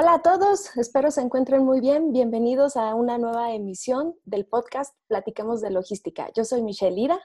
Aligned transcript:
Hola 0.00 0.14
a 0.14 0.22
todos, 0.22 0.74
espero 0.78 1.10
se 1.10 1.20
encuentren 1.20 1.62
muy 1.62 1.78
bien. 1.78 2.10
Bienvenidos 2.10 2.78
a 2.78 2.94
una 2.94 3.18
nueva 3.18 3.52
emisión 3.52 4.14
del 4.24 4.46
podcast 4.46 4.94
Platiquemos 5.08 5.60
de 5.60 5.68
Logística. 5.68 6.30
Yo 6.34 6.46
soy 6.46 6.62
Michelle 6.62 6.98
Ira. 6.98 7.20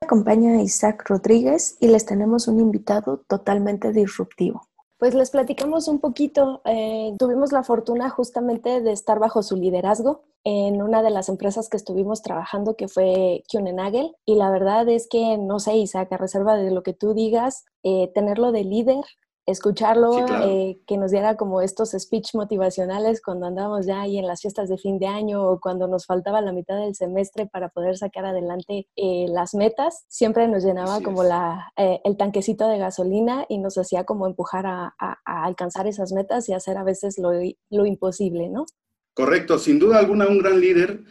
Acompaña 0.00 0.52
a 0.52 0.62
Isaac 0.62 1.02
Rodríguez 1.08 1.76
y 1.80 1.88
les 1.88 2.06
tenemos 2.06 2.46
un 2.46 2.60
invitado 2.60 3.24
totalmente 3.26 3.90
disruptivo. 3.90 4.62
Pues 4.96 5.12
les 5.14 5.30
platicamos 5.30 5.88
un 5.88 5.98
poquito. 5.98 6.62
Eh, 6.66 7.16
tuvimos 7.18 7.50
la 7.50 7.64
fortuna 7.64 8.10
justamente 8.10 8.80
de 8.80 8.92
estar 8.92 9.18
bajo 9.18 9.42
su 9.42 9.56
liderazgo 9.56 10.22
en 10.44 10.82
una 10.82 11.02
de 11.02 11.10
las 11.10 11.28
empresas 11.28 11.68
que 11.68 11.78
estuvimos 11.78 12.22
trabajando, 12.22 12.76
que 12.76 12.86
fue 12.86 13.42
Kionenagel. 13.48 14.14
Y 14.24 14.36
la 14.36 14.52
verdad 14.52 14.88
es 14.88 15.08
que, 15.08 15.36
no 15.36 15.58
sé, 15.58 15.74
Isaac, 15.78 16.12
a 16.12 16.16
reserva 16.16 16.54
de 16.54 16.70
lo 16.70 16.84
que 16.84 16.92
tú 16.92 17.12
digas, 17.12 17.64
eh, 17.82 18.08
tenerlo 18.14 18.52
de 18.52 18.62
líder 18.62 19.04
escucharlo, 19.46 20.26
eh, 20.44 20.78
que 20.86 20.96
nos 20.96 21.10
diera 21.10 21.36
como 21.36 21.60
estos 21.60 21.90
speech 21.90 22.34
motivacionales 22.34 23.22
cuando 23.22 23.46
andábamos 23.46 23.86
ya 23.86 24.02
ahí 24.02 24.18
en 24.18 24.26
las 24.26 24.40
fiestas 24.42 24.68
de 24.68 24.78
fin 24.78 24.98
de 24.98 25.06
año 25.06 25.42
o 25.42 25.60
cuando 25.60 25.88
nos 25.88 26.06
faltaba 26.06 26.40
la 26.40 26.52
mitad 26.52 26.78
del 26.78 26.94
semestre 26.94 27.46
para 27.46 27.68
poder 27.68 27.96
sacar 27.96 28.24
adelante 28.24 28.86
eh, 28.96 29.26
las 29.28 29.54
metas, 29.54 30.04
siempre 30.08 30.46
nos 30.48 30.64
llenaba 30.64 31.00
como 31.00 31.22
la, 31.22 31.72
eh, 31.76 32.00
el 32.04 32.16
tanquecito 32.16 32.68
de 32.68 32.78
gasolina 32.78 33.46
y 33.48 33.58
nos 33.58 33.76
hacía 33.78 34.04
como 34.04 34.26
empujar 34.26 34.66
a, 34.66 34.94
alcanzar 35.24 35.86
esas 35.86 36.12
metas 36.12 36.48
y 36.48 36.52
hacer 36.52 36.76
a 36.76 36.84
veces 36.84 37.18
lo, 37.18 37.30
lo, 37.70 37.86
imposible, 37.86 38.48
¿no? 38.48 38.66
Correcto, 39.14 39.58
sin 39.58 39.78
duda 39.78 39.98
alguna 39.98 40.28
un 40.28 40.38
gran 40.38 40.60
líder, 40.60 41.02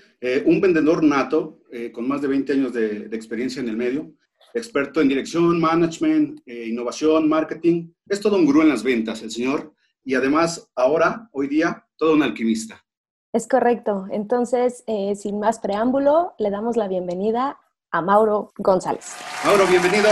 un 0.46 0.62
vendedor 0.62 1.04
nato 1.04 1.60
con 1.94 2.08
más 2.08 2.22
de 2.22 2.28
20 2.28 2.54
años 2.54 2.74
de, 2.74 3.08
de 3.08 3.16
experiencia 3.16 3.62
en 3.62 3.70
el 3.70 3.78
medio, 3.78 4.14
experto 4.54 5.02
en 5.02 5.10
dirección, 5.10 5.60
management, 5.60 6.42
eh, 6.46 6.68
innovación, 6.68 7.28
marketing. 7.28 7.92
Es 8.08 8.22
todo 8.22 8.36
un 8.36 8.46
gurú 8.46 8.62
en 8.62 8.70
las 8.70 8.84
ventas, 8.84 9.22
el 9.22 9.32
señor. 9.32 9.74
Y 10.04 10.16
además, 10.16 10.72
ahora, 10.76 11.30
hoy 11.32 11.48
día, 11.48 11.86
todo 11.98 12.14
un 12.14 12.24
alquimista. 12.24 12.84
Es 13.32 13.48
correcto. 13.48 14.08
Entonces, 14.12 14.84
eh, 14.88 15.16
sin 15.16 15.40
más 15.40 15.60
preámbulo, 15.60 16.34
le 16.40 16.50
damos 16.50 16.78
la 16.78 16.88
bienvenida 16.88 17.60
a 17.92 18.02
Mauro 18.02 18.52
González. 18.58 19.16
Mauro, 19.46 19.66
bienvenido. 19.68 20.10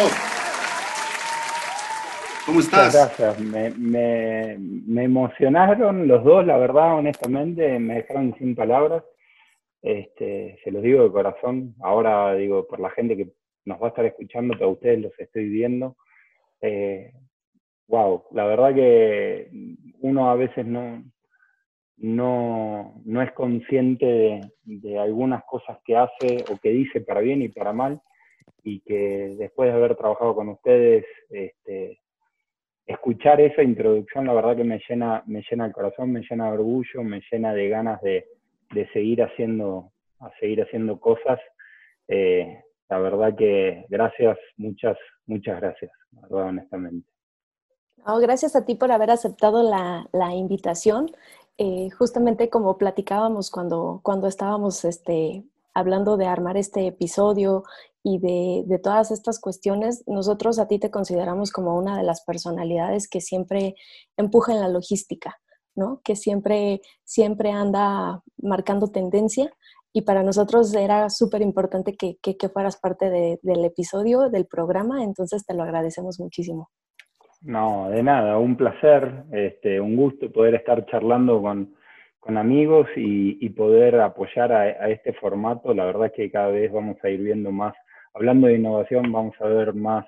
¿Cómo 2.46 2.60
estás? 2.62 2.94
gracias. 2.94 3.40
Me, 3.40 3.72
me, 3.72 5.04
emocionaron 5.04 6.08
los 6.08 6.24
dos, 6.24 6.46
la 6.46 6.58
verdad, 6.58 6.96
honestamente, 6.96 7.78
me 7.78 7.96
dejaron 7.96 8.36
sin 8.38 8.56
palabras. 8.56 9.04
Este, 9.82 10.58
se 10.64 10.72
los 10.72 10.82
digo 10.82 11.04
de 11.04 11.12
corazón. 11.12 11.76
Ahora 11.82 12.34
digo, 12.36 12.66
por 12.66 12.80
la 12.80 12.90
gente 12.92 13.18
que 13.18 13.34
nos 13.68 13.82
va 13.82 13.88
a 13.88 13.90
estar 13.90 14.06
escuchando, 14.06 14.54
pero 14.54 14.70
a 14.70 14.74
ustedes 14.74 15.02
los 15.02 15.20
estoy 15.20 15.50
viendo. 15.50 15.98
wow, 17.88 18.16
eh, 18.16 18.22
la 18.32 18.46
verdad 18.46 18.74
que 18.74 19.50
uno 20.00 20.30
a 20.30 20.36
veces 20.36 20.66
no, 20.66 21.04
no, 21.98 23.02
no 23.06 23.22
es 23.22 23.32
consciente 23.34 24.42
de, 24.64 25.00
algunas 25.00 25.44
cosas 25.44 25.78
que 25.84 25.98
hace 25.98 26.46
o 26.50 26.58
que 26.58 26.70
dice 26.70 27.02
para 27.02 27.22
bien 27.22 27.42
y 27.42 27.50
para 27.50 27.74
mal, 27.74 28.02
y 28.64 28.80
que 28.82 29.36
después 29.38 29.70
de 29.70 29.76
haber 29.76 29.96
trabajado 29.96 30.36
con 30.36 30.50
ustedes, 30.50 31.06
este, 31.30 32.00
escuchar 32.86 33.42
esa 33.42 33.64
introducción, 33.64 34.26
la 34.26 34.34
verdad 34.34 34.56
que 34.56 34.64
me 34.64 34.80
llena, 34.88 35.24
me 35.28 35.44
llena 35.50 35.66
el 35.66 35.74
corazón, 35.74 36.12
me 36.12 36.22
llena 36.22 36.46
de 36.46 36.54
orgullo, 36.54 37.04
me 37.04 37.22
llena 37.30 37.54
de 37.54 37.70
ganas 37.70 38.02
de, 38.02 38.26
de 38.74 38.88
seguir 38.90 39.24
haciendo, 39.24 39.92
a 40.20 40.32
seguir 40.40 40.62
haciendo 40.62 41.00
cosas. 41.00 41.40
Eh, 42.08 42.62
la 42.90 43.00
verdad 43.00 43.36
que 43.36 43.86
gracias, 43.90 44.38
muchas, 44.58 44.98
muchas 45.26 45.60
gracias, 45.60 45.92
honestamente. 46.30 47.10
gracias 48.22 48.56
a 48.56 48.66
ti 48.66 48.76
por 48.76 48.92
haber 48.92 49.12
aceptado 49.12 49.64
la, 49.64 50.34
invitación. 50.34 51.12
Eh, 51.58 51.90
justamente 51.90 52.50
como 52.50 52.78
platicábamos 52.78 53.50
cuando, 53.50 54.00
cuando 54.04 54.28
estábamos 54.28 54.86
este, 54.86 55.44
hablando 55.74 56.16
de 56.16 56.28
armar 56.28 56.56
este 56.56 56.86
episodio 56.86 57.64
y 58.04 58.20
de, 58.20 58.64
de, 58.68 58.80
todas 58.80 59.10
estas 59.12 59.40
cuestiones, 59.40 60.04
nosotros 60.08 60.60
a 60.60 60.68
ti 60.68 60.78
te 60.80 60.92
consideramos 60.92 61.52
como 61.52 61.76
una 61.76 61.98
de 61.98 62.04
las 62.04 62.24
personalidades 62.24 63.10
que 63.10 63.22
siempre 63.22 63.76
empuja 64.18 64.54
en 64.54 64.62
la 64.62 64.70
logística, 64.70 65.36
¿no? 65.76 66.00
Que 66.04 66.16
siempre, 66.16 66.82
siempre 67.04 67.52
anda 67.52 68.22
marcando 68.38 68.88
tendencia 68.92 69.52
y 69.98 70.04
para 70.04 70.22
nosotros 70.22 70.76
era 70.76 71.10
súper 71.10 71.42
importante 71.42 71.96
que, 71.98 72.18
que, 72.22 72.50
fueras 72.50 72.80
parte 72.80 73.10
del 73.10 73.66
episodio, 73.66 74.30
del 74.30 74.46
programa, 74.46 75.04
entonces 75.04 75.44
te 75.44 75.56
lo 75.56 75.64
agradecemos 75.64 76.20
muchísimo. 76.20 76.70
No, 77.42 77.90
de 77.90 78.04
nada, 78.04 78.38
un 78.38 78.56
placer, 78.56 79.24
este, 79.32 79.82
un 79.82 79.96
gusto 79.96 80.32
poder 80.32 80.54
estar 80.54 80.86
charlando 80.86 81.42
con, 81.42 81.74
con 82.20 82.38
amigos 82.38 82.88
y, 82.96 83.44
y, 83.44 83.50
poder 83.50 84.00
apoyar 84.00 84.52
a, 84.52 84.62
a, 84.62 84.90
este 84.92 85.14
formato. 85.14 85.74
La 85.74 85.86
verdad 85.86 86.06
es 86.08 86.14
que 86.14 86.30
cada 86.30 86.50
vez 86.50 86.72
vamos 86.72 86.98
a 87.04 87.10
ir 87.10 87.22
viendo 87.22 87.52
más, 87.52 87.74
hablando 88.14 88.46
de 88.46 88.58
innovación, 88.58 89.12
vamos 89.12 89.34
a 89.40 89.48
ver 89.48 89.74
más 89.74 90.06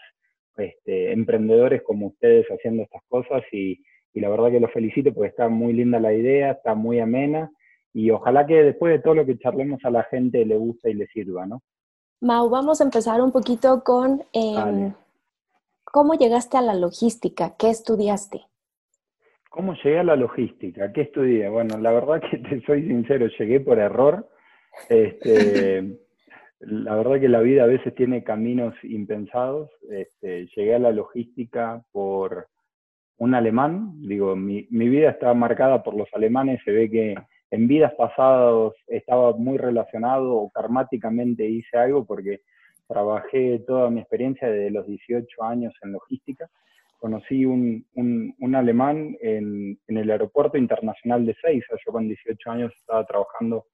este, 0.58 1.14
emprendedores 1.14 1.82
como 1.82 2.08
ustedes 2.08 2.46
haciendo 2.46 2.84
estas 2.84 3.02
cosas 3.08 3.42
y, 3.52 3.82
y 4.14 4.20
la 4.20 4.30
verdad 4.30 4.52
que 4.52 4.60
los 4.60 4.72
felicito 4.72 5.12
porque 5.16 5.30
está 5.30 5.50
muy 5.50 5.74
linda 5.74 6.00
la 6.00 6.14
idea, 6.14 6.52
está 6.52 6.76
muy 6.76 7.00
amena 7.00 7.50
y 7.94 8.12
ojalá 8.12 8.46
que 8.46 8.64
después 8.64 8.94
de 8.94 9.00
todo 9.00 9.16
lo 9.16 9.26
que 9.26 9.38
charlemos 9.38 9.84
a 9.84 9.90
la 9.90 10.04
gente 10.04 10.46
le 10.46 10.58
guste 10.58 10.92
y 10.92 10.94
le 10.94 11.08
sirva, 11.08 11.46
¿no? 11.46 11.62
Mau, 12.22 12.50
vamos 12.50 12.82
a 12.82 12.84
empezar 12.84 13.22
un 13.22 13.32
poquito 13.32 13.84
con 13.84 14.22
em, 14.34 14.94
cómo 15.86 16.16
llegaste 16.16 16.58
a 16.58 16.62
la 16.62 16.74
logística, 16.74 17.56
qué 17.58 17.70
estudiaste. 17.70 18.42
¿Cómo 19.50 19.74
llegué 19.74 20.00
a 20.00 20.04
la 20.04 20.16
logística? 20.16 20.92
¿Qué 20.92 21.02
estudié? 21.02 21.50
Bueno, 21.50 21.78
la 21.80 21.92
verdad 21.92 22.22
que 22.30 22.38
te 22.38 22.62
soy 22.66 22.88
sincero, 22.88 23.28
llegué 23.40 23.60
por 23.60 23.80
error. 23.80 24.30
Este, 24.90 25.98
la 26.60 26.96
verdad 26.96 27.20
que 27.20 27.30
la 27.30 27.40
vida 27.40 27.64
a 27.64 27.68
veces 27.68 27.96
tiene 27.96 28.24
caminos 28.24 28.76
impensados. 28.84 29.72
Este, 29.90 30.48
llegué 30.56 30.76
a 30.76 30.80
la 30.80 30.92
logística 30.92 31.82
por 31.92 32.48
un 33.18 33.34
alemán. 33.34 33.94
Digo, 34.02 34.36
mi, 34.36 34.68
mi 34.70 34.88
vida 34.88 35.10
está 35.10 35.34
marcada 35.34 35.82
por 35.84 35.96
los 35.96 36.08
alemanes. 36.14 36.62
Se 36.64 36.72
ve 36.72 36.90
que 36.90 37.16
en 37.52 37.68
vidas 37.68 37.94
pasadas 37.96 38.74
estaba 38.88 39.34
muy 39.34 39.58
relacionado 39.58 40.34
o 40.34 40.50
karmáticamente 40.52 41.48
hice 41.48 41.78
algo 41.78 42.06
porque 42.06 42.42
trabajé 42.88 43.60
toda 43.68 43.90
mi 43.90 44.02
experiencia 44.02 44.50
desde 44.50 44.72
los 44.72 44.88
18 44.88 45.44
años 45.44 45.74
en 45.84 45.94
logística. 45.94 46.50
Conocí 46.98 47.46
un, 47.46 47.86
un, 47.96 48.56
alemán 48.56 49.16
en, 49.22 49.80
en, 49.88 49.98
el 49.98 50.12
aeropuerto 50.12 50.58
internacional 50.58 51.26
de 51.26 51.34
Seiza. 51.36 51.76
Yo 51.86 51.94
con 51.94 52.08
18 52.08 52.52
años 52.52 52.74
estaba 52.76 53.06
trabajando 53.06 53.68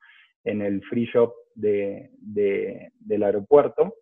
en 0.43 0.61
el 0.61 0.83
free 0.83 1.09
shop 1.11 1.33
de, 1.55 2.11
de, 2.19 2.91
del 2.99 3.23
aeropuerto. 3.23 3.95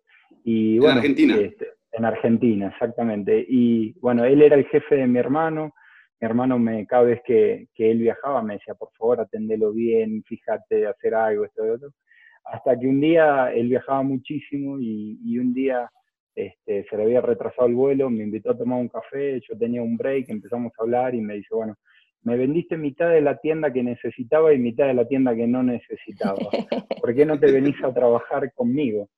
Y, 0.44 0.78
bueno, 0.78 0.92
en 0.92 0.98
Argentina. 0.98 1.36
Este, 1.36 1.68
en 1.92 2.04
Argentina, 2.04 2.68
exactamente. 2.68 3.46
Y 3.48 3.92
bueno, 4.00 4.24
él 4.24 4.42
era 4.42 4.56
el 4.56 4.66
jefe 4.66 4.96
de 4.96 5.06
mi 5.06 5.18
hermano 5.18 5.72
mi 6.24 6.30
hermano 6.30 6.58
me, 6.58 6.86
cada 6.86 7.02
vez 7.02 7.20
que, 7.26 7.68
él 7.76 7.98
viajaba 7.98 8.42
me 8.42 8.54
decía, 8.54 8.74
por 8.74 8.90
favor, 8.96 9.20
atendelo 9.20 9.72
bien, 9.72 10.22
fíjate 10.24 10.86
hacer 10.86 11.14
algo, 11.14 11.44
esto 11.44 11.66
y 11.66 11.68
otro. 11.68 11.90
Hasta 12.44 12.78
que 12.78 12.86
un 12.86 12.98
día 12.98 13.52
él 13.52 13.68
viajaba 13.68 14.02
muchísimo 14.02 14.80
y, 14.80 15.18
y 15.22 15.38
un 15.38 15.52
día 15.52 15.90
este, 16.34 16.86
se 16.88 16.96
le 16.96 17.02
había 17.02 17.20
retrasado 17.20 17.68
el 17.68 17.74
vuelo, 17.74 18.08
me 18.08 18.24
invitó 18.24 18.52
a 18.52 18.56
tomar 18.56 18.80
un 18.80 18.88
café, 18.88 19.38
yo 19.46 19.58
tenía 19.58 19.82
un 19.82 19.98
break, 19.98 20.30
empezamos 20.30 20.72
a 20.78 20.82
hablar 20.82 21.14
y 21.14 21.20
me 21.20 21.34
dice, 21.34 21.54
bueno, 21.54 21.76
me 22.22 22.38
vendiste 22.38 22.78
mitad 22.78 23.10
de 23.10 23.20
la 23.20 23.36
tienda 23.36 23.70
que 23.70 23.82
necesitaba 23.82 24.54
y 24.54 24.58
mitad 24.58 24.86
de 24.86 24.94
la 24.94 25.06
tienda 25.06 25.34
que 25.34 25.46
no 25.46 25.62
necesitaba. 25.62 26.38
¿Por 27.02 27.14
qué 27.14 27.26
no 27.26 27.38
te 27.38 27.52
venís 27.52 27.76
a 27.84 27.92
trabajar 27.92 28.50
conmigo? 28.54 29.10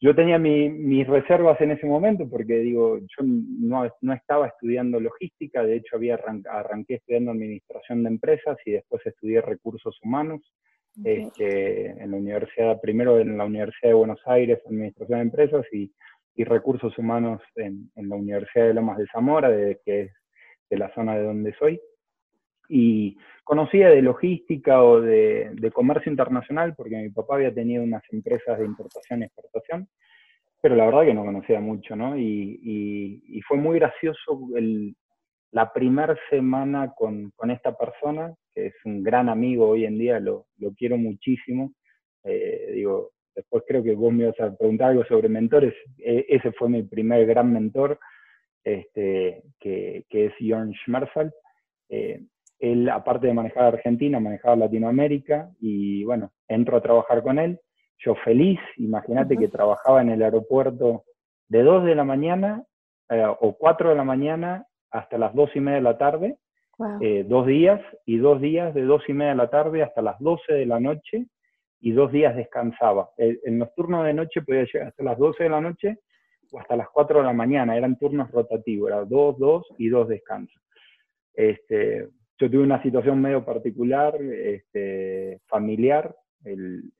Yo 0.00 0.14
tenía 0.14 0.38
mis 0.38 1.06
reservas 1.06 1.60
en 1.60 1.72
ese 1.72 1.86
momento 1.86 2.28
porque 2.28 2.58
digo, 2.58 2.98
yo 2.98 3.24
no, 3.24 3.86
no, 4.00 4.12
estaba 4.14 4.46
estudiando 4.46 4.98
logística, 4.98 5.62
de 5.62 5.76
hecho 5.76 5.96
había 5.96 6.18
arranqué 6.50 6.94
estudiando 6.94 7.32
administración 7.32 8.02
de 8.02 8.08
empresas 8.08 8.56
y 8.64 8.72
después 8.72 9.04
estudié 9.04 9.42
recursos 9.42 9.98
humanos 10.02 10.40
este, 11.04 11.90
en 11.90 12.10
la 12.10 12.16
universidad, 12.16 12.80
primero 12.80 13.20
en 13.20 13.36
la 13.36 13.44
Universidad 13.44 13.90
de 13.90 13.94
Buenos 13.94 14.20
Aires, 14.24 14.60
administración 14.66 15.18
de 15.18 15.24
empresas 15.24 15.66
y, 15.72 15.92
y 16.34 16.44
recursos 16.44 16.96
humanos 16.96 17.42
en, 17.56 17.90
en, 17.94 18.08
la 18.08 18.16
Universidad 18.16 18.66
de 18.66 18.74
Lomas 18.74 18.98
de 18.98 19.06
Zamora, 19.12 19.50
de, 19.50 19.80
que 19.84 20.02
es 20.02 20.12
de 20.70 20.78
la 20.78 20.92
zona 20.94 21.16
de 21.16 21.24
donde 21.24 21.54
soy. 21.58 21.80
Y 22.72 23.18
conocía 23.42 23.88
de 23.88 24.00
logística 24.00 24.82
o 24.84 25.00
de, 25.00 25.70
comercio 25.74 26.08
internacional 26.08 26.74
porque 26.76 26.96
mi 26.96 27.10
papá 27.10 27.34
había 27.34 27.52
tenido 27.52 27.82
unas 27.82 28.02
empresas 28.12 28.58
de 28.58 28.64
importación 28.64 29.22
y 29.22 29.24
exportación, 29.24 29.88
pero 30.62 30.76
la 30.76 30.86
verdad 30.86 31.04
que 31.04 31.14
no 31.14 31.24
conocía 31.24 31.58
mucho, 31.60 31.96
¿no? 31.96 32.16
Y, 32.16 33.40
fue 33.48 33.58
muy 33.58 33.80
gracioso 33.80 34.38
la 35.50 35.72
primera 35.72 36.16
semana 36.28 36.92
con, 36.96 37.32
esta 37.50 37.76
persona, 37.76 38.32
que 38.54 38.66
es 38.66 38.74
un 38.84 39.02
gran 39.02 39.28
amigo 39.28 39.68
hoy 39.68 39.84
en 39.84 39.98
día, 39.98 40.20
lo, 40.20 40.46
quiero 40.76 40.96
muchísimo. 40.96 41.72
Eh, 42.22 42.70
digo, 42.74 43.10
después 43.34 43.64
creo 43.66 43.82
que 43.82 43.96
vos 43.96 44.12
me 44.12 44.24
ibas 44.24 44.38
a 44.38 44.56
preguntar 44.56 44.90
algo 44.90 45.04
sobre 45.06 45.28
mentores. 45.28 45.74
E, 45.98 46.24
ese 46.28 46.52
fue 46.52 46.68
mi 46.68 46.84
primer 46.84 47.26
gran 47.26 47.52
mentor, 47.52 47.98
este, 48.62 49.42
que, 49.58 50.04
es 50.08 50.32
Jörn 50.38 50.72
Schmerzal. 50.84 51.32
Eh, 51.88 52.22
él, 52.60 52.88
aparte 52.90 53.26
de 53.26 53.34
manejar 53.34 53.64
Argentina, 53.64 54.20
manejaba 54.20 54.54
Latinoamérica 54.56 55.50
y 55.60 56.04
bueno, 56.04 56.30
entro 56.46 56.76
a 56.76 56.82
trabajar 56.82 57.22
con 57.22 57.38
él. 57.38 57.58
Yo 57.98 58.14
feliz, 58.16 58.60
imagínate 58.76 59.36
que 59.36 59.48
trabajaba 59.48 60.00
en 60.00 60.10
el 60.10 60.22
aeropuerto 60.22 61.04
de 61.48 61.62
2 61.62 61.84
de 61.84 61.94
la 61.94 62.04
mañana 62.04 62.64
eh, 63.08 63.26
o 63.40 63.56
4 63.56 63.90
de 63.90 63.96
la 63.96 64.04
mañana 64.04 64.66
hasta 64.90 65.18
las 65.18 65.34
2 65.34 65.56
y 65.56 65.60
media 65.60 65.76
de 65.76 65.82
la 65.82 65.98
tarde, 65.98 66.38
eh, 67.02 67.24
dos 67.28 67.46
días, 67.46 67.80
y 68.06 68.16
dos 68.16 68.40
días 68.40 68.72
de 68.74 68.82
2 68.82 69.02
y 69.08 69.12
media 69.12 69.32
de 69.32 69.36
la 69.36 69.50
tarde 69.50 69.82
hasta 69.82 70.00
las 70.00 70.18
12 70.18 70.52
de 70.52 70.66
la 70.66 70.80
noche, 70.80 71.26
y 71.80 71.92
dos 71.92 72.12
días 72.12 72.36
descansaba. 72.36 73.10
en 73.16 73.58
los 73.58 73.74
turnos 73.74 74.04
de 74.04 74.12
noche 74.12 74.42
podía 74.42 74.64
llegar 74.64 74.88
hasta 74.88 75.02
las 75.02 75.18
12 75.18 75.44
de 75.44 75.50
la 75.50 75.60
noche 75.60 75.98
o 76.52 76.58
hasta 76.58 76.76
las 76.76 76.88
4 76.90 77.20
de 77.20 77.26
la 77.26 77.32
mañana, 77.32 77.76
eran 77.76 77.98
turnos 77.98 78.30
rotativos, 78.30 78.90
era 78.90 79.04
2, 79.04 79.38
2 79.38 79.66
y 79.78 79.88
2 79.88 80.08
descansos. 80.08 80.62
Este, 81.34 82.08
yo 82.40 82.50
tuve 82.50 82.62
una 82.62 82.82
situación 82.82 83.20
medio 83.20 83.44
particular, 83.44 84.16
este, 84.20 85.40
familiar, 85.46 86.16
el, 86.44 86.90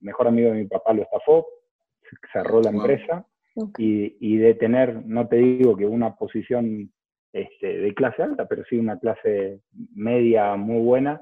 mejor 0.00 0.28
amigo 0.28 0.50
de 0.50 0.58
mi 0.58 0.66
papá 0.66 0.92
lo 0.92 1.02
estafó, 1.02 1.46
cerró 2.32 2.62
la 2.62 2.70
empresa, 2.70 3.26
y, 3.78 4.16
y, 4.20 4.36
de 4.36 4.54
tener, 4.54 5.04
no 5.04 5.26
te 5.26 5.36
digo 5.36 5.76
que 5.76 5.86
una 5.86 6.14
posición 6.14 6.92
este, 7.32 7.78
de 7.78 7.94
clase 7.94 8.22
alta, 8.22 8.46
pero 8.46 8.62
sí 8.68 8.78
una 8.78 8.98
clase 8.98 9.60
media 9.94 10.54
muy 10.54 10.80
buena, 10.84 11.20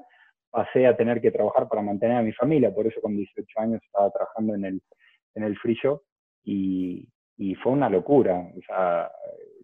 pasé 0.51 0.85
a 0.85 0.95
tener 0.95 1.19
que 1.19 1.31
trabajar 1.31 1.67
para 1.67 1.81
mantener 1.81 2.17
a 2.17 2.23
mi 2.23 2.33
familia, 2.33 2.73
por 2.73 2.85
eso 2.85 3.01
con 3.01 3.15
18 3.15 3.59
años 3.59 3.81
estaba 3.83 4.11
trabajando 4.11 4.53
en 4.53 4.65
el, 4.65 4.81
en 5.33 5.43
el 5.43 5.57
free 5.57 5.77
shop. 5.81 6.01
Y, 6.43 7.09
y 7.37 7.55
fue 7.55 7.71
una 7.71 7.89
locura. 7.89 8.47
O 8.55 8.61
sea, 8.65 9.11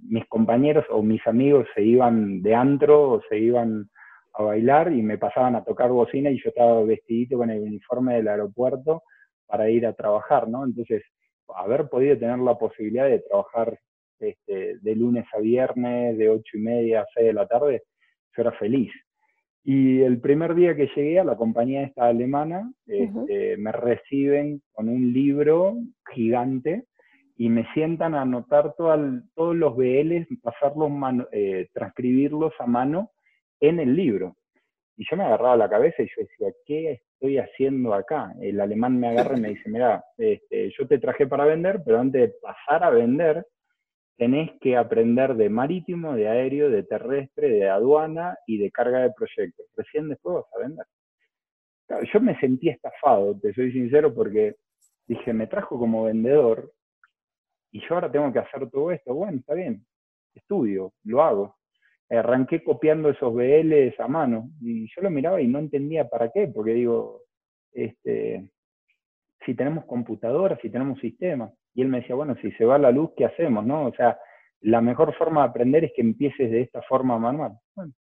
mis 0.01 0.25
compañeros 0.27 0.85
o 0.89 1.01
mis 1.01 1.25
amigos 1.27 1.67
se 1.75 1.83
iban 1.83 2.41
de 2.41 2.55
antro 2.55 3.11
o 3.11 3.21
se 3.29 3.37
iban 3.37 3.89
a 4.33 4.43
bailar 4.43 4.91
y 4.93 5.01
me 5.01 5.17
pasaban 5.17 5.55
a 5.55 5.63
tocar 5.63 5.89
bocina 5.89 6.29
y 6.29 6.41
yo 6.41 6.49
estaba 6.49 6.83
vestidito 6.83 7.37
con 7.37 7.49
el 7.49 7.61
uniforme 7.61 8.15
del 8.15 8.27
aeropuerto 8.27 9.03
para 9.45 9.69
ir 9.69 9.85
a 9.85 9.93
trabajar, 9.93 10.47
¿no? 10.47 10.63
Entonces, 10.63 11.03
haber 11.55 11.89
podido 11.89 12.17
tener 12.17 12.39
la 12.39 12.57
posibilidad 12.57 13.07
de 13.07 13.19
trabajar 13.19 13.77
este, 14.19 14.77
de 14.79 14.95
lunes 14.95 15.25
a 15.33 15.39
viernes, 15.39 16.17
de 16.17 16.29
ocho 16.29 16.57
y 16.57 16.61
media 16.61 17.01
a 17.01 17.07
seis 17.13 17.27
de 17.27 17.33
la 17.33 17.47
tarde, 17.47 17.83
yo 18.35 18.41
era 18.41 18.51
feliz. 18.53 18.91
Y 19.63 20.01
el 20.01 20.19
primer 20.19 20.55
día 20.55 20.75
que 20.75 20.89
llegué 20.95 21.19
a 21.19 21.23
la 21.23 21.35
compañía 21.35 21.83
esta 21.83 22.07
alemana, 22.07 22.71
este, 22.87 23.57
me 23.57 23.71
reciben 23.71 24.61
con 24.71 24.89
un 24.89 25.13
libro 25.13 25.75
gigante 26.13 26.85
y 27.37 27.49
me 27.49 27.71
sientan 27.73 28.15
a 28.15 28.21
anotar 28.21 28.73
todos 28.75 29.55
los 29.55 29.75
BLs, 29.75 30.27
pasarlos, 30.41 30.91
eh, 31.31 31.67
transcribirlos 31.73 32.53
a 32.59 32.65
mano 32.65 33.11
en 33.61 33.79
el 33.79 33.95
libro. 33.95 34.35
Y 34.97 35.05
yo 35.09 35.15
me 35.15 35.23
agarraba 35.23 35.55
la 35.55 35.69
cabeza 35.69 36.03
y 36.03 36.07
yo 36.07 36.23
decía, 36.23 36.47
¿qué 36.65 37.01
estoy 37.13 37.37
haciendo 37.37 37.93
acá? 37.93 38.33
El 38.41 38.59
alemán 38.59 38.99
me 38.99 39.07
agarra 39.09 39.37
y 39.37 39.41
me 39.41 39.49
dice, 39.49 39.69
mira, 39.69 40.03
este, 40.17 40.71
yo 40.77 40.87
te 40.87 40.99
traje 40.99 41.27
para 41.27 41.45
vender, 41.45 41.81
pero 41.85 41.99
antes 41.99 42.21
de 42.21 42.35
pasar 42.41 42.83
a 42.83 42.89
vender, 42.89 43.45
tenés 44.17 44.51
que 44.59 44.77
aprender 44.77 45.35
de 45.35 45.49
marítimo, 45.49 46.13
de 46.13 46.27
aéreo, 46.27 46.69
de 46.69 46.83
terrestre, 46.83 47.49
de 47.49 47.69
aduana 47.69 48.37
y 48.45 48.57
de 48.57 48.69
carga 48.69 48.99
de 48.99 49.13
proyectos. 49.13 49.65
Recién 49.75 50.09
después 50.09 50.35
vas 50.35 50.53
a 50.55 50.59
vender. 50.59 50.85
yo 52.13 52.19
me 52.19 52.39
sentí 52.39 52.69
estafado, 52.69 53.39
te 53.39 53.53
soy 53.53 53.71
sincero, 53.71 54.13
porque 54.13 54.55
dije, 55.07 55.33
me 55.33 55.47
trajo 55.47 55.79
como 55.79 56.03
vendedor 56.03 56.71
y 57.71 57.79
yo 57.81 57.95
ahora 57.95 58.11
tengo 58.11 58.31
que 58.31 58.39
hacer 58.39 58.69
todo 58.69 58.91
esto. 58.91 59.13
Bueno, 59.13 59.39
está 59.39 59.53
bien, 59.53 59.85
estudio, 60.35 60.93
lo 61.03 61.23
hago. 61.23 61.55
Arranqué 62.11 62.63
copiando 62.63 63.09
esos 63.09 63.33
BLs 63.33 63.99
a 63.99 64.07
mano 64.07 64.49
y 64.61 64.87
yo 64.93 65.01
lo 65.01 65.09
miraba 65.09 65.41
y 65.41 65.47
no 65.47 65.59
entendía 65.59 66.09
para 66.09 66.29
qué, 66.29 66.47
porque 66.53 66.73
digo, 66.73 67.21
este, 67.71 68.49
si 69.45 69.55
tenemos 69.55 69.85
computadoras, 69.85 70.59
si 70.61 70.69
tenemos 70.69 70.99
sistemas. 70.99 71.53
Y 71.73 71.81
él 71.81 71.87
me 71.87 72.01
decía, 72.01 72.15
bueno, 72.15 72.35
si 72.41 72.51
se 72.53 72.65
va 72.65 72.77
la 72.77 72.91
luz, 72.91 73.11
¿qué 73.15 73.25
hacemos? 73.25 73.65
¿no? 73.65 73.85
O 73.85 73.93
sea, 73.93 74.19
la 74.59 74.81
mejor 74.81 75.15
forma 75.15 75.43
de 75.43 75.49
aprender 75.49 75.85
es 75.85 75.93
que 75.95 76.01
empieces 76.01 76.51
de 76.51 76.61
esta 76.61 76.81
forma 76.81 77.17
manual. 77.17 77.53
Bueno, 77.75 77.93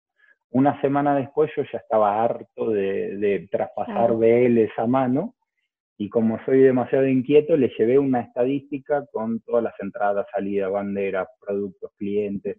una 0.52 0.82
semana 0.82 1.16
después 1.16 1.52
yo 1.56 1.64
ya 1.72 1.78
estaba 1.78 2.24
harto 2.24 2.72
de, 2.72 3.16
de 3.18 3.48
traspasar 3.52 4.14
BLs 4.16 4.72
a 4.78 4.88
mano 4.88 5.36
y 6.02 6.10
como 6.10 6.40
soy 6.46 6.62
demasiado 6.62 7.06
inquieto, 7.06 7.58
le 7.58 7.70
llevé 7.78 8.00
una 8.00 8.22
estadística 8.22 9.06
con 9.12 9.42
todas 9.42 9.62
las 9.62 9.74
entradas, 9.82 10.26
salidas, 10.32 10.72
banderas, 10.72 11.28
productos, 11.46 11.92
clientes. 11.98 12.56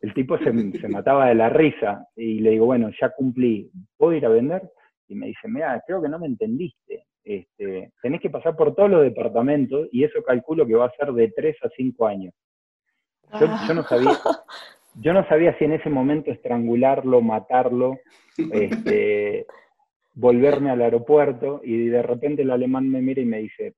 El 0.00 0.14
tipo 0.14 0.38
se, 0.38 0.52
se, 0.78 0.88
mataba 0.88 1.26
de 1.26 1.34
la 1.34 1.48
risa 1.48 2.06
y 2.14 2.38
le 2.40 2.50
digo, 2.50 2.66
bueno, 2.66 2.90
ya 3.00 3.10
cumplí, 3.10 3.70
¿puedo 3.96 4.12
ir 4.12 4.24
a 4.24 4.28
vender? 4.28 4.62
Y 5.08 5.14
me 5.16 5.26
dice, 5.26 5.48
mira, 5.48 5.82
creo 5.86 6.00
que 6.00 6.08
no 6.08 6.18
me 6.18 6.26
entendiste. 6.26 7.04
Este, 7.24 7.92
tenés 8.00 8.20
que 8.20 8.30
pasar 8.30 8.56
por 8.56 8.74
todos 8.74 8.88
los 8.88 9.02
departamentos 9.02 9.88
y 9.92 10.04
eso 10.04 10.22
calculo 10.22 10.66
que 10.66 10.74
va 10.74 10.86
a 10.86 10.96
ser 10.96 11.12
de 11.12 11.30
3 11.32 11.56
a 11.62 11.68
5 11.76 12.06
años. 12.06 12.34
Yo, 13.38 13.46
yo, 13.66 13.74
no 13.74 13.82
sabía, 13.82 14.18
yo 14.94 15.12
no 15.12 15.28
sabía 15.28 15.56
si 15.58 15.64
en 15.64 15.72
ese 15.72 15.90
momento 15.90 16.30
estrangularlo, 16.30 17.20
matarlo, 17.20 17.98
este, 18.52 19.46
volverme 20.14 20.70
al 20.70 20.80
aeropuerto 20.80 21.60
y 21.62 21.88
de 21.88 22.02
repente 22.02 22.42
el 22.42 22.50
alemán 22.50 22.88
me 22.88 23.02
mira 23.02 23.20
y 23.20 23.26
me 23.26 23.38
dice, 23.38 23.74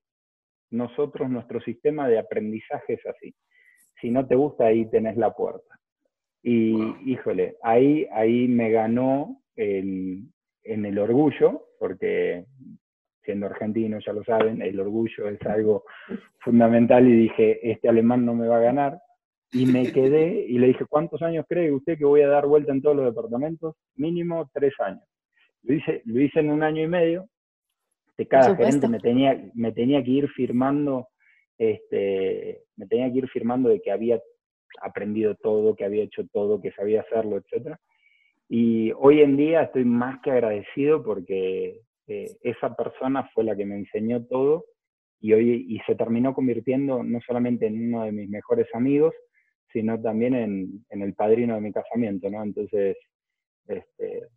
nosotros, 0.70 1.28
nuestro 1.28 1.60
sistema 1.60 2.08
de 2.08 2.18
aprendizaje 2.18 2.94
es 2.94 3.06
así. 3.06 3.34
Si 4.00 4.10
no 4.10 4.26
te 4.26 4.36
gusta, 4.36 4.66
ahí 4.66 4.88
tenés 4.88 5.16
la 5.16 5.34
puerta. 5.34 5.79
Y 6.42 7.10
híjole, 7.10 7.56
ahí, 7.62 8.06
ahí 8.12 8.48
me 8.48 8.70
ganó 8.70 9.42
en 9.56 10.32
el 10.64 10.98
orgullo, 10.98 11.66
porque 11.78 12.46
siendo 13.24 13.46
argentino, 13.46 13.98
ya 14.04 14.12
lo 14.12 14.24
saben, 14.24 14.62
el 14.62 14.80
orgullo 14.80 15.28
es 15.28 15.40
algo 15.42 15.84
fundamental 16.40 17.06
y 17.06 17.12
dije, 17.12 17.70
este 17.70 17.88
alemán 17.88 18.24
no 18.24 18.34
me 18.34 18.48
va 18.48 18.56
a 18.56 18.62
ganar. 18.62 19.00
Y 19.52 19.66
me 19.66 19.82
quedé 19.92 20.46
y 20.48 20.58
le 20.58 20.68
dije, 20.68 20.84
¿cuántos 20.86 21.22
años 21.22 21.44
cree 21.48 21.72
usted 21.72 21.98
que 21.98 22.04
voy 22.04 22.22
a 22.22 22.28
dar 22.28 22.46
vuelta 22.46 22.72
en 22.72 22.82
todos 22.82 22.96
los 22.96 23.06
departamentos? 23.06 23.76
Mínimo 23.96 24.50
tres 24.52 24.72
años. 24.80 25.04
Lo 25.62 25.74
hice, 25.74 26.02
lo 26.06 26.20
hice 26.20 26.40
en 26.40 26.50
un 26.50 26.62
año 26.62 26.82
y 26.82 26.88
medio. 26.88 27.28
De 28.16 28.26
cada 28.26 28.54
gerente 28.54 28.88
me 28.88 28.98
tenía, 28.98 29.40
me 29.54 29.72
tenía 29.72 30.02
que 30.02 30.10
ir 30.10 30.28
firmando, 30.28 31.08
este, 31.56 32.64
me 32.76 32.86
tenía 32.86 33.10
que 33.10 33.18
ir 33.18 33.28
firmando 33.28 33.68
de 33.68 33.80
que 33.80 33.90
había 33.90 34.20
aprendido 34.82 35.34
todo, 35.36 35.74
que 35.74 35.84
había 35.84 36.04
hecho 36.04 36.26
todo, 36.32 36.60
que 36.60 36.72
sabía 36.72 37.02
hacerlo, 37.02 37.38
etc. 37.38 37.76
Y 38.48 38.92
hoy 38.92 39.20
en 39.20 39.36
día 39.36 39.62
estoy 39.62 39.84
más 39.84 40.20
que 40.22 40.30
agradecido 40.30 41.02
porque 41.02 41.80
eh, 42.06 42.26
esa 42.42 42.74
persona 42.74 43.28
fue 43.34 43.44
la 43.44 43.56
que 43.56 43.66
me 43.66 43.76
enseñó 43.76 44.24
todo 44.26 44.64
y 45.20 45.32
hoy 45.32 45.66
y 45.68 45.78
se 45.86 45.94
terminó 45.94 46.34
convirtiendo 46.34 47.02
no 47.02 47.20
solamente 47.26 47.66
en 47.66 47.88
uno 47.88 48.04
de 48.04 48.12
mis 48.12 48.28
mejores 48.28 48.66
amigos, 48.74 49.14
sino 49.72 50.00
también 50.00 50.34
en, 50.34 50.84
en 50.88 51.02
el 51.02 51.14
padrino 51.14 51.54
de 51.54 51.60
mi 51.60 51.72
casamiento, 51.72 52.28
¿no? 52.30 52.42
Entonces, 52.42 52.96
este, 53.68 54.28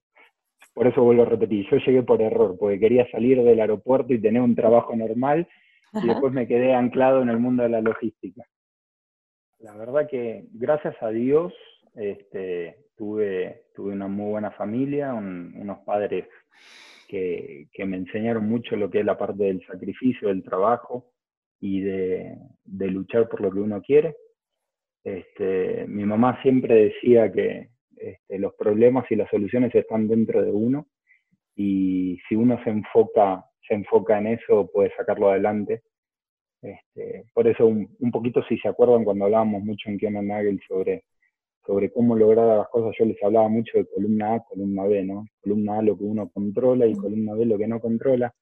por 0.73 0.87
eso 0.87 1.03
vuelvo 1.03 1.23
a 1.23 1.25
repetir, 1.25 1.67
yo 1.69 1.77
llegué 1.77 2.03
por 2.03 2.21
error, 2.21 2.55
porque 2.59 2.79
quería 2.79 3.09
salir 3.11 3.41
del 3.41 3.59
aeropuerto 3.59 4.13
y 4.13 4.21
tener 4.21 4.41
un 4.41 4.55
trabajo 4.55 4.95
normal 4.95 5.47
y 5.93 6.07
después 6.07 6.33
me 6.33 6.47
quedé 6.47 6.73
anclado 6.73 7.21
en 7.21 7.29
el 7.29 7.39
mundo 7.39 7.63
de 7.63 7.69
la 7.69 7.81
logística. 7.81 8.43
La 9.63 9.77
verdad 9.77 10.09
que 10.09 10.43
gracias 10.51 10.93
a 11.01 11.07
Dios 11.07 11.53
este, 11.95 12.79
tuve, 12.97 13.63
tuve 13.73 13.93
una 13.93 14.09
muy 14.09 14.31
buena 14.31 14.51
familia, 14.51 15.13
unos 15.13 15.79
padres 15.85 16.27
que, 17.07 17.69
que, 17.71 17.85
me 17.85 17.95
enseñaron 17.95 18.45
mucho 18.45 18.75
lo 18.75 18.89
que 18.89 18.99
es 18.99 19.05
la 19.05 19.17
parte 19.17 19.41
del 19.45 19.65
sacrificio, 19.65 20.27
del 20.27 20.43
trabajo 20.43 21.13
y 21.61 21.79
de, 21.79 22.35
de 22.65 22.87
luchar 22.87 23.29
por 23.29 23.39
lo 23.39 23.53
que 23.53 23.59
uno 23.59 23.81
quiere. 23.81 24.17
Este, 25.01 25.87
mi 25.87 26.03
mamá 26.03 26.41
siempre 26.41 26.91
decía 26.91 27.31
que, 27.31 27.69
este, 27.95 28.39
los 28.39 28.53
problemas 28.55 29.09
y 29.11 29.15
las 29.15 29.29
soluciones 29.29 29.73
están 29.73 30.09
dentro 30.09 30.43
de 30.43 30.51
uno 30.51 30.87
y 31.55 32.19
si 32.27 32.35
uno 32.35 32.61
se 32.65 32.69
enfoca, 32.69 33.45
se 33.65 33.75
enfoca 33.75 34.17
en 34.17 34.27
eso, 34.27 34.69
puede 34.73 34.93
sacarlo 34.97 35.29
adelante. 35.29 35.83
Este, 36.63 37.25
por 37.33 37.47
eso 37.47 37.65
un, 37.65 38.11
poquito, 38.11 38.41
si 38.47 38.57
se 38.57 38.69
acuerdan, 38.69 39.03
cuando 39.03 39.25
hablábamos 39.25 39.63
mucho 39.63 39.89
en 39.89 39.97
Kiana 39.97 40.21
Nagel 40.21 40.59
sobre 40.67 41.03
sobre 41.65 41.91
cómo 41.91 42.15
lograr 42.15 42.57
las 42.57 42.67
cosas, 42.69 42.93
yo 42.99 43.05
les 43.05 43.21
hablaba 43.23 43.47
mucho 43.47 43.77
de 43.77 43.85
columna 43.85 44.35
A, 44.35 44.43
columna 44.43 44.83
B, 44.83 45.03
¿no? 45.03 45.25
Columna 45.41 45.79
A 45.79 45.81
lo 45.81 45.97
que 45.97 46.03
uno 46.03 46.29
controla 46.29 46.85
y 46.85 46.93
columna 46.93 47.35
B 47.35 47.45
lo 47.45 47.57
que 47.57 47.67
no 47.67 47.79
controla. 47.79 48.33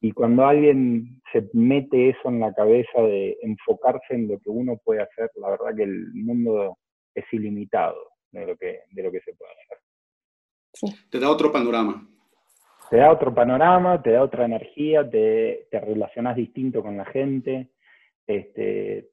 Y 0.00 0.12
cuando 0.12 0.44
alguien 0.46 1.20
se 1.32 1.48
mete 1.52 2.10
eso 2.10 2.28
en 2.28 2.40
la 2.40 2.52
cabeza 2.54 3.02
de 3.02 3.36
enfocarse 3.42 4.14
en 4.14 4.28
lo 4.28 4.38
que 4.38 4.50
uno 4.50 4.80
puede 4.84 5.02
hacer, 5.02 5.30
la 5.36 5.50
verdad 5.50 5.76
que 5.76 5.84
el 5.84 6.12
mundo 6.14 6.78
es 7.14 7.24
ilimitado 7.32 7.96
de 8.30 8.46
lo 8.46 8.56
que, 8.56 8.80
de 8.90 9.02
lo 9.02 9.12
que 9.12 9.20
se 9.20 9.32
puede 9.34 9.52
hacer. 9.52 10.98
Te 11.10 11.20
da 11.20 11.30
otro 11.30 11.52
panorama. 11.52 12.08
Te 12.92 12.98
da 12.98 13.10
otro 13.10 13.34
panorama, 13.34 14.02
te 14.02 14.10
da 14.10 14.22
otra 14.22 14.44
energía, 14.44 15.08
te, 15.08 15.66
te 15.70 15.80
relacionas 15.80 16.36
distinto 16.36 16.82
con 16.82 16.98
la 16.98 17.06
gente, 17.06 17.70
este, 18.26 19.08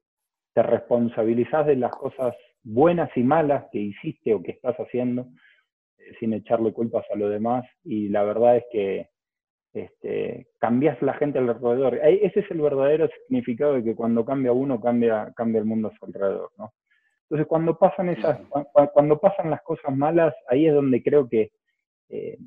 te 0.54 0.64
responsabilizas 0.64 1.66
de 1.66 1.78
las 1.78 1.96
cosas 1.96 2.36
buenas 2.62 3.10
y 3.16 3.24
malas 3.24 3.68
que 3.72 3.80
hiciste 3.80 4.34
o 4.34 4.44
que 4.44 4.52
estás 4.52 4.76
haciendo, 4.76 5.28
eh, 5.98 6.12
sin 6.20 6.34
echarle 6.34 6.74
culpas 6.74 7.06
a 7.10 7.16
los 7.16 7.30
demás. 7.30 7.64
Y 7.86 8.10
la 8.10 8.24
verdad 8.24 8.58
es 8.58 8.66
que 8.70 9.10
este, 9.72 10.48
cambias 10.58 11.02
la 11.02 11.14
gente 11.14 11.40
alrededor. 11.40 12.02
Ese 12.04 12.42
es 12.42 12.52
el 12.52 12.60
verdadero 12.60 13.08
significado 13.08 13.76
de 13.76 13.84
que 13.86 13.96
cuando 13.96 14.26
cambia 14.26 14.52
uno, 14.52 14.82
cambia, 14.82 15.32
cambia 15.38 15.60
el 15.60 15.66
mundo 15.66 15.88
a 15.88 15.98
su 15.98 16.04
alrededor. 16.04 16.52
¿no? 16.58 16.74
Entonces, 17.30 17.48
cuando 17.48 17.78
pasan, 17.78 18.10
esas, 18.10 18.42
cuando 18.94 19.22
pasan 19.22 19.50
las 19.50 19.62
cosas 19.62 19.96
malas, 19.96 20.36
ahí 20.50 20.68
es 20.68 20.74
donde 20.74 21.02
creo 21.02 21.30
que 21.30 21.54
eh, 22.10 22.38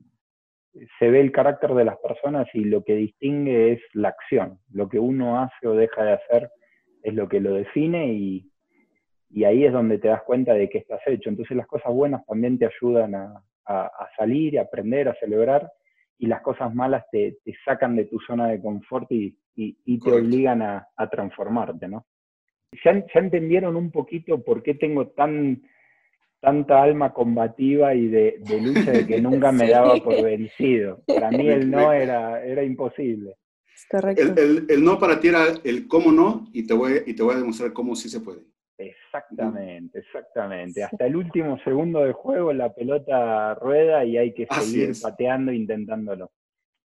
se 0.99 1.11
ve 1.11 1.21
el 1.21 1.33
carácter 1.33 1.75
de 1.75 1.85
las 1.85 1.97
personas 1.99 2.47
y 2.55 2.64
lo 2.64 2.83
que 2.85 2.95
distingue 2.95 3.73
es 3.73 3.81
la 3.93 4.09
acción. 4.09 4.59
Lo 4.71 4.88
que 4.88 4.99
uno 4.99 5.41
hace 5.41 5.67
o 5.67 5.75
deja 5.75 6.02
de 6.02 6.12
hacer 6.12 6.50
es 7.02 7.14
lo 7.14 7.29
que 7.29 7.41
lo 7.41 7.55
define 7.55 8.12
y, 8.12 8.50
y 9.31 9.45
ahí 9.45 9.64
es 9.64 9.73
donde 9.73 9.99
te 9.99 10.09
das 10.09 10.23
cuenta 10.23 10.55
de 10.55 10.69
que 10.69 10.79
estás 10.79 11.00
hecho. 11.07 11.29
Entonces 11.29 11.57
las 11.57 11.67
cosas 11.67 11.93
buenas 11.93 12.25
también 12.26 12.59
te 12.59 12.67
ayudan 12.67 13.14
a, 13.14 13.43
a, 13.67 14.09
salir, 14.17 14.59
a 14.59 14.62
aprender, 14.62 15.09
a 15.09 15.14
celebrar, 15.14 15.71
y 16.19 16.26
las 16.26 16.43
cosas 16.43 16.75
malas 16.75 17.05
te, 17.11 17.38
te 17.45 17.55
sacan 17.64 17.97
de 17.97 18.05
tu 18.05 18.21
zona 18.21 18.49
de 18.49 18.61
confort 18.61 19.11
y, 19.11 19.37
y, 19.57 19.99
te 19.99 20.12
obligan 20.12 20.62
a, 20.62 20.88
a, 20.97 21.11
transformarte, 21.11 21.88
¿no? 21.88 22.07
¿Ya, 22.85 22.93
¿Ya, 22.93 23.21
entendieron 23.21 23.76
un 23.76 23.91
poquito 23.91 24.43
por 24.43 24.62
qué 24.62 24.75
tengo 24.75 25.09
tan 25.09 25.62
tanta 26.42 26.82
alma 26.82 27.12
combativa 27.12 27.94
y 27.94 28.08
de, 28.08 28.37
de 28.40 28.61
lucha 28.61 28.90
de 28.90 29.06
que 29.06 29.20
nunca 29.20 29.52
me 29.52 29.68
daba 29.70 29.94
por 29.96 30.20
vencido? 30.22 31.00
Para 31.06 31.30
mí 31.30 31.49
el 31.49 31.70
no 31.70 31.92
era, 31.92 32.44
era 32.44 32.64
imposible. 32.64 33.37
Correcto. 33.88 34.22
El, 34.22 34.38
el, 34.38 34.66
el, 34.68 34.84
no 34.84 34.99
para 34.99 35.20
ti 35.20 35.28
era 35.28 35.44
el 35.64 35.87
cómo 35.87 36.11
no 36.11 36.49
y 36.52 36.66
te 36.66 36.75
voy, 36.75 37.02
y 37.06 37.14
te 37.14 37.22
voy 37.22 37.34
a 37.34 37.38
demostrar 37.38 37.72
cómo 37.72 37.94
sí 37.94 38.08
se 38.08 38.20
puede. 38.20 38.40
Exactamente, 38.76 40.00
exactamente. 40.00 40.82
Hasta 40.82 41.06
el 41.06 41.14
último 41.14 41.58
segundo 41.62 42.00
de 42.00 42.12
juego 42.12 42.52
la 42.52 42.72
pelota 42.72 43.54
rueda 43.54 44.04
y 44.04 44.16
hay 44.16 44.34
que 44.34 44.46
seguir 44.50 44.92
pateando, 45.00 45.52
intentándolo. 45.52 46.32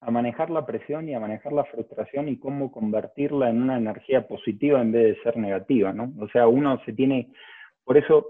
A 0.01 0.11
manejar 0.11 0.51
la 0.51 0.65
presión 0.65 1.09
y 1.09 1.15
a 1.15 1.19
manejar 1.19 1.53
la 1.53 1.65
frustración 1.65 2.29
y 2.29 2.37
cómo 2.37 2.71
convertirla 2.71 3.49
en 3.49 3.63
una 3.63 3.77
energía 3.77 4.27
positiva 4.27 4.79
en 4.81 4.91
vez 4.91 5.15
de 5.15 5.23
ser 5.23 5.37
negativa, 5.37 5.91
¿no? 5.91 6.13
O 6.19 6.29
sea, 6.29 6.47
uno 6.47 6.79
se 6.85 6.93
tiene, 6.93 7.31
por 7.83 7.97
eso, 7.97 8.27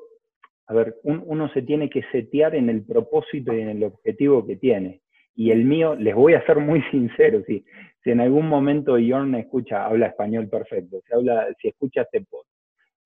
a 0.68 0.74
ver, 0.74 0.96
uno 1.04 1.50
se 1.54 1.62
tiene 1.62 1.90
que 1.90 2.04
setear 2.12 2.54
en 2.56 2.70
el 2.70 2.84
propósito 2.84 3.54
y 3.54 3.62
en 3.62 3.70
el 3.70 3.84
objetivo 3.84 4.46
que 4.46 4.58
tiene. 4.58 5.02
Y 5.34 5.52
el 5.52 5.64
mío, 5.64 5.96
les 5.96 6.14
voy 6.14 6.34
a 6.34 6.46
ser 6.46 6.58
muy 6.60 6.82
sincero, 6.92 7.42
si, 7.48 7.64
si 8.04 8.12
en 8.12 8.20
algún 8.20 8.48
momento 8.48 8.98
Jorn 8.98 9.36
escucha, 9.36 9.86
habla 9.86 10.08
español 10.08 10.50
perfecto, 10.50 11.00
si, 11.08 11.14
habla, 11.14 11.48
si 11.62 11.70
escucha 11.70 12.02
este 12.02 12.22
post 12.22 12.50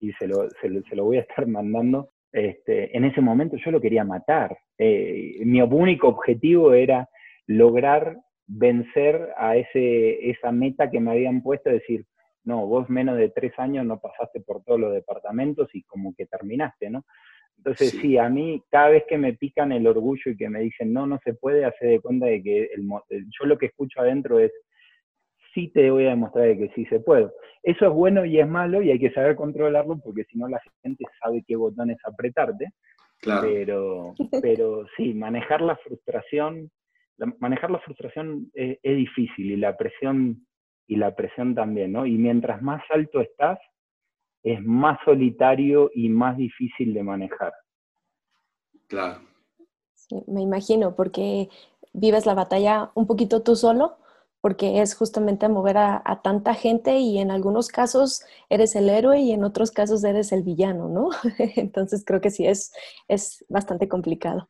y 0.00 0.12
se 0.14 0.26
lo, 0.26 0.48
se 0.60 0.96
lo, 0.96 1.04
voy 1.04 1.18
a 1.18 1.20
estar 1.20 1.46
mandando, 1.46 2.10
este, 2.32 2.96
en 2.96 3.04
ese 3.04 3.20
momento 3.20 3.56
yo 3.56 3.70
lo 3.70 3.80
quería 3.80 4.02
matar. 4.02 4.56
Eh, 4.76 5.36
mi 5.44 5.62
único 5.62 6.08
objetivo 6.08 6.72
era 6.72 7.08
lograr 7.46 8.16
vencer 8.48 9.28
a 9.36 9.56
ese, 9.56 10.30
esa 10.30 10.50
meta 10.50 10.90
que 10.90 10.98
me 10.98 11.12
habían 11.12 11.42
puesto, 11.42 11.70
decir, 11.70 12.04
no, 12.44 12.66
vos 12.66 12.90
menos 12.90 13.16
de 13.16 13.28
tres 13.28 13.52
años 13.58 13.86
no 13.86 14.00
pasaste 14.00 14.40
por 14.40 14.64
todos 14.64 14.80
los 14.80 14.92
departamentos 14.92 15.68
y 15.74 15.84
como 15.84 16.14
que 16.16 16.26
terminaste, 16.26 16.90
¿no? 16.90 17.04
Entonces, 17.64 17.90
sí. 17.90 18.18
a 18.18 18.28
mí 18.28 18.60
cada 18.70 18.88
vez 18.88 19.04
que 19.08 19.16
me 19.16 19.34
pican 19.34 19.70
el 19.70 19.86
orgullo 19.86 20.32
y 20.32 20.36
que 20.36 20.48
me 20.48 20.60
dicen, 20.62 20.92
no, 20.92 21.06
no 21.06 21.20
se 21.22 21.34
puede, 21.34 21.64
hacer 21.64 21.90
de 21.90 22.00
cuenta 22.00 22.26
de 22.26 22.42
que 22.42 22.70
el, 22.74 22.88
yo 23.08 23.46
lo 23.46 23.56
que 23.56 23.66
escucho 23.66 24.00
adentro 24.00 24.40
es, 24.40 24.50
sí 25.54 25.68
te 25.68 25.88
voy 25.92 26.06
a 26.06 26.10
demostrar 26.10 26.58
que 26.58 26.72
sí 26.74 26.84
se 26.86 26.98
puede. 26.98 27.30
Eso 27.62 27.86
es 27.86 27.92
bueno 27.92 28.24
y 28.24 28.40
es 28.40 28.48
malo 28.48 28.82
y 28.82 28.90
hay 28.90 28.98
que 28.98 29.12
saber 29.12 29.36
controlarlo 29.36 30.00
porque 30.02 30.24
si 30.24 30.38
no 30.38 30.48
la 30.48 30.60
gente 30.82 31.04
sabe 31.22 31.44
qué 31.46 31.54
botones 31.54 31.98
apretarte. 32.04 32.70
Claro. 33.20 33.42
Pero, 33.42 34.14
pero 34.42 34.84
sí, 34.96 35.14
manejar 35.14 35.60
la 35.60 35.76
frustración, 35.76 36.68
manejar 37.38 37.70
la 37.70 37.78
frustración 37.78 38.50
es, 38.54 38.76
es, 38.82 38.96
difícil 38.96 39.52
y 39.52 39.56
la 39.56 39.76
presión 39.76 40.44
y 40.88 40.96
la 40.96 41.14
presión 41.14 41.54
también, 41.54 41.92
¿no? 41.92 42.06
Y 42.06 42.18
mientras 42.18 42.60
más 42.60 42.82
alto 42.90 43.20
estás, 43.20 43.60
es 44.42 44.62
más 44.62 44.98
solitario 45.04 45.90
y 45.94 46.08
más 46.08 46.36
difícil 46.36 46.94
de 46.94 47.02
manejar. 47.02 47.52
Claro. 48.88 49.20
Sí, 49.94 50.22
me 50.26 50.42
imagino, 50.42 50.94
porque 50.94 51.48
vives 51.92 52.26
la 52.26 52.34
batalla 52.34 52.90
un 52.94 53.06
poquito 53.06 53.42
tú 53.42 53.56
solo, 53.56 53.96
porque 54.40 54.82
es 54.82 54.96
justamente 54.96 55.48
mover 55.48 55.78
a, 55.78 56.02
a, 56.04 56.20
tanta 56.20 56.54
gente 56.54 56.98
y 56.98 57.18
en 57.18 57.30
algunos 57.30 57.68
casos 57.68 58.24
eres 58.50 58.74
el 58.74 58.88
héroe 58.88 59.20
y 59.20 59.30
en 59.30 59.44
otros 59.44 59.70
casos 59.70 60.02
eres 60.02 60.32
el 60.32 60.42
villano, 60.42 60.88
¿no? 60.88 61.10
Entonces 61.56 62.04
creo 62.04 62.20
que 62.20 62.30
sí 62.30 62.46
es, 62.46 62.72
es 63.06 63.44
bastante 63.48 63.88
complicado. 63.88 64.48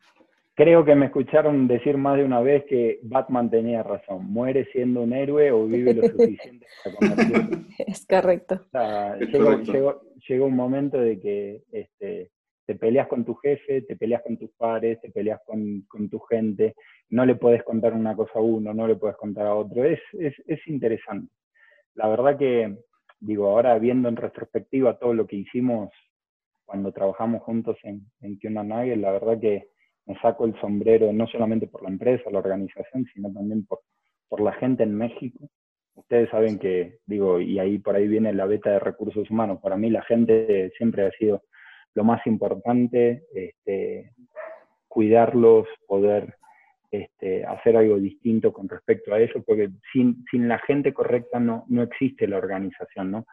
Creo 0.54 0.85
que 0.85 0.94
me 0.94 1.06
escucharon 1.06 1.66
decir 1.66 1.97
más 1.97 2.18
de 2.18 2.25
una 2.25 2.40
vez 2.40 2.64
que 2.66 3.00
Batman 3.02 3.50
tenía 3.50 3.82
razón, 3.82 4.30
muere 4.30 4.66
siendo 4.73 5.02
un 5.02 5.14
héroe 5.14 5.50
o 5.50 5.66
vive 5.66 5.94
lo 5.94 6.06
suficiente 6.09 6.66
para 6.85 6.97
convertirlo. 6.97 7.59
Es 7.78 8.06
correcto. 8.06 8.56
O 8.56 8.71
sea, 8.71 9.16
llegó, 9.16 9.59
llegó, 9.61 10.02
llegó, 10.28 10.47
un 10.47 10.56
momento 10.56 10.99
de 10.99 11.18
que 11.18 11.62
este, 11.73 12.30
te 12.66 12.75
peleas 12.75 13.09
con 13.09 13.25
tu 13.25 13.35
jefe, 13.37 13.80
te 13.82 13.97
peleas 13.97 14.23
con 14.23 14.37
tus 14.37 14.50
pares, 14.52 15.00
te 15.00 15.11
peleas 15.11 15.40
con, 15.47 15.82
con, 15.88 16.11
tu 16.11 16.18
gente, 16.21 16.75
no 17.09 17.25
le 17.25 17.35
puedes 17.35 17.62
contar 17.62 17.94
una 17.94 18.14
cosa 18.14 18.32
a 18.35 18.42
uno, 18.42 18.75
no 18.75 18.87
le 18.87 18.97
puedes 18.97 19.16
contar 19.16 19.47
a 19.47 19.54
otro. 19.54 19.85
Es, 19.85 20.00
es, 20.12 20.35
es 20.47 20.61
interesante. 20.68 21.32
La 21.94 22.09
verdad 22.09 22.38
que, 22.38 22.76
digo, 23.21 23.49
ahora 23.49 23.78
viendo 23.78 24.11
en 24.11 24.16
retrospectiva 24.16 24.99
todo 24.99 25.14
lo 25.14 25.26
que 25.26 25.37
hicimos 25.37 25.90
cuando 26.66 26.92
trabajamos 26.92 27.42
juntos 27.42 27.78
en, 27.85 28.06
en 28.21 28.68
Nagel, 28.68 29.00
la 29.00 29.12
verdad 29.12 29.40
que 29.40 29.71
me 30.06 30.18
saco 30.21 30.44
el 30.44 30.59
sombrero 30.61 31.12
no 31.12 31.26
solamente 31.26 31.66
por 31.66 31.82
la 31.82 31.90
empresa, 31.90 32.30
la 32.30 32.38
organización, 32.38 33.06
sino 33.14 33.32
también 33.32 33.64
por, 33.66 33.80
por 34.28 34.40
la 34.40 34.52
gente 34.54 34.82
en 34.82 34.97
México. 34.97 35.49
Ustedes 35.94 36.30
saben 36.30 36.59
que, 36.59 36.99
digo, 37.06 37.40
y 37.40 37.59
ahí 37.59 37.78
por 37.78 37.94
ahí 37.94 38.09
viene 38.09 38.32
la 38.32 38.47
beta 38.47 38.71
de 38.71 38.78
recursos 38.78 39.30
humanos. 39.30 39.61
Para 39.62 39.76
mí 39.76 39.90
la 39.90 40.02
gente 40.02 40.71
siempre 40.76 41.06
ha 41.06 41.11
sido 41.12 41.42
lo 41.94 42.04
más 42.04 42.26
importante, 42.26 43.25
este, 43.35 44.12
cuidarlos, 44.88 45.66
poder 45.87 46.35
este, 46.90 47.44
hacer 47.44 47.76
algo 47.76 47.99
distinto 47.99 48.52
con 48.52 48.68
respecto 48.68 49.14
a 49.14 49.21
eso, 49.21 49.42
porque 49.42 49.71
sin, 49.92 50.25
sin 50.30 50.49
la 50.49 50.59
gente 50.59 50.92
correcta 50.92 51.40
no, 51.40 51.64
no 51.68 51.82
existe 51.82 52.26
la 52.26 52.38
organización, 52.38 53.11
¿no? 53.11 53.26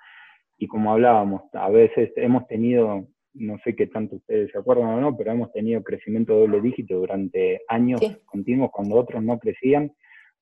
Y 0.57 0.67
como 0.67 0.91
hablábamos, 0.91 1.43
a 1.53 1.69
veces 1.69 2.11
hemos 2.15 2.47
tenido, 2.47 3.07
no 3.39 3.57
sé 3.63 3.75
qué 3.75 3.87
tanto 3.87 4.17
ustedes 4.17 4.51
se 4.51 4.57
acuerdan 4.57 4.89
o 4.89 5.01
no, 5.01 5.17
pero 5.17 5.31
hemos 5.31 5.51
tenido 5.51 5.83
crecimiento 5.83 6.33
doble 6.37 6.61
dígito 6.61 6.95
durante 6.95 7.61
años 7.67 7.99
sí. 7.99 8.15
continuos 8.25 8.71
cuando 8.71 8.95
otros 8.95 9.23
no 9.23 9.39
crecían, 9.39 9.91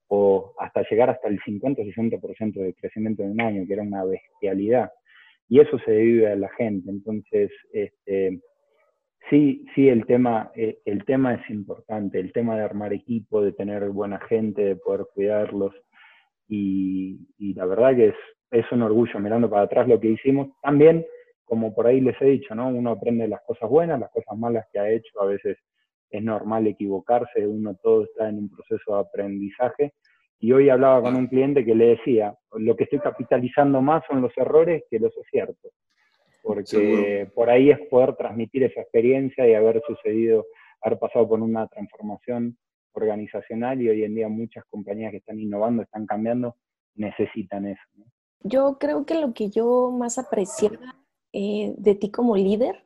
o 0.10 0.54
hasta 0.60 0.84
llegar 0.90 1.10
hasta 1.10 1.28
el 1.28 1.40
50-60% 1.42 2.54
de 2.54 2.74
crecimiento 2.74 3.24
en 3.24 3.32
un 3.32 3.42
año, 3.42 3.66
que 3.68 3.74
era 3.74 3.84
una 3.84 4.04
bestialidad 4.06 4.90
y 5.50 5.60
eso 5.60 5.78
se 5.80 5.92
debe 5.92 6.32
a 6.32 6.36
la 6.36 6.50
gente. 6.50 6.90
Entonces, 6.90 7.52
este, 7.72 8.40
sí, 9.30 9.66
sí, 9.74 9.88
el 9.88 10.06
tema, 10.06 10.52
eh, 10.56 10.80
el 10.86 11.06
tema 11.06 11.36
es 11.36 11.50
importante, 11.50 12.20
el 12.20 12.32
tema 12.34 12.58
de 12.58 12.64
armar 12.64 12.94
equipo, 12.94 13.42
de 13.42 13.54
tener 13.54 13.90
buena 13.90 14.20
gente, 14.28 14.64
de 14.64 14.76
poder 14.76 15.06
cuidarlos. 15.14 15.74
Y, 16.50 17.20
y 17.38 17.54
la 17.54 17.66
verdad 17.66 17.96
que 17.96 18.08
es, 18.10 18.16
es 18.52 18.72
un 18.72 18.82
orgullo 18.82 19.20
mirando 19.20 19.50
para 19.50 19.64
atrás 19.64 19.88
lo 19.88 20.00
que 20.00 20.10
hicimos. 20.10 20.50
También, 20.62 21.06
como 21.48 21.74
por 21.74 21.88
ahí 21.88 22.02
les 22.02 22.22
he 22.22 22.26
dicho, 22.26 22.54
¿no? 22.54 22.68
Uno 22.68 22.92
aprende 22.92 23.28
las 23.28 23.42
cosas 23.44 23.70
buenas, 23.70 24.00
las 24.00 24.12
cosas 24.12 24.38
malas 24.38 24.66
que 24.72 24.80
ha 24.80 24.90
hecho, 24.90 25.22
a 25.22 25.26
veces 25.26 25.58
es 26.10 26.24
normal 26.24 26.68
equivocarse, 26.68 27.48
uno 27.48 27.76
todo 27.82 28.04
está 28.04 28.30
en 28.30 28.38
un 28.38 28.50
proceso 28.50 28.96
de 28.96 29.00
aprendizaje 29.00 29.94
y 30.40 30.52
hoy 30.52 30.70
hablaba 30.70 31.02
con 31.02 31.16
un 31.16 31.28
cliente 31.28 31.66
que 31.66 31.74
le 31.74 31.96
decía, 31.96 32.36
lo 32.52 32.76
que 32.76 32.84
estoy 32.84 33.00
capitalizando 33.00 33.82
más 33.82 34.04
son 34.08 34.22
los 34.22 34.32
errores 34.38 34.84
que 34.90 35.00
los 35.00 35.18
aciertos. 35.18 35.72
Porque 36.44 36.66
Seguro. 36.66 37.34
por 37.34 37.50
ahí 37.50 37.72
es 37.72 37.80
poder 37.90 38.16
transmitir 38.16 38.64
esa 38.64 38.82
experiencia 38.82 39.48
y 39.48 39.54
haber 39.54 39.82
sucedido, 39.88 40.46
haber 40.82 41.00
pasado 41.00 41.28
por 41.28 41.40
una 41.40 41.68
transformación 41.68 42.58
organizacional 42.94 43.82
y 43.82 43.90
hoy 43.90 44.04
en 44.04 44.16
día 44.16 44.28
muchas 44.28 44.64
compañías 44.66 45.12
que 45.12 45.18
están 45.18 45.40
innovando, 45.40 45.84
están 45.84 46.06
cambiando, 46.06 46.56
necesitan 46.96 47.68
eso. 47.68 47.82
¿no? 47.96 48.06
Yo 48.42 48.78
creo 48.80 49.06
que 49.06 49.16
lo 49.16 49.34
que 49.34 49.50
yo 49.50 49.92
más 49.92 50.18
apreciaba 50.18 50.96
eh, 51.40 51.76
de 51.78 51.94
ti 51.94 52.10
como 52.10 52.36
líder 52.36 52.84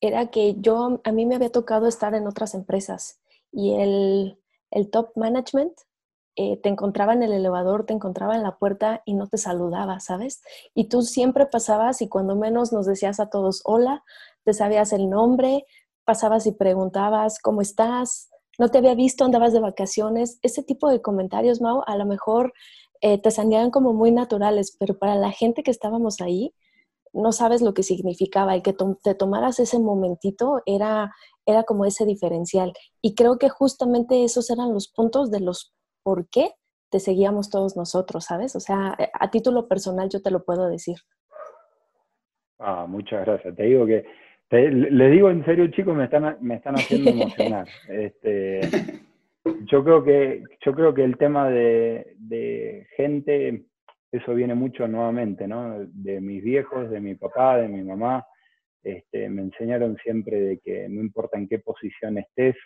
era 0.00 0.26
que 0.28 0.56
yo, 0.58 1.00
a 1.04 1.12
mí 1.12 1.24
me 1.24 1.36
había 1.36 1.52
tocado 1.52 1.86
estar 1.86 2.16
en 2.16 2.26
otras 2.26 2.52
empresas 2.54 3.20
y 3.52 3.74
el, 3.74 4.40
el 4.72 4.90
top 4.90 5.12
management 5.14 5.72
eh, 6.34 6.56
te 6.56 6.68
encontraba 6.68 7.12
en 7.12 7.22
el 7.22 7.32
elevador, 7.32 7.86
te 7.86 7.92
encontraba 7.92 8.34
en 8.34 8.42
la 8.42 8.58
puerta 8.58 9.02
y 9.04 9.14
no 9.14 9.28
te 9.28 9.38
saludaba, 9.38 10.00
¿sabes? 10.00 10.42
Y 10.74 10.88
tú 10.88 11.02
siempre 11.02 11.46
pasabas 11.46 12.02
y 12.02 12.08
cuando 12.08 12.34
menos 12.34 12.72
nos 12.72 12.86
decías 12.86 13.20
a 13.20 13.30
todos 13.30 13.60
hola, 13.64 14.02
te 14.42 14.52
sabías 14.52 14.92
el 14.92 15.08
nombre, 15.08 15.64
pasabas 16.04 16.48
y 16.48 16.52
preguntabas 16.52 17.38
cómo 17.38 17.60
estás, 17.60 18.30
no 18.58 18.68
te 18.68 18.78
había 18.78 18.96
visto, 18.96 19.24
andabas 19.24 19.52
de 19.52 19.60
vacaciones. 19.60 20.40
Ese 20.42 20.64
tipo 20.64 20.90
de 20.90 21.00
comentarios, 21.00 21.60
Mau, 21.60 21.84
a 21.86 21.96
lo 21.96 22.04
mejor 22.04 22.52
eh, 23.00 23.18
te 23.18 23.30
salían 23.30 23.70
como 23.70 23.92
muy 23.92 24.10
naturales, 24.10 24.76
pero 24.76 24.98
para 24.98 25.14
la 25.14 25.30
gente 25.30 25.62
que 25.62 25.70
estábamos 25.70 26.20
ahí, 26.20 26.52
no 27.12 27.32
sabes 27.32 27.62
lo 27.62 27.74
que 27.74 27.82
significaba 27.82 28.56
y 28.56 28.62
que 28.62 28.74
te 29.02 29.14
tomaras 29.14 29.58
ese 29.58 29.78
momentito 29.78 30.62
era, 30.66 31.12
era 31.46 31.64
como 31.64 31.84
ese 31.84 32.06
diferencial. 32.06 32.72
Y 33.00 33.14
creo 33.14 33.38
que 33.38 33.48
justamente 33.48 34.24
esos 34.24 34.50
eran 34.50 34.72
los 34.72 34.88
puntos 34.88 35.30
de 35.30 35.40
los 35.40 35.74
por 36.02 36.28
qué 36.28 36.50
te 36.90 37.00
seguíamos 37.00 37.50
todos 37.50 37.76
nosotros, 37.76 38.24
¿sabes? 38.26 38.54
O 38.56 38.60
sea, 38.60 38.94
eh, 38.98 39.08
a 39.18 39.30
título 39.30 39.68
personal 39.68 40.08
yo 40.10 40.20
te 40.20 40.30
lo 40.30 40.44
puedo 40.44 40.68
decir. 40.68 40.96
Ah, 42.58 42.86
muchas 42.88 43.24
gracias. 43.24 43.56
Te 43.56 43.62
digo 43.64 43.86
que, 43.86 44.04
le 44.50 45.10
digo 45.10 45.30
en 45.30 45.44
serio, 45.44 45.68
chicos, 45.68 45.96
me 45.96 46.04
están, 46.04 46.36
me 46.40 46.56
están 46.56 46.74
haciendo 46.74 47.10
emocionar. 47.10 47.66
Este, 47.88 48.60
yo 49.70 49.82
creo 49.82 50.04
que, 50.04 50.44
yo 50.64 50.74
creo 50.74 50.94
que 50.94 51.02
el 51.04 51.16
tema 51.16 51.48
de, 51.48 52.14
de 52.18 52.86
gente, 52.96 53.64
eso 54.12 54.34
viene 54.34 54.54
mucho 54.54 54.86
nuevamente, 54.86 55.48
¿no? 55.48 55.86
De 55.86 56.20
mis 56.20 56.44
viejos, 56.44 56.90
de 56.90 57.00
mi 57.00 57.14
papá, 57.14 57.56
de 57.56 57.68
mi 57.68 57.82
mamá. 57.82 58.24
Este, 58.82 59.28
me 59.28 59.42
enseñaron 59.42 59.96
siempre 60.04 60.40
de 60.40 60.58
que 60.58 60.88
no 60.88 61.00
importa 61.00 61.38
en 61.38 61.48
qué 61.48 61.58
posición 61.58 62.18
estés, 62.18 62.56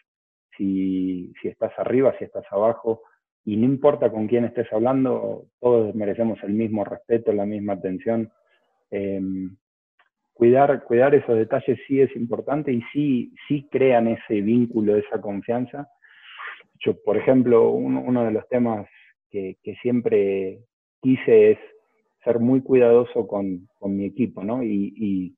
si, 0.56 1.32
si 1.40 1.48
estás 1.48 1.72
arriba, 1.78 2.14
si 2.18 2.24
estás 2.24 2.44
abajo, 2.50 3.02
y 3.46 3.56
no 3.56 3.64
importa 3.64 4.10
con 4.10 4.26
quién 4.26 4.44
estés 4.44 4.70
hablando, 4.72 5.46
todos 5.60 5.94
merecemos 5.94 6.42
el 6.42 6.52
mismo 6.52 6.84
respeto, 6.84 7.32
la 7.32 7.46
misma 7.46 7.74
atención. 7.74 8.32
Em, 8.90 9.56
cuidar, 10.32 10.82
cuidar 10.82 11.14
esos 11.14 11.36
detalles 11.36 11.78
sí 11.86 12.00
es 12.00 12.14
importante 12.16 12.72
y 12.72 12.82
sí, 12.92 13.32
sí 13.46 13.68
crean 13.70 14.08
ese 14.08 14.40
vínculo, 14.40 14.96
esa 14.96 15.20
confianza. 15.20 15.88
Yo, 16.80 17.00
por 17.04 17.16
ejemplo, 17.16 17.70
uno, 17.70 18.24
de 18.24 18.32
los 18.32 18.48
temas 18.48 18.88
que, 19.30 19.56
siempre 19.80 20.58
quise 21.06 21.52
es 21.52 21.58
ser 22.25 22.40
muy 22.40 22.62
cuidadoso 22.62 23.28
con, 23.28 23.68
mi 23.82 24.06
equipo, 24.06 24.42
¿no? 24.42 24.64
Y, 24.64 25.36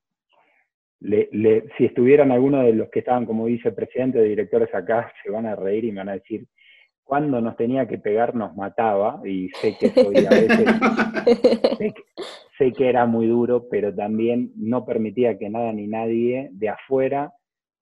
si 1.01 1.85
estuvieran 1.85 2.33
algunos 2.33 2.65
de 2.65 2.73
los 2.73 2.89
que 2.89 3.01
estaban 3.01 3.27
como 3.27 3.45
vicepresidente 3.45 4.19
de 4.19 4.31
directores 4.31 4.75
acá, 4.75 5.13
se 5.23 5.31
van 5.31 5.45
a 5.45 5.55
reír 5.55 5.85
y 5.85 5.93
me 5.93 5.99
van 5.99 6.09
a 6.09 6.15
decir, 6.15 6.47
cuando 7.05 7.43
nos 7.43 7.57
tenía 7.57 7.87
que 7.87 7.99
pegar 7.99 8.35
nos 8.35 8.57
mataba 8.57 9.21
y 9.25 9.51
sé 9.51 9.77
que 9.79 9.89
a 9.89 10.31
veces, 10.31 10.67
sé, 12.59 12.73
que, 12.73 12.89
era 12.89 13.05
muy 13.05 13.27
duro, 13.27 13.69
pero 13.71 13.95
también 13.95 14.51
no 14.57 14.87
permitía 14.87 15.39
que 15.39 15.51
nada 15.51 15.73
ni 15.73 15.87
nadie 15.87 16.49
de 16.53 16.71
afuera 16.71 17.33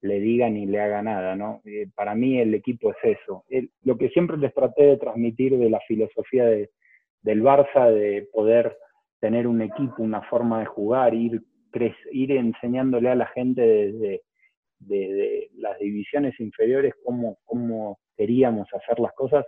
le 0.03 0.19
diga 0.19 0.51
ni 0.51 0.67
le 0.67 0.81
haga 0.81 1.03
nada, 1.03 1.37
¿no? 1.37 1.63
Eh, 1.65 1.89
para 1.95 2.17
mí 2.17 2.39
el 2.39 2.53
equipo 2.53 2.91
es 2.91 3.19
eso. 3.19 3.45
lo 3.85 3.97
que 3.97 4.09
siempre 4.09 4.37
les 4.37 4.53
traté 4.53 4.85
de 4.85 4.97
transmitir 4.97 5.57
de 5.57 5.71
la 5.71 5.81
filosofía 5.87 6.45
de, 6.47 6.71
del 7.27 7.43
Barça, 7.43 7.91
de 7.91 8.29
poder 8.33 8.79
tener 9.21 9.49
un 9.49 9.61
equipo, 9.61 10.03
una 10.03 10.23
forma 10.23 10.61
de 10.61 10.67
jugar, 10.67 11.13
ir, 11.13 11.43
ir 12.13 12.33
enseñándole 12.33 13.11
a 13.11 13.17
la 13.17 13.27
gente 13.27 13.61
desde 13.61 14.23
de, 14.79 15.51
las 15.57 15.77
divisiones 15.81 16.39
inferiores 16.39 16.95
cómo, 17.05 17.39
cómo 17.45 17.99
queríamos 18.17 18.69
hacer 18.73 19.01
las 19.01 19.13
cosas, 19.15 19.45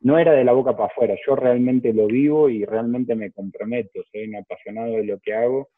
no 0.00 0.18
era 0.18 0.32
de 0.32 0.44
la 0.44 0.52
boca 0.52 0.76
para 0.76 0.86
afuera, 0.86 1.16
yo 1.26 1.34
realmente 1.34 1.92
lo 1.92 2.06
vivo 2.06 2.48
y 2.48 2.64
realmente 2.64 3.16
me 3.16 3.32
comprometo, 3.32 4.02
soy 4.12 4.28
un 4.28 4.36
apasionado 4.36 4.92
de 4.92 5.04
lo 5.04 5.18
que 5.18 5.34
hago 5.34 5.70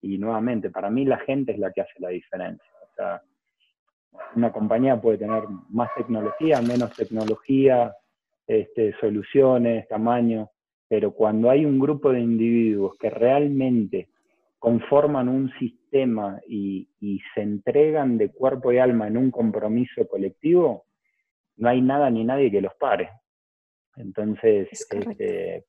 y 0.00 0.18
nuevamente, 0.18 0.70
para 0.70 0.90
mí 0.90 1.04
la 1.04 1.18
gente 1.18 1.52
es 1.52 1.58
la 1.58 1.70
que 1.70 1.82
hace 1.82 1.98
la 1.98 2.08
diferencia. 2.08 2.70
O 2.82 2.94
sea, 2.96 3.22
una 4.34 4.50
compañía 4.50 5.00
puede 5.00 5.18
tener 5.18 5.44
más 5.68 5.90
tecnología, 5.94 6.60
menos 6.62 6.94
tecnología, 6.96 7.94
este, 8.46 8.94
soluciones, 9.00 9.86
tamaño, 9.88 10.50
pero 10.88 11.12
cuando 11.12 11.50
hay 11.50 11.64
un 11.64 11.78
grupo 11.78 12.12
de 12.12 12.20
individuos 12.20 12.96
que 12.98 13.10
realmente 13.10 14.08
conforman 14.58 15.28
un 15.28 15.52
sistema 15.58 16.40
y, 16.48 16.88
se 17.34 17.42
entregan 17.42 18.18
de 18.18 18.32
cuerpo 18.32 18.72
y 18.72 18.78
alma 18.78 19.06
en 19.06 19.16
un 19.16 19.30
compromiso 19.30 20.06
colectivo, 20.08 20.86
no 21.56 21.68
hay 21.68 21.80
nada 21.80 22.10
ni 22.10 22.24
nadie 22.24 22.50
que 22.50 22.60
los 22.60 22.74
pare. 22.74 23.10
Entonces, 23.96 24.68
este, 24.72 25.64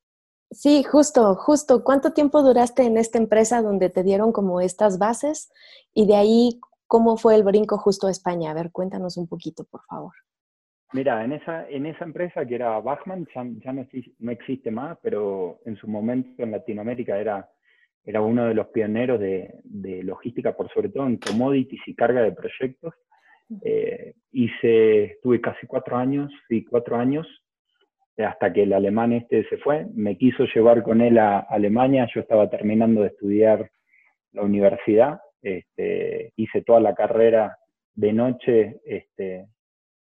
sí, 0.50 0.84
justo, 0.84 1.36
justo. 1.36 1.84
¿Cuánto 1.84 2.14
tiempo 2.14 2.42
duraste 2.42 2.84
en 2.84 2.98
esta 2.98 3.18
empresa 3.18 3.62
donde 3.62 3.90
te 3.90 4.04
dieron 4.04 4.32
como 4.32 4.62
estas 4.62 4.98
bases? 4.98 5.52
Y 5.94 6.08
de 6.08 6.16
ahí, 6.16 6.60
¿cómo 6.88 7.18
fue 7.18 7.36
el 7.36 7.44
brinco 7.44 7.78
justo 7.78 8.08
a 8.08 8.12
España? 8.12 8.52
A 8.52 8.54
ver, 8.54 8.72
cuéntanos 8.72 9.18
un 9.18 9.28
poquito, 9.28 9.64
por 9.64 9.84
favor. 9.84 10.14
Mira, 10.94 11.24
en 11.24 11.34
esa, 11.34 11.70
en 11.70 11.86
esa 11.86 12.06
empresa 12.06 12.46
que 12.46 12.56
era 12.56 12.80
Bachman, 12.80 13.28
ya, 13.36 13.44
no, 13.44 13.86
no, 14.20 14.32
existe 14.32 14.72
más, 14.72 14.98
pero 15.02 15.60
en 15.66 15.76
su 15.76 15.88
momento 15.88 16.44
en 16.44 16.52
Latinoamérica 16.52 17.20
era 17.20 17.50
era 18.08 18.22
uno 18.22 18.46
de 18.46 18.54
los 18.54 18.68
pioneros 18.68 19.20
de, 19.20 20.02
logística, 20.04 20.56
por 20.56 20.72
sobre 20.72 20.88
todo 20.88 21.06
en 21.08 21.18
commodities 21.18 21.82
y 21.86 21.94
carga 21.94 22.22
de 22.22 22.32
proyectos. 22.32 22.94
Eh, 23.64 24.14
hice, 24.32 25.04
estuve 25.04 25.42
casi 25.42 25.68
cuatro 25.68 25.98
años, 25.98 26.32
sí, 26.48 26.64
cuatro 26.64 26.96
años, 26.96 27.28
hasta 28.18 28.54
que 28.54 28.64
el 28.64 28.72
alemán 28.72 29.12
este 29.12 29.44
se 29.50 29.58
fue. 29.58 29.88
Me 29.94 30.18
quiso 30.18 30.46
llevar 30.56 30.84
con 30.84 31.02
él 31.02 31.18
a 31.18 31.40
Alemania, 31.40 32.08
yo 32.16 32.22
estaba 32.22 32.50
terminando 32.50 33.02
de 33.02 33.08
estudiar 33.08 33.70
la 34.32 34.44
universidad, 34.44 35.20
este, 35.42 36.32
hice 36.38 36.62
toda 36.62 36.80
la 36.80 36.96
carrera 36.96 37.58
de 37.94 38.14
noche 38.14 38.80
este, 38.86 39.48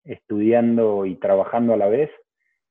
estudiando 0.09 1.07
y 1.07 1.17
trabajando 1.17 1.75
a 1.75 1.77
la 1.77 1.89
vez. 1.89 2.11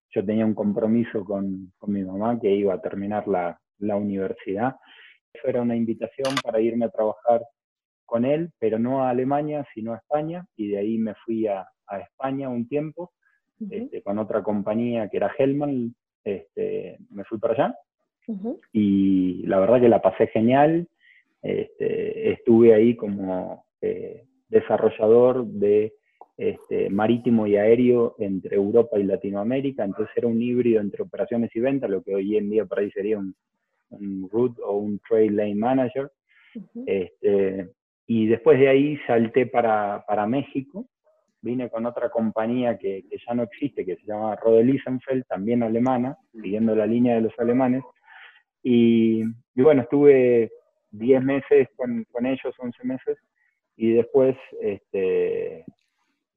Yo 0.09 0.25
tenía 0.25 0.45
un 0.45 0.55
compromiso 0.55 1.23
con, 1.23 1.71
mi 1.87 2.03
mamá 2.03 2.39
que 2.39 2.49
iba 2.49 2.73
a 2.73 2.81
terminar 2.81 3.27
la, 3.27 3.59
la 3.79 3.95
universidad. 3.95 4.75
Era 5.43 5.61
una 5.61 5.75
invitación 5.75 6.35
para 6.43 6.59
irme 6.59 6.85
a 6.85 6.89
trabajar 6.89 7.43
con 8.05 8.25
él, 8.25 8.49
pero 8.57 8.79
no 8.79 9.03
a 9.03 9.11
Alemania, 9.11 9.67
sino 9.73 9.93
a 9.93 9.97
España, 9.97 10.45
y 10.55 10.69
de 10.69 10.77
ahí 10.79 10.97
me 10.97 11.13
fui 11.25 11.45
a, 11.45 11.67
España 12.01 12.49
un 12.49 12.67
tiempo, 12.67 13.11
este, 13.69 14.01
con 14.01 14.19
otra 14.19 14.43
compañía 14.43 15.07
que 15.07 15.17
era 15.17 15.31
Hellman, 15.37 15.95
este, 16.23 16.97
me 17.09 17.23
fui 17.23 17.37
para 17.37 17.53
allá, 17.53 17.75
y 18.73 19.43
la 19.45 19.59
verdad 19.59 19.79
que 19.79 19.87
la 19.87 20.01
pasé 20.01 20.27
genial, 20.27 20.87
este, 21.41 22.31
estuve 22.31 22.73
ahí 22.73 22.95
como 22.95 23.65
eh, 23.81 24.25
desarrollador 24.49 25.45
de 25.45 25.93
este, 26.37 26.89
marítimo 26.89 27.47
y 27.47 27.57
aéreo 27.57 28.15
entre 28.19 28.55
Europa 28.55 28.99
y 28.99 29.03
Latinoamérica, 29.03 29.83
entonces 29.83 30.15
era 30.15 30.27
un 30.27 30.41
híbrido 30.41 30.81
entre 30.81 31.03
operaciones 31.03 31.49
y 31.55 31.59
ventas, 31.59 31.89
lo 31.89 32.03
que 32.03 32.15
hoy 32.15 32.37
en 32.37 32.49
día 32.49 32.65
para 32.65 32.81
ahí 32.81 32.91
sería 32.91 33.17
un, 33.17 33.35
un 33.89 34.29
root 34.31 34.57
o 34.59 34.77
un 34.77 34.99
trade 35.07 35.31
lane 35.31 35.55
manager. 35.55 36.11
este, 36.85 37.69
y 38.07 38.27
después 38.27 38.59
de 38.59 38.69
ahí 38.69 38.97
salté 39.05 39.47
para, 39.47 40.03
para 40.07 40.25
México, 40.27 40.87
vine 41.41 41.69
con 41.69 41.85
otra 41.85 42.09
compañía 42.09 42.77
que, 42.77 43.03
que, 43.09 43.17
ya 43.25 43.33
no 43.33 43.43
existe, 43.43 43.85
que 43.85 43.95
se 43.97 44.05
llama 44.05 44.35
Rodelisenfeld, 44.35 45.25
también 45.27 45.63
alemana, 45.63 46.17
siguiendo 46.31 46.75
la 46.75 46.85
línea 46.85 47.15
de 47.15 47.21
los 47.21 47.33
alemanes. 47.37 47.83
Y, 48.63 49.23
y 49.55 49.61
bueno, 49.61 49.83
estuve 49.83 50.51
10 50.91 51.23
meses 51.23 51.67
con, 51.75 52.05
con, 52.11 52.25
ellos, 52.25 52.55
11 52.57 52.83
meses, 52.83 53.17
y 53.75 53.93
después, 53.93 54.35
este, 54.61 55.65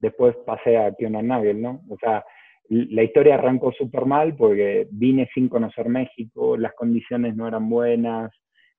después 0.01 0.35
pasé 0.45 0.77
a 0.77 0.93
Kiona 0.93 1.21
Nagel, 1.21 1.61
¿no? 1.61 1.81
O 1.89 1.97
sea, 1.97 2.25
la 2.69 3.03
historia 3.03 3.35
arrancó 3.35 3.71
súper 3.71 4.05
mal 4.05 4.35
porque 4.35 4.87
vine 4.91 5.29
sin 5.33 5.47
conocer 5.49 5.89
México, 5.89 6.57
las 6.57 6.73
condiciones 6.73 7.35
no 7.35 7.47
eran 7.47 7.69
buenas, 7.69 8.31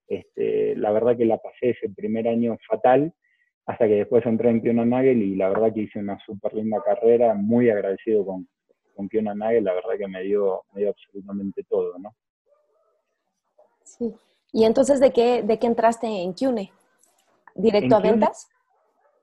este, 0.09 0.75
la 0.77 0.91
verdad 0.91 1.17
que 1.17 1.25
la 1.25 1.39
pasé 1.39 1.71
ese 1.71 1.89
primer 1.91 2.27
año 2.27 2.57
fatal, 2.69 3.13
hasta 3.67 3.87
que 3.87 3.95
después 3.95 4.25
entré 4.27 4.51
en 4.51 4.61
Kiona 4.61 4.85
Nagel 4.85 5.23
y 5.23 5.37
la 5.37 5.49
verdad 5.49 5.73
que 5.73 5.83
hice 5.83 6.01
una 6.01 6.19
súper 6.25 6.55
linda 6.55 6.83
carrera, 6.85 7.35
muy 7.35 7.71
agradecido 7.71 8.27
con, 8.27 8.49
con 8.95 9.09
Kiona 9.09 9.35
Nagel, 9.35 9.65
la 9.65 9.75
verdad 9.75 9.99
que 9.99 10.09
me 10.09 10.23
dio, 10.23 10.63
me 10.73 10.81
dio 10.81 10.91
absolutamente 10.91 11.63
todo, 11.69 11.99
¿no? 11.99 12.15
Sí. 13.85 14.15
¿Y 14.53 14.65
entonces 14.65 15.01
de 15.01 15.13
qué, 15.13 15.43
de 15.43 15.59
qué 15.59 15.67
entraste 15.67 16.07
en 16.07 16.35
Kione? 16.35 16.73
¿Directo 17.55 17.97
a 17.97 18.01
ventas? 18.01 18.51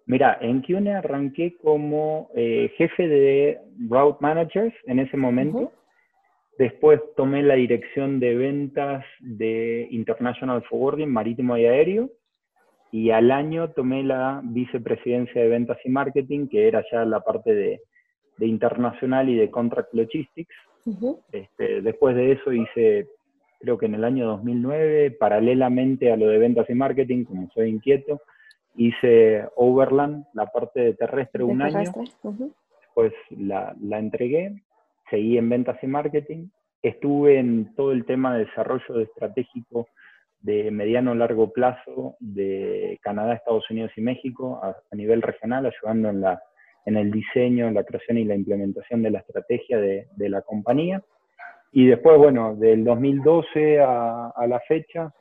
Mira, 0.10 0.39
en 0.41 0.62
QNE 0.62 0.95
arranqué 0.95 1.56
como 1.62 2.32
eh, 2.34 2.72
jefe 2.78 3.08
de 3.08 3.60
Route 3.88 4.17
Managers 4.22 4.74
en 4.88 4.98
ese 4.98 5.15
momento. 5.15 5.72
Después 6.58 7.00
tomé 7.15 7.43
la 7.43 7.54
dirección 7.54 8.19
de 8.19 8.34
ventas 8.34 9.06
de 9.19 9.88
International 9.91 10.63
Forwarding, 10.63 11.12
marítimo 11.12 11.56
y 11.58 11.65
aéreo. 11.65 12.10
y 12.91 13.12
al 13.12 13.30
año 13.30 13.69
tomé 13.69 14.02
la 14.02 14.41
vicepresidencia 14.43 15.43
de 15.43 15.48
ventas 15.48 15.78
y 15.86 15.89
marketing, 15.89 16.48
que 16.48 16.67
era 16.67 16.84
ya 16.91 17.06
la 17.06 17.19
parte 17.19 17.54
de, 17.54 17.80
internacional 18.39 19.30
y 19.30 19.36
de 19.36 19.52
contract 19.52 19.93
logistics. 19.93 20.56
Este, 21.32 21.84
después 21.84 22.15
de 22.15 22.32
eso 22.32 22.52
hice, 22.52 23.10
creo 23.60 23.78
que 23.78 23.86
en 23.86 23.93
el 23.93 24.04
año 24.04 24.26
2009, 24.26 25.12
paralelamente 25.19 26.12
a 26.12 26.17
lo 26.17 26.30
de 26.30 26.39
ventas 26.39 26.67
y 26.67 26.74
marketing, 26.74 27.26
como 27.26 27.48
soy 27.52 27.69
inquieto, 27.69 28.19
hice 28.80 29.46
Overland, 29.58 30.26
la 30.34 30.46
parte 30.46 30.80
de 30.80 30.94
terrestre, 30.94 31.44
un 31.44 31.62
año. 31.62 31.92
Después 32.80 33.13
la, 33.30 33.76
la 33.82 34.00
entregué, 34.00 34.63
seguí 35.10 35.38
en 35.38 35.50
ventas 35.50 35.78
y 35.84 35.88
marketing. 35.88 36.48
Estuve 36.82 37.39
en 37.39 37.76
todo 37.76 37.92
el 37.92 38.06
tema 38.06 38.34
de 38.34 38.46
desarrollo 38.46 39.02
estratégico 39.02 39.89
de 40.39 40.72
mediano 40.72 41.13
largo 41.13 41.52
plazo 41.52 42.15
de 42.22 42.98
Canadá, 43.02 43.34
Estados 43.34 43.70
Unidos 43.70 43.92
y 43.98 44.02
México 44.02 44.62
a, 44.63 44.96
nivel 44.96 45.22
regional, 45.22 45.65
ayudando 45.65 46.10
en, 46.10 46.22
la, 46.22 46.42
en 46.86 46.96
el 46.96 47.12
diseño, 47.12 47.70
la 47.72 47.84
creación 47.84 48.18
y 48.18 48.24
la 48.24 48.36
implementación 48.36 49.04
de 49.04 49.12
la 49.12 49.20
estrategia 49.20 49.78
de, 49.78 50.08
de 50.15 50.30
la 50.30 50.42
compañía. 50.42 51.04
Y 51.74 51.86
después, 51.86 52.18
bueno, 52.18 52.56
del 52.56 52.86
2012 52.86 53.82
a, 53.82 54.30
a 54.30 54.48
la 54.48 54.62
fecha, 54.62 55.13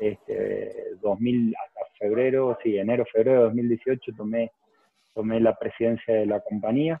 este, 0.00 0.96
2000 1.02 1.54
hasta 1.66 1.73
febrero, 2.04 2.58
sí, 2.62 2.76
enero, 2.76 3.06
febrero 3.10 3.38
de 3.38 3.44
2018 3.46 4.12
tomé, 4.14 4.52
tomé 5.14 5.40
la 5.40 5.54
presidencia 5.54 6.14
de 6.14 6.26
la 6.26 6.40
compañía. 6.40 7.00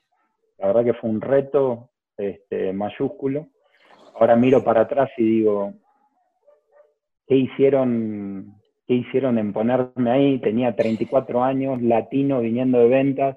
La 0.58 0.68
verdad 0.68 0.84
que 0.84 0.94
fue 0.94 1.10
un 1.10 1.20
reto 1.20 1.90
este, 2.16 2.72
mayúsculo. 2.72 3.48
Ahora 4.18 4.34
miro 4.34 4.64
para 4.64 4.82
atrás 4.82 5.10
y 5.18 5.24
digo, 5.24 5.74
¿qué 7.26 7.36
hicieron, 7.36 8.54
qué 8.86 8.94
hicieron 8.94 9.36
en 9.36 9.52
ponerme 9.52 10.10
ahí? 10.10 10.38
Tenía 10.38 10.74
34 10.74 11.44
años, 11.44 11.82
latino, 11.82 12.40
viniendo 12.40 12.78
de 12.78 12.88
ventas. 12.88 13.36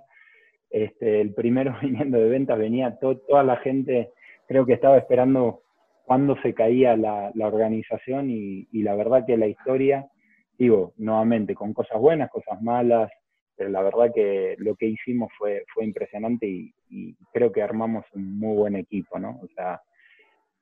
Este, 0.69 1.19
el 1.19 1.33
primero 1.33 1.75
viniendo 1.81 2.17
de 2.17 2.29
ventas 2.29 2.57
venía 2.57 2.97
toda 2.97 3.43
la 3.43 3.57
gente, 3.57 4.11
creo 4.47 4.65
que 4.65 4.73
estaba 4.73 4.97
esperando 4.97 5.63
cuándo 6.05 6.37
se 6.41 6.53
caía 6.53 6.95
la, 6.95 7.31
organización 7.35 8.29
y, 8.29 8.67
la 8.71 8.95
verdad 8.95 9.25
que 9.25 9.35
la 9.35 9.47
historia, 9.47 10.07
digo, 10.57 10.93
nuevamente, 10.97 11.55
con 11.55 11.73
cosas 11.73 11.99
buenas, 11.99 12.29
cosas 12.29 12.61
malas, 12.61 13.11
pero 13.55 13.69
la 13.69 13.81
verdad 13.81 14.11
que 14.13 14.55
lo 14.59 14.75
que 14.75 14.87
hicimos 14.87 15.29
fue, 15.37 15.63
fue 15.73 15.85
impresionante 15.85 16.47
y, 16.47 16.73
y 16.89 17.15
creo 17.33 17.51
que 17.51 17.61
armamos 17.61 18.05
un 18.13 18.37
muy 18.37 18.55
buen 18.55 18.75
equipo, 18.75 19.17
¿no? 19.19 19.39
O 19.41 19.47
sea, 19.55 19.81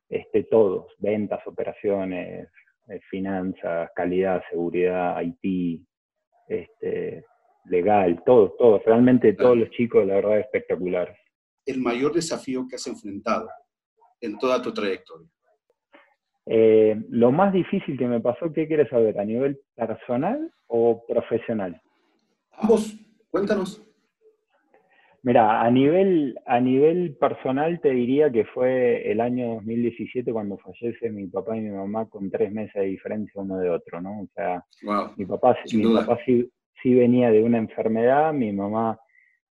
este, 0.09 0.43
todos, 0.43 0.93
ventas, 0.99 1.45
operaciones, 1.45 2.47
eh, 2.87 2.99
finanzas, 3.09 3.89
calidad, 3.95 4.43
seguridad, 4.49 5.19
IT, 5.21 5.81
este, 6.47 7.25
legal, 7.65 8.21
todos, 8.25 8.55
todos, 8.57 8.83
realmente 8.85 9.33
todos 9.33 9.57
los 9.57 9.69
chicos, 9.71 10.05
la 10.05 10.15
verdad, 10.15 10.39
espectacular. 10.39 11.15
El 11.65 11.81
mayor 11.81 12.13
desafío 12.13 12.67
que 12.69 12.75
has 12.75 12.85
enfrentado 12.85 13.49
en 14.21 14.37
toda 14.37 14.61
tu 14.61 14.71
trayectoria. 14.71 15.27
Eh, 16.45 17.01
lo 17.09 17.31
más 17.31 17.53
difícil 17.53 17.97
que 17.97 18.07
me 18.07 18.21
pasó, 18.21 18.53
¿qué 18.53 18.67
quieres 18.67 18.89
saber? 18.89 19.19
¿A 19.19 19.25
nivel 19.25 19.59
personal 19.75 20.51
o 20.67 21.03
profesional? 21.07 21.81
Ambos, 22.51 22.95
cuéntanos. 23.31 23.81
Mira, 25.25 25.61
a 25.61 25.71
nivel, 25.71 26.37
a 26.45 26.59
nivel 26.59 27.15
personal 27.19 27.79
te 27.81 27.89
diría 27.89 28.31
que 28.31 28.45
fue 28.45 29.11
el 29.11 29.19
año 29.19 29.55
2017 29.55 30.31
cuando 30.31 30.59
fallece 30.59 31.09
mi 31.09 31.25
papá 31.25 31.57
y 31.57 31.61
mi 31.61 31.71
mamá 31.71 32.07
con 32.07 32.29
tres 32.29 32.51
meses 32.51 32.75
de 32.75 32.89
diferencia 32.89 33.41
uno 33.41 33.57
de 33.57 33.71
otro, 33.71 33.99
¿no? 34.01 34.21
O 34.21 34.27
sea, 34.35 34.63
mi 35.17 35.25
papá, 35.25 35.57
mi 35.73 35.95
papá 35.95 36.19
sí, 36.27 36.47
sí, 36.83 36.93
venía 36.93 37.31
de 37.31 37.41
una 37.41 37.57
enfermedad, 37.57 38.33
mi 38.33 38.51
mamá 38.51 38.99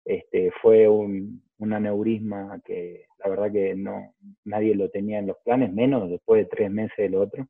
este, 0.06 0.52
fue 0.62 0.88
un, 0.88 1.42
un 1.64 1.74
aneurisma 1.74 2.60
que 2.64 3.06
la 3.24 3.30
verdad 3.30 3.52
que 3.52 3.76
no 3.76 4.14
nadie 4.46 4.76
lo 4.76 4.90
tenía 4.90 5.20
en 5.20 5.28
los 5.28 5.38
planes, 5.44 5.74
menos 5.74 6.10
después 6.10 6.44
de 6.44 6.50
tres 6.50 6.72
meses 6.72 6.98
del 6.98 7.16
otro. 7.16 7.48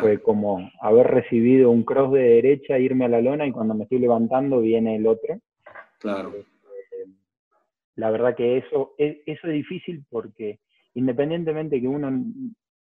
Fue 0.00 0.20
como 0.20 0.68
haber 0.80 1.06
recibido 1.06 1.70
un 1.70 1.84
cross 1.84 2.12
de 2.12 2.22
derecha, 2.22 2.78
irme 2.78 3.04
a 3.04 3.08
la 3.08 3.20
lona 3.20 3.46
y 3.46 3.52
cuando 3.52 3.74
me 3.74 3.84
estoy 3.84 4.00
levantando 4.00 4.60
viene 4.60 4.96
el 4.96 5.06
otro. 5.06 5.38
Claro 5.98 6.32
la 8.00 8.10
verdad 8.10 8.34
que 8.34 8.56
eso, 8.56 8.94
e, 8.98 9.22
eso 9.26 9.46
es 9.46 9.52
difícil 9.52 10.04
porque 10.08 10.58
independientemente 10.94 11.80
que 11.80 11.86
uno, 11.86 12.10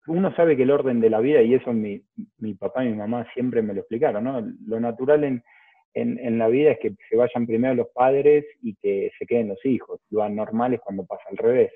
uno 0.09 0.35
sabe 0.35 0.57
que 0.57 0.64
el 0.64 0.70
orden 0.70 1.01
de 1.01 1.11
la 1.11 1.20
vida, 1.20 1.42
y 1.42 1.55
eso 1.55 1.72
mi, 1.72 2.03
mi 2.38 2.55
papá 2.55 2.85
y 2.85 2.88
mi 2.88 2.96
mamá 2.96 3.27
siempre 3.33 3.62
me 3.62 3.72
lo 3.72 3.81
explicaron, 3.81 4.25
¿no? 4.25 4.44
Lo 4.66 4.81
natural 4.81 5.25
en, 5.25 5.44
en, 5.96 6.38
la 6.38 6.48
vida 6.48 6.72
es 6.72 6.78
que 6.78 6.94
se 7.09 7.16
vayan 7.16 7.46
primero 7.46 7.74
los 7.74 7.88
padres 7.88 8.44
y 8.62 8.74
que 8.74 9.11
se 9.18 9.26
queden 9.26 9.48
los 9.48 9.64
hijos. 9.64 10.00
Lo 10.11 10.22
anormal 10.22 10.74
es 10.74 10.80
cuando 10.80 11.06
pasa 11.06 11.22
al 11.30 11.38
revés. 11.38 11.72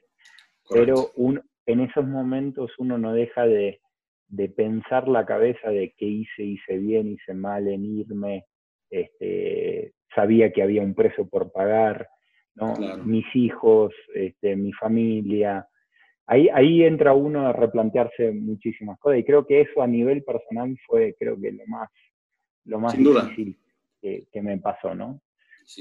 Pero 0.68 1.10
un, 1.16 1.40
en 1.66 1.80
esos 1.80 2.06
momentos 2.06 2.70
uno 2.78 2.98
no 2.98 3.14
deja 3.14 3.46
de, 3.46 3.80
de, 4.28 4.48
pensar 4.50 5.08
la 5.08 5.24
cabeza 5.24 5.70
de 5.70 5.94
qué 5.96 6.04
hice, 6.04 6.42
hice 6.42 6.78
bien, 6.78 7.08
hice 7.08 7.32
mal 7.32 7.66
en 7.66 7.84
irme, 7.84 8.44
este, 8.90 9.94
sabía 10.14 10.52
que 10.52 10.62
había 10.62 10.82
un 10.82 10.94
precio 10.94 11.26
por 11.26 11.50
pagar, 11.50 12.08
mis 13.04 13.24
hijos, 13.34 13.94
este, 14.14 14.54
mi 14.54 14.72
familia. 14.72 15.66
Ahí, 16.26 16.50
ahí 16.52 16.84
entra 16.84 17.14
uno 17.14 17.46
a 17.46 17.54
replantearse 17.54 18.32
muchísimas 18.32 18.98
cosas 18.98 19.20
y 19.20 19.24
creo 19.24 19.46
que 19.46 19.62
eso 19.62 19.80
a 19.80 19.86
nivel 19.86 20.22
personal 20.24 20.76
fue 20.86 21.16
creo 21.18 21.40
que 21.40 21.52
lo 21.52 21.66
más, 21.66 21.88
lo 22.66 22.78
más 22.80 22.98
difícil 22.98 23.56
que, 24.00 24.42
me 24.42 24.58
pasó, 24.58 24.94
¿no? 24.94 25.20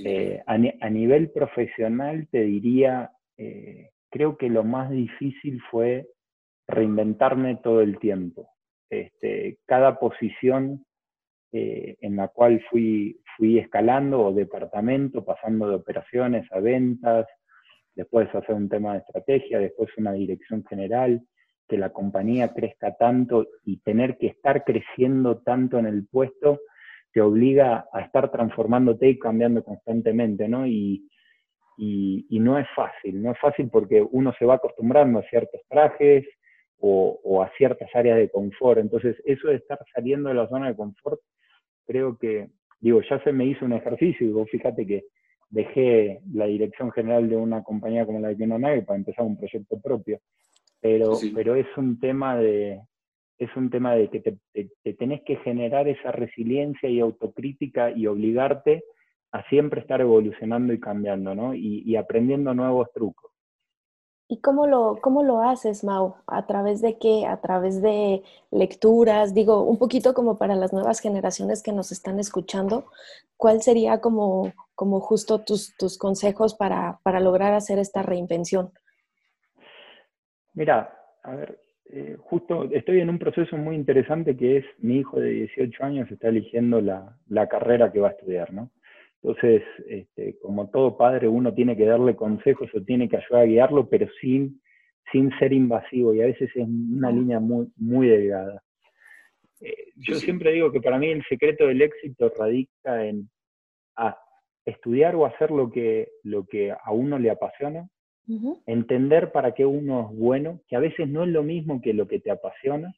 Eh, 0.03 0.41
a, 0.45 0.89
nivel 0.89 1.31
profesional 1.31 2.27
te 2.31 2.43
diría, 2.43 3.11
eh, 3.37 3.89
creo 4.09 4.37
que 4.37 4.49
lo 4.49 4.63
más 4.63 4.91
difícil 4.91 5.61
fue 5.71 6.07
reinventarme 6.67 7.55
todo 7.57 7.81
el 7.81 7.97
tiempo. 7.97 8.51
Este, 8.89 9.59
cada 9.65 9.99
posición 9.99 10.85
eh, 11.51 11.97
en 12.01 12.15
la 12.15 12.27
cual 12.27 12.63
fui, 12.69 13.19
fui 13.37 13.57
escalando 13.57 14.21
o 14.21 14.33
departamento, 14.33 15.25
pasando 15.25 15.67
de 15.69 15.75
operaciones 15.75 16.51
a 16.51 16.59
ventas, 16.59 17.25
después 17.95 18.33
hacer 18.33 18.55
un 18.55 18.69
tema 18.69 18.93
de 18.93 18.99
estrategia, 18.99 19.59
después 19.59 19.89
una 19.97 20.13
dirección 20.13 20.63
general, 20.65 21.21
que 21.67 21.77
la 21.77 21.91
compañía 21.91 22.53
crezca 22.53 22.95
tanto 22.95 23.47
y 23.63 23.77
tener 23.77 24.17
que 24.17 24.27
estar 24.27 24.63
creciendo 24.63 25.39
tanto 25.39 25.77
en 25.77 25.85
el 25.85 26.07
puesto 26.07 26.59
te 27.11 27.21
obliga 27.21 27.87
a 27.91 28.01
estar 28.01 28.31
transformándote 28.31 29.09
y 29.09 29.19
cambiando 29.19 29.63
constantemente, 29.63 30.47
¿no? 30.47 30.67
Y, 30.67 31.07
y, 31.77 32.39
no 32.39 32.57
es 32.57 32.67
fácil, 32.75 33.21
no 33.21 33.31
es 33.31 33.39
fácil 33.39 33.69
porque 33.69 34.05
uno 34.11 34.33
se 34.37 34.45
va 34.45 34.55
acostumbrando 34.55 35.19
a 35.19 35.23
ciertos 35.23 35.61
trajes 35.69 36.25
o, 36.77 37.19
o, 37.23 37.41
a 37.41 37.51
ciertas 37.57 37.89
áreas 37.93 38.17
de 38.17 38.29
confort. 38.29 38.79
Entonces, 38.79 39.15
eso 39.25 39.47
de 39.47 39.55
estar 39.55 39.79
saliendo 39.93 40.29
de 40.29 40.35
la 40.35 40.47
zona 40.47 40.67
de 40.67 40.75
confort 40.75 41.19
creo 41.89 42.17
que, 42.17 42.49
digo, 42.79 43.01
ya 43.09 43.21
se 43.23 43.31
me 43.31 43.45
hizo 43.45 43.65
un 43.65 43.73
ejercicio, 43.73 44.27
y 44.27 44.31
vos 44.31 44.47
fíjate 44.51 44.85
que 44.85 45.05
dejé 45.49 46.21
la 46.31 46.45
dirección 46.45 46.91
general 46.91 47.27
de 47.27 47.35
una 47.35 47.63
compañía 47.63 48.05
como 48.05 48.19
la 48.19 48.29
de 48.29 48.47
Nave 48.47 48.83
para 48.83 48.99
empezar 48.99 49.25
un 49.25 49.37
proyecto 49.37 49.79
propio, 49.81 50.19
pero, 50.79 51.17
pero 51.33 51.55
es 51.55 51.65
un 51.77 51.99
tema 51.99 52.37
de 52.37 52.79
es 53.39 53.55
un 53.55 53.69
tema 53.69 53.95
de 53.95 54.09
que 54.09 54.19
te, 54.19 54.93
tenés 54.93 55.21
que 55.23 55.37
generar 55.37 55.87
esa 55.87 56.11
resiliencia 56.11 56.89
y 56.89 56.99
autocrítica 56.99 57.91
y 57.91 58.05
obligarte 58.05 58.83
a 59.31 59.43
siempre 59.49 59.81
estar 59.81 60.01
evolucionando 60.01 60.73
y 60.73 60.79
cambiando, 60.79 61.33
¿no? 61.33 61.55
y 61.55 61.95
aprendiendo 61.95 62.53
nuevos 62.53 62.91
trucos. 62.93 63.29
¿Y 64.31 64.41
cómo 64.41 64.67
lo, 64.67 64.99
cómo 65.01 65.23
lo 65.23 65.41
haces, 65.41 65.83
Mau? 65.83 66.13
¿A 66.27 66.45
través 66.45 66.81
de 66.81 66.99
qué? 66.99 67.25
¿A 67.25 67.41
través 67.41 67.81
de 67.81 68.21
lecturas? 68.51 69.33
Digo, 69.33 69.63
un 69.63 69.79
poquito 69.79 70.13
como 70.13 70.37
para 70.37 70.53
las 70.53 70.71
nuevas 70.71 70.99
generaciones 70.99 71.63
que 71.63 71.71
nos 71.73 71.91
están 71.91 72.19
escuchando, 72.19 72.85
¿cuál 73.37 73.63
sería 73.63 74.01
como, 74.01 74.53
como 74.75 74.99
justo 74.99 75.39
tus, 75.39 75.75
tus 75.77 75.97
consejos 75.97 76.53
para, 76.53 76.99
para 77.01 77.19
lograr 77.19 77.53
hacer 77.53 77.79
esta 77.79 78.03
reinvención? 78.03 78.71
Mira, 80.53 80.95
a 81.23 81.35
ver, 81.35 81.59
eh, 81.91 82.15
justo 82.19 82.69
estoy 82.71 82.99
en 83.01 83.09
un 83.09 83.17
proceso 83.17 83.57
muy 83.57 83.75
interesante 83.75 84.37
que 84.37 84.57
es 84.57 84.65
mi 84.77 84.97
hijo 84.97 85.19
de 85.19 85.29
18 85.31 85.83
años 85.83 86.11
está 86.11 86.29
eligiendo 86.29 86.81
la, 86.81 87.17
la 87.27 87.47
carrera 87.47 87.91
que 87.91 87.99
va 87.99 88.09
a 88.09 88.11
estudiar, 88.11 88.53
¿no? 88.53 88.71
Entonces, 89.21 89.63
este, 89.87 90.37
como 90.39 90.69
todo 90.69 90.97
padre, 90.97 91.27
uno 91.27 91.53
tiene 91.53 91.75
que 91.75 91.85
darle 91.85 92.15
consejos 92.15 92.69
o 92.73 92.81
tiene 92.81 93.09
que 93.09 93.17
ayudar 93.17 93.41
a 93.41 93.45
guiarlo, 93.45 93.89
pero 93.89 94.07
sin, 94.21 94.61
sin 95.11 95.29
ser 95.39 95.51
invasivo 95.51 96.13
y 96.13 96.21
a 96.21 96.27
veces 96.27 96.49
es 96.55 96.67
una 96.67 97.11
línea 97.11 97.39
muy, 97.39 97.67
muy 97.75 98.07
delgada. 98.07 98.61
Eh, 99.59 99.91
yo 99.95 100.15
siempre 100.15 100.53
digo 100.53 100.71
que 100.71 100.79
para 100.79 100.97
mí 100.97 101.07
el 101.07 101.23
secreto 101.25 101.67
del 101.67 101.81
éxito 101.81 102.31
radica 102.37 103.05
en 103.05 103.29
estudiar 104.63 105.15
o 105.15 105.25
hacer 105.25 105.51
lo 105.51 105.69
que, 105.69 106.09
lo 106.23 106.45
que 106.45 106.71
a 106.71 106.91
uno 106.91 107.19
le 107.19 107.31
apasiona, 107.31 107.89
entender 108.65 109.31
para 109.31 109.53
qué 109.53 109.65
uno 109.65 110.09
es 110.11 110.17
bueno, 110.17 110.61
que 110.67 110.75
a 110.75 110.79
veces 110.79 111.07
no 111.07 111.23
es 111.23 111.29
lo 111.29 111.43
mismo 111.43 111.81
que 111.81 111.93
lo 111.93 112.07
que 112.07 112.19
te 112.19 112.31
apasiona, 112.31 112.93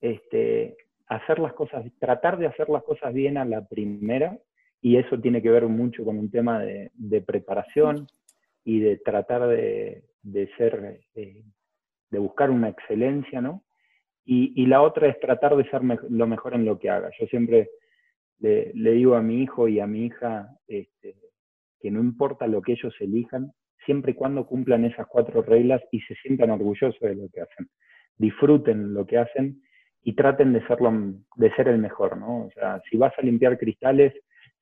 este, 0.00 0.76
hacer 1.08 1.38
las 1.38 1.52
cosas, 1.54 1.84
tratar 1.98 2.38
de 2.38 2.46
hacer 2.46 2.68
las 2.68 2.84
cosas 2.84 3.12
bien 3.12 3.38
a 3.38 3.44
la 3.44 3.66
primera, 3.66 4.38
y 4.80 4.98
eso 4.98 5.18
tiene 5.18 5.42
que 5.42 5.50
ver 5.50 5.66
mucho 5.66 6.04
con 6.04 6.18
un 6.18 6.30
tema 6.30 6.60
de, 6.60 7.20
preparación 7.26 8.06
y 8.64 8.78
de 8.80 8.98
tratar 8.98 9.48
de, 9.48 10.04
ser, 10.56 11.00
eh, 11.14 11.42
de 12.10 12.18
buscar 12.18 12.50
una 12.50 12.68
excelencia, 12.68 13.40
¿no? 13.40 13.64
Y, 14.28 14.66
la 14.66 14.82
otra 14.82 15.08
es 15.08 15.20
tratar 15.20 15.56
de 15.56 15.68
ser 15.70 15.82
lo 15.82 16.26
mejor 16.26 16.54
en 16.54 16.64
lo 16.64 16.80
que 16.80 16.90
haga. 16.90 17.10
Yo 17.18 17.26
siempre 17.26 17.70
le, 18.40 18.72
digo 18.74 19.14
a 19.14 19.22
mi 19.22 19.42
hijo 19.42 19.68
y 19.68 19.78
a 19.78 19.86
mi 19.86 20.06
hija 20.06 20.48
este, 20.66 21.14
que 21.80 21.90
no 21.92 22.00
importa 22.00 22.48
lo 22.48 22.60
que 22.60 22.72
ellos 22.72 22.92
elijan, 22.98 23.52
siempre 23.86 24.12
y 24.12 24.14
cuando 24.14 24.46
cumplan 24.46 24.84
esas 24.84 25.06
cuatro 25.06 25.40
reglas 25.40 25.80
y 25.90 26.00
se 26.00 26.14
sientan 26.16 26.50
orgullosos 26.50 27.00
de 27.00 27.14
lo 27.14 27.28
que 27.30 27.40
hacen. 27.40 27.68
Disfruten 28.18 28.92
lo 28.92 29.06
que 29.06 29.18
hacen 29.18 29.62
y 30.02 30.12
traten 30.12 30.52
de, 30.52 30.60
ser 31.56 31.68
el 31.68 31.78
mejor, 31.78 32.18
¿no? 32.18 32.46
O 32.46 32.50
sea, 32.50 32.80
si 32.90 32.96
vas 32.98 33.12
a 33.18 33.22
limpiar 33.22 33.56
cristales, 33.58 34.12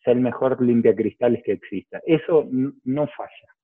sea 0.05 0.13
el 0.13 0.21
mejor 0.21 0.63
limpia 0.63 0.95
cristales 0.95 1.43
que 1.43 1.53
exista. 1.53 2.01
Eso 2.07 2.49
no 2.85 3.07
falla. 3.09 3.55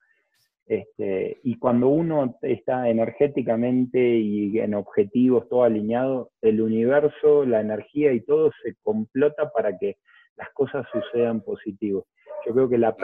Este, 0.67 1.41
y 1.43 1.59
cuando 1.59 1.89
uno 1.89 2.39
está 2.43 2.89
energéticamente 2.89 3.99
y 3.99 4.59
en 4.59 4.75
objetivos 4.75 5.49
todo 5.49 5.65
alineado, 5.65 6.31
el 6.43 6.61
universo, 6.61 7.45
la 7.45 7.61
energía 7.61 8.13
y 8.13 8.21
todo 8.21 8.53
se 8.63 8.77
complota 8.83 9.51
para 9.51 9.77
que 9.79 9.97
las 10.37 10.49
cosas 10.51 10.87
sucedan 10.93 11.41
positivos. 11.41 12.05
Yo 12.47 12.53
creo 12.53 12.69
que 12.69 12.79
la, 12.79 12.97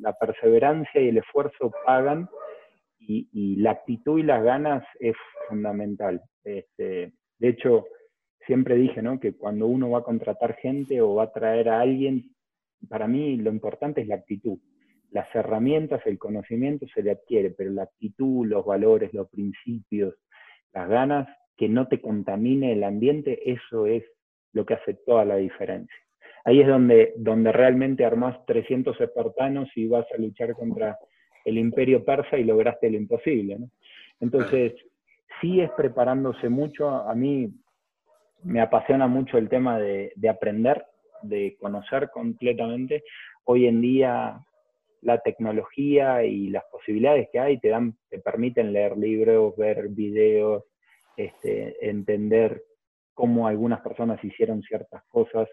la 0.00 0.12
perseverancia 0.14 1.00
y 1.00 1.08
el 1.08 1.18
esfuerzo 1.18 1.72
pagan 1.84 2.28
y, 2.98 3.56
la 3.56 3.72
actitud 3.72 4.18
y 4.18 4.22
las 4.22 4.42
ganas 4.42 4.84
es 5.00 5.16
fundamental. 5.48 6.22
Este, 6.44 7.12
de 7.38 7.48
hecho, 7.48 7.86
siempre 8.46 8.76
dije 8.76 9.02
¿no? 9.02 9.18
que 9.18 9.36
cuando 9.36 9.66
uno 9.66 9.90
va 9.90 9.98
a 9.98 10.04
contratar 10.04 10.56
gente 10.56 11.00
o 11.00 11.14
va 11.14 11.24
a 11.24 11.32
traer 11.32 11.68
a 11.68 11.80
alguien, 11.80 12.34
para 12.88 13.06
mí 13.06 13.36
lo 13.36 13.50
importante 13.50 14.00
es 14.00 14.08
la 14.08 14.16
actitud 14.16 14.58
las 15.12 15.32
herramientas, 15.34 16.00
el 16.06 16.18
conocimiento 16.18 16.86
se 16.92 17.02
le 17.02 17.12
adquiere, 17.12 17.50
pero 17.50 17.70
la 17.70 17.84
actitud, 17.84 18.46
los 18.46 18.64
valores, 18.64 19.12
los 19.12 19.28
principios, 19.28 20.14
las 20.72 20.88
ganas, 20.88 21.28
que 21.56 21.68
no 21.68 21.86
te 21.86 22.00
contamine 22.00 22.72
el 22.72 22.82
ambiente, 22.82 23.52
eso 23.52 23.86
es 23.86 24.02
lo 24.52 24.64
que 24.64 24.74
hace 24.74 24.94
toda 24.94 25.24
la 25.24 25.36
diferencia. 25.36 25.94
Ahí 26.44 26.60
es 26.60 26.66
donde, 26.66 27.12
donde 27.16 27.52
realmente 27.52 28.04
armás 28.04 28.44
300 28.46 29.00
espartanos 29.00 29.68
y 29.76 29.86
vas 29.86 30.06
a 30.12 30.20
luchar 30.20 30.54
contra 30.54 30.98
el 31.44 31.58
imperio 31.58 32.04
persa 32.04 32.38
y 32.38 32.44
lograste 32.44 32.90
lo 32.90 32.96
imposible. 32.96 33.58
Entonces, 34.20 34.74
sí 35.40 35.60
es 35.60 35.70
preparándose 35.72 36.48
mucho. 36.48 36.88
A 36.88 37.14
mí 37.14 37.52
me 38.42 38.60
apasiona 38.60 39.06
mucho 39.06 39.38
el 39.38 39.48
tema 39.48 39.78
de, 39.78 40.12
de 40.16 40.28
aprender, 40.28 40.84
de 41.22 41.56
conocer 41.60 42.10
completamente. 42.10 43.04
Hoy 43.44 43.66
en 43.66 43.80
día 43.80 44.40
la 45.02 45.18
tecnología 45.18 46.24
y 46.24 46.48
las 46.48 46.64
posibilidades 46.70 47.28
que 47.30 47.40
hay 47.40 47.58
te 47.58 47.68
dan, 47.68 47.96
te 48.08 48.20
permiten 48.20 48.72
leer 48.72 48.96
libros, 48.96 49.54
ver 49.56 49.88
videos, 49.88 50.64
este, 51.16 51.88
entender 51.88 52.62
cómo 53.12 53.46
algunas 53.46 53.80
personas 53.80 54.22
hicieron 54.24 54.62
ciertas 54.62 55.02
cosas. 55.08 55.48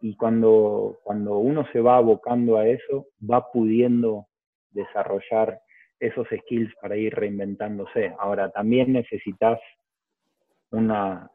Y 0.00 0.16
cuando, 0.16 1.00
cuando 1.02 1.38
uno 1.38 1.66
se 1.72 1.80
va 1.80 1.96
abocando 1.96 2.56
a 2.56 2.66
eso, 2.66 3.06
va 3.28 3.50
pudiendo 3.52 4.26
desarrollar 4.70 5.60
esos 5.98 6.26
skills 6.28 6.74
para 6.80 6.96
ir 6.96 7.14
reinventándose. 7.14 8.14
Ahora, 8.18 8.50
también 8.50 8.92
necesitas 8.92 9.60
una, 10.70 11.30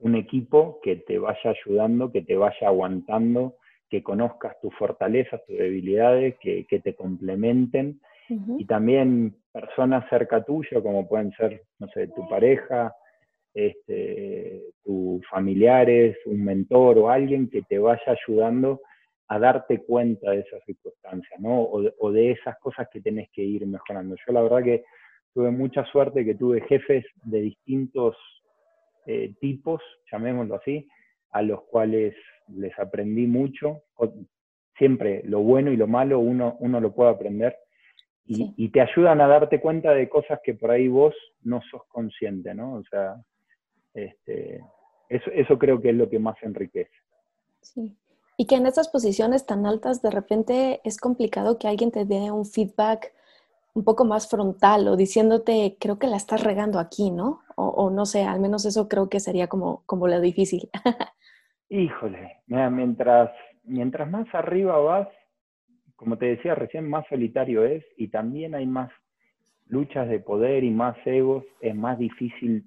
un 0.00 0.16
equipo 0.16 0.80
que 0.82 0.96
te 0.96 1.18
vaya 1.18 1.50
ayudando, 1.50 2.12
que 2.12 2.22
te 2.22 2.36
vaya 2.36 2.68
aguantando 2.68 3.54
que 3.88 4.02
conozcas 4.02 4.60
tus 4.60 4.74
fortalezas, 4.74 5.44
tus 5.46 5.56
debilidades, 5.56 6.36
que, 6.40 6.64
te 6.82 6.94
complementen. 6.94 8.00
Y 8.58 8.66
también 8.66 9.36
personas 9.52 10.04
cerca 10.10 10.44
tuyo, 10.44 10.82
como 10.82 11.08
pueden 11.08 11.32
ser, 11.32 11.62
no 11.78 11.88
sé, 11.88 12.08
tu 12.08 12.28
pareja, 12.28 12.94
este, 13.54 14.62
tus 14.84 15.26
familiares, 15.28 16.16
un 16.26 16.44
mentor 16.44 16.98
o 16.98 17.10
alguien 17.10 17.48
que 17.48 17.62
te 17.62 17.78
vaya 17.78 18.02
ayudando 18.06 18.80
a 19.28 19.38
darte 19.38 19.78
cuenta 19.84 20.30
de 20.30 20.40
esas 20.40 20.64
circunstancias, 20.64 21.38
¿no? 21.38 21.62
O, 21.62 22.12
de 22.12 22.30
esas 22.30 22.58
cosas 22.58 22.88
que 22.90 23.00
tenés 23.00 23.28
que 23.30 23.42
ir 23.42 23.66
mejorando. 23.66 24.16
Yo 24.26 24.32
la 24.32 24.42
verdad 24.42 24.62
que 24.62 24.84
tuve 25.34 25.50
mucha 25.50 25.84
suerte 25.86 26.24
que 26.24 26.34
tuve 26.34 26.62
jefes 26.62 27.04
de 27.24 27.40
distintos 27.42 28.16
eh, 29.06 29.34
tipos, 29.40 29.82
llamémoslo 30.10 30.56
así, 30.56 30.88
a 31.32 31.42
los 31.42 31.62
cuales 31.64 32.14
les 32.48 32.76
aprendí 32.78 33.26
mucho. 33.26 33.82
Siempre 34.78 35.22
lo 35.24 35.40
bueno 35.40 35.70
y 35.72 35.76
lo 35.76 35.86
malo 35.86 36.20
uno, 36.20 36.56
uno 36.60 36.80
lo 36.80 36.94
puede 36.94 37.10
aprender. 37.10 37.56
Y, 38.30 38.68
te 38.68 38.82
ayudan 38.82 39.22
a 39.22 39.26
darte 39.26 39.58
cuenta 39.58 39.94
de 39.94 40.06
cosas 40.06 40.38
que 40.44 40.52
por 40.52 40.70
ahí 40.70 40.86
vos 40.86 41.14
no 41.44 41.62
sos 41.70 41.80
consciente, 41.88 42.54
¿no? 42.54 42.74
O 42.74 42.84
sea, 42.84 43.16
este, 43.94 44.60
eso, 45.08 45.30
eso 45.32 45.58
creo 45.58 45.80
que 45.80 45.90
es 45.90 45.96
lo 45.96 46.08
que 46.08 46.18
más 46.18 46.36
enriquece. 46.42 46.90
Sí. 47.60 47.96
Y 48.36 48.46
que 48.46 48.54
en 48.54 48.66
estas 48.66 48.88
posiciones 48.88 49.46
tan 49.46 49.66
altas 49.66 50.00
de 50.00 50.10
repente 50.10 50.80
es 50.84 50.98
complicado 50.98 51.58
que 51.58 51.66
alguien 51.66 51.90
te 51.90 52.04
dé 52.04 52.30
un 52.30 52.44
feedback 52.44 53.12
un 53.74 53.84
poco 53.84 54.04
más 54.04 54.28
frontal 54.28 54.88
o 54.88 54.96
diciéndote, 54.96 55.76
creo 55.78 55.98
que 55.98 56.06
la 56.06 56.16
estás 56.16 56.42
regando 56.42 56.78
aquí, 56.78 57.10
¿no? 57.10 57.40
O, 57.56 57.66
o 57.66 57.90
no 57.90 58.06
sé, 58.06 58.22
al 58.24 58.40
menos 58.40 58.64
eso 58.64 58.88
creo 58.88 59.08
que 59.08 59.20
sería 59.20 59.48
como, 59.48 59.82
como 59.86 60.08
lo 60.08 60.20
difícil. 60.20 60.68
Híjole, 61.68 62.38
mientras, 62.46 63.30
mientras 63.64 64.10
más 64.10 64.26
arriba 64.34 64.78
vas, 64.78 65.08
como 65.96 66.16
te 66.16 66.26
decía 66.26 66.54
recién, 66.54 66.88
más 66.88 67.06
solitario 67.08 67.64
es 67.64 67.84
y 67.96 68.08
también 68.08 68.54
hay 68.54 68.66
más 68.66 68.90
luchas 69.66 70.08
de 70.08 70.18
poder 70.18 70.64
y 70.64 70.70
más 70.70 70.96
egos, 71.04 71.44
es 71.60 71.74
más 71.74 71.98
difícil 71.98 72.64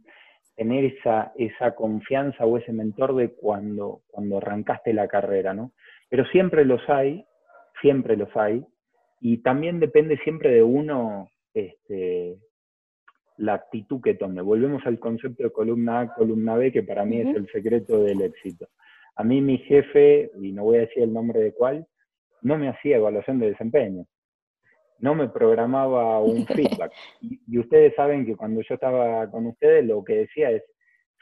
tener 0.62 0.86
esa, 0.86 1.32
esa 1.38 1.74
confianza 1.74 2.46
o 2.46 2.56
ese 2.56 2.72
mentor 2.72 3.16
de 3.16 3.32
cuando, 3.32 4.02
cuando 4.12 4.38
arrancaste 4.38 4.94
la 4.94 5.08
carrera, 5.08 5.56
¿no? 5.56 5.72
Pero 6.08 6.24
siempre 6.26 6.66
los 6.66 6.88
hay, 6.88 7.26
siempre 7.82 8.16
los 8.16 8.30
hay, 8.38 8.64
y 9.20 9.40
también 9.40 9.80
depende 9.80 10.20
siempre 10.20 10.52
de 10.52 10.62
uno 10.62 11.32
este, 11.56 12.38
la 13.38 13.56
actitud 13.56 14.02
que 14.04 14.14
tome. 14.14 14.44
Volvemos 14.44 14.86
al 14.86 15.00
concepto 15.00 15.42
de 15.42 15.50
columna 15.50 16.02
A, 16.02 16.14
columna 16.14 16.56
B, 16.58 16.72
que 16.72 16.84
para 16.84 17.06
mí 17.06 17.22
es 17.22 17.36
el 17.36 17.50
secreto 17.52 18.04
del 18.04 18.22
éxito. 18.22 18.68
A 19.16 19.24
mí 19.24 19.42
mi 19.42 19.58
jefe, 19.58 20.30
y 20.40 20.52
no 20.52 20.66
voy 20.66 20.78
a 20.78 20.82
decir 20.82 21.02
el 21.02 21.12
nombre 21.12 21.40
de 21.40 21.54
cuál, 21.54 21.88
no 22.44 22.56
me 22.60 22.70
hacía 22.70 22.98
evaluación 22.98 23.40
de 23.40 23.50
desempeño, 23.50 24.06
no 25.02 25.16
me 25.16 25.28
programaba 25.28 26.20
un 26.22 26.46
feedback. 26.48 26.94
Y, 27.22 27.58
ustedes 27.58 27.94
saben 27.96 28.26
que 28.26 28.36
cuando 28.36 28.62
yo 28.62 28.76
estaba 28.76 29.30
con 29.30 29.48
ustedes 29.48 29.86
lo 29.86 30.04
que 30.04 30.16
decía 30.18 30.52
es 30.52 30.64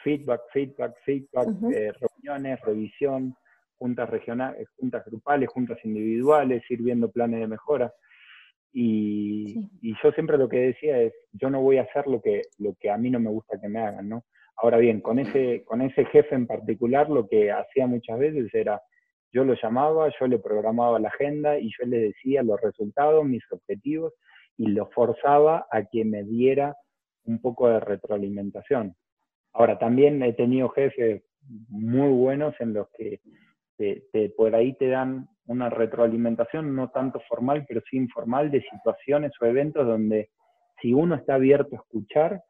feedback, 0.04 0.42
feedback, 0.54 0.96
feedback, 1.04 1.48
eh, 1.74 1.92
reuniones, 2.00 2.62
revisión, 2.62 3.36
juntas 3.78 4.10
regionales, 4.10 4.68
juntas 4.78 5.04
grupales, 5.06 5.50
juntas 5.50 5.78
individuales, 5.84 6.64
ir 6.70 6.82
viendo 6.82 7.12
planes 7.12 7.40
de 7.40 7.48
mejora. 7.48 7.94
Y, 8.72 9.70
y, 9.82 9.96
yo 10.04 10.12
siempre 10.12 10.38
lo 10.38 10.48
que 10.48 10.60
decía 10.60 11.02
es, 11.02 11.14
yo 11.32 11.50
no 11.50 11.62
voy 11.62 11.78
a 11.78 11.84
hacer 11.84 12.06
lo 12.08 12.22
que, 12.22 12.44
lo 12.60 12.76
que 12.80 12.92
a 12.92 12.98
mí 12.98 13.10
no 13.10 13.20
me 13.20 13.30
gusta 13.32 13.60
que 13.60 13.68
me 13.68 13.80
hagan, 13.80 14.08
¿no? 14.08 14.26
Ahora 14.58 14.78
bien, 14.78 15.00
con 15.00 15.20
ese, 15.20 15.64
con 15.64 15.82
ese 15.82 16.06
jefe 16.06 16.36
en 16.36 16.46
particular 16.46 17.10
lo 17.10 17.28
que 17.28 17.52
hacía 17.52 17.88
muchas 17.88 18.20
veces 18.20 18.54
era, 18.54 18.82
yo 19.32 19.44
lo 19.44 19.56
llamaba, 19.62 20.12
yo 20.20 20.28
le 20.28 20.40
programaba 20.40 21.00
la 21.00 21.10
agenda 21.10 21.58
y 21.60 21.70
yo 21.70 21.86
le 21.86 22.00
decía 22.00 22.44
los 22.44 22.60
resultados, 22.62 23.26
mis 23.26 23.44
objetivos 23.52 24.14
y 24.58 24.68
lo 24.68 24.88
forzaba 24.88 25.68
a 25.72 25.84
que 25.84 26.04
me 26.04 26.24
diera 26.24 26.76
un 27.26 27.40
poco 27.42 27.70
de 27.70 27.80
retroalimentación. 27.80 28.96
Ahora, 29.54 29.78
también 29.78 30.22
he 30.24 30.34
tenido 30.34 30.70
jefes 30.70 31.24
muy 31.70 32.10
buenos 32.10 32.54
en 32.60 32.74
los 32.74 32.88
que 32.98 33.20
por 34.36 34.56
ahí 34.56 34.74
te 34.74 34.90
dan 34.90 35.28
una 35.48 35.70
retroalimentación 35.70 36.76
no 36.76 36.90
tanto 36.90 37.22
formal, 37.28 37.66
pero 37.68 37.82
sí 37.90 37.98
informal 37.98 38.52
de 38.52 38.62
situaciones 38.70 39.32
o 39.42 39.46
eventos 39.46 39.86
donde 39.88 40.30
si 40.82 40.94
uno 40.94 41.16
está 41.16 41.36
abierto 41.36 41.76
a 41.76 41.80
escuchar, 41.80 42.44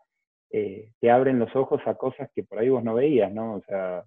eh, 0.52 0.92
te 1.00 1.12
abren 1.12 1.40
los 1.40 1.56
ojos 1.56 1.82
a 1.86 1.96
cosas 1.96 2.30
que 2.34 2.44
por 2.44 2.60
ahí 2.60 2.70
vos 2.70 2.84
no 2.84 2.96
veías, 2.96 3.32
¿no? 3.32 3.56
O 3.56 3.62
sea, 3.62 4.04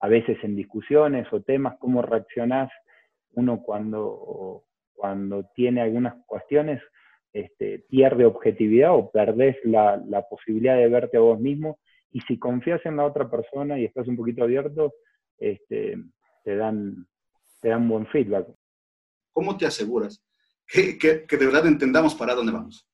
a 0.00 0.08
veces 0.08 0.38
en 0.42 0.56
discusiones 0.56 1.26
o 1.32 1.42
temas, 1.42 1.76
cómo 1.78 2.02
reaccionás 2.02 2.70
uno 3.32 3.62
cuando, 3.62 4.64
cuando 4.94 5.44
tiene 5.54 5.82
algunas 5.82 6.14
cuestiones, 6.26 6.82
este, 7.32 7.84
pierde 7.88 8.24
objetividad 8.24 8.94
o 8.94 9.10
perdés 9.10 9.56
la, 9.62 10.02
la, 10.08 10.22
posibilidad 10.22 10.76
de 10.76 10.88
verte 10.88 11.16
a 11.16 11.20
vos 11.20 11.38
mismo. 11.38 11.78
Y 12.10 12.20
si 12.22 12.38
confías 12.38 12.84
en 12.86 12.96
la 12.96 13.04
otra 13.04 13.30
persona 13.30 13.78
y 13.78 13.84
estás 13.84 14.08
un 14.08 14.16
poquito 14.16 14.42
abierto, 14.42 14.94
este, 15.38 15.96
te, 16.44 16.56
dan, 16.56 17.06
te 17.60 17.68
dan 17.68 17.88
buen 17.88 18.06
feedback. 18.06 18.48
¿Cómo 19.32 19.56
te 19.56 19.66
aseguras 19.66 20.24
que, 20.66 20.98
que, 20.98 21.24
que 21.24 21.36
de 21.36 21.46
verdad 21.46 21.66
entendamos 21.66 22.14
para 22.14 22.34
dónde 22.34 22.52
vamos? 22.52 22.90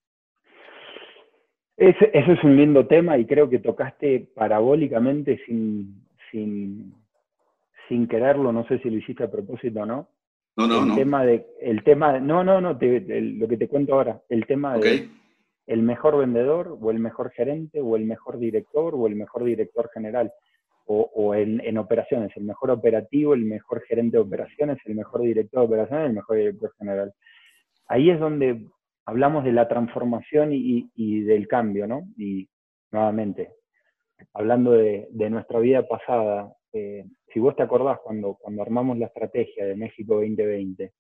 Ese, 1.77 2.11
es 2.13 2.43
un 2.43 2.57
lindo 2.57 2.87
tema 2.87 3.19
y 3.19 3.27
creo 3.27 3.51
que 3.51 3.59
tocaste 3.59 4.31
parabólicamente 4.35 5.41
sin, 5.45 6.06
sin, 6.31 6.95
sin 7.89 8.07
quererlo, 8.09 8.53
no 8.53 8.67
sé 8.67 8.79
si 8.79 8.91
lo 8.91 8.99
hiciste 8.99 9.25
a 9.25 9.31
propósito 9.31 9.81
o 9.81 9.87
no. 9.87 10.09
No, 10.57 10.67
no, 10.67 10.81
el 10.81 10.89
no. 10.89 10.95
Tema 10.95 11.25
de, 11.25 11.47
el 11.61 11.85
tema, 11.85 12.19
no, 12.19 12.43
no, 12.43 12.61
no, 12.61 12.73
lo 12.73 13.49
que 13.49 13.57
te 13.59 13.69
cuento 13.69 13.95
ahora, 13.95 14.23
el 14.29 14.47
tema 14.47 14.79
de 14.79 15.11
el 15.67 15.83
mejor 15.83 16.17
vendedor 16.19 16.79
o 16.81 16.91
el 16.91 16.99
mejor 16.99 17.31
gerente 17.33 17.81
o 17.81 17.97
el 17.97 18.05
mejor 18.05 18.39
director 18.39 18.95
o 18.95 19.07
el 19.07 19.17
mejor 19.17 19.45
director 19.45 19.91
general 19.93 20.33
o, 20.87 21.11
o 21.15 21.35
en, 21.35 21.61
en, 21.65 21.79
operaciones, 21.79 22.31
el 22.37 22.45
mejor 22.45 22.71
operativo, 22.71 23.35
el 23.35 23.45
mejor 23.45 23.83
gerente 23.83 24.17
de 24.17 24.23
operaciones, 24.23 24.79
el 24.87 24.95
mejor 24.95 25.23
director 25.23 25.61
de 25.61 25.67
operaciones, 25.67 26.07
el 26.07 26.15
mejor 26.15 26.37
director 26.37 26.73
general. 26.79 27.13
Ahí 27.89 28.11
es 28.11 28.21
donde 28.21 28.65
hablamos 29.05 29.45
de 29.45 29.53
la 29.53 29.67
transformación 29.67 30.53
y, 30.53 30.91
y 30.95 31.21
del 31.23 31.49
cambio, 31.49 31.89
¿no? 31.89 32.03
Y 32.17 32.49
nuevamente, 32.93 33.51
hablando 34.35 34.73
de, 34.73 35.09
de 35.11 35.31
nuestra 35.31 35.59
vida 35.61 35.87
pasada, 35.87 36.53
eh, 36.73 37.05
si 37.33 37.41
vos 37.41 37.57
te 37.57 37.63
acordás 37.63 37.99
cuando, 38.03 38.35
cuando 38.35 38.63
armamos 38.63 38.99
la 38.99 39.07
estrategia 39.07 39.65
de 39.65 39.77
México 39.77 40.17
2020, 40.17 40.93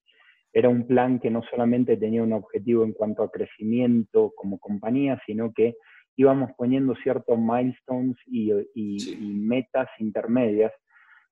era 0.53 0.69
un 0.69 0.87
plan 0.87 1.19
que 1.21 1.31
no 1.31 1.43
solamente 1.51 1.97
tenía 1.97 2.23
un 2.23 2.33
objetivo 2.33 2.85
en 2.85 2.93
cuanto 2.93 3.23
a 3.23 3.31
crecimiento 3.31 4.33
como 4.35 4.59
compañía, 4.59 5.21
sino 5.27 5.53
que 5.53 5.77
íbamos 6.17 6.51
poniendo 6.57 6.95
ciertos 7.03 7.39
milestones 7.39 8.17
y, 8.27 8.53
y, 8.75 8.99
sí. 8.99 9.19
y, 9.21 9.35
metas 9.35 9.89
intermedias 9.99 10.73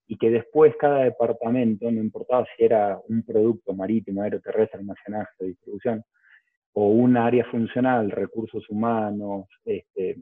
y 0.06 0.18
que 0.18 0.28
después 0.28 0.74
cada 0.78 1.04
departamento, 1.04 1.90
no 1.90 2.02
importaba 2.02 2.46
si 2.54 2.64
era 2.64 3.00
un 3.08 3.22
producto 3.22 3.72
marítimo, 3.72 4.22
aeroterrestre, 4.22 4.80
almacenaje, 4.80 5.44
distribución, 5.46 6.04
o 6.74 6.88
un 6.88 7.16
área 7.16 7.46
funcional, 7.46 8.10
recursos 8.10 8.68
humanos, 8.68 9.46
este, 9.64 10.18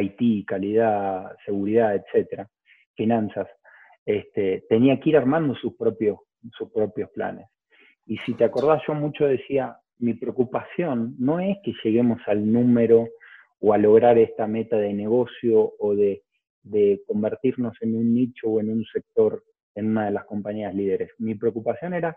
IT, 0.00 0.46
calidad, 0.46 1.36
seguridad, 1.44 1.94
etcétera, 1.94 2.48
finanzas, 2.94 3.48
este, 4.04 4.64
tenía 4.68 5.00
que 5.00 5.10
ir 5.10 5.16
armando 5.16 5.54
sus 5.54 5.74
propios, 5.76 6.18
sus 6.52 6.70
propios 6.70 7.10
planes. 7.10 7.46
Y 8.06 8.18
si 8.18 8.34
te 8.34 8.44
acordás, 8.44 8.82
yo 8.86 8.94
mucho 8.94 9.26
decía, 9.26 9.76
mi 9.98 10.14
preocupación 10.14 11.14
no 11.18 11.40
es 11.40 11.56
que 11.64 11.72
lleguemos 11.82 12.20
al 12.26 12.50
número 12.50 13.08
o 13.60 13.72
a 13.72 13.78
lograr 13.78 14.18
esta 14.18 14.46
meta 14.46 14.76
de 14.76 14.92
negocio 14.92 15.72
o 15.78 15.94
de 15.94 16.22
convertirnos 17.06 17.74
en 17.80 17.96
un 17.96 18.14
nicho 18.14 18.48
o 18.48 18.60
en 18.60 18.70
un 18.70 18.84
sector 18.84 19.42
en 19.74 19.90
una 19.90 20.06
de 20.06 20.12
las 20.12 20.24
compañías 20.24 20.74
líderes. 20.74 21.10
Mi 21.18 21.34
preocupación 21.34 21.94
era 21.94 22.16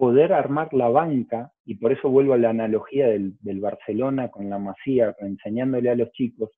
poder 0.00 0.32
armar 0.32 0.72
la 0.72 0.88
banca, 0.88 1.52
y 1.66 1.74
por 1.74 1.92
eso 1.92 2.08
vuelvo 2.08 2.32
a 2.32 2.38
la 2.38 2.48
analogía 2.48 3.06
del, 3.08 3.34
del, 3.42 3.60
Barcelona 3.60 4.30
con 4.30 4.48
la 4.48 4.58
Masía, 4.58 5.14
enseñándole 5.20 5.90
a 5.90 5.94
los 5.94 6.10
chicos 6.12 6.50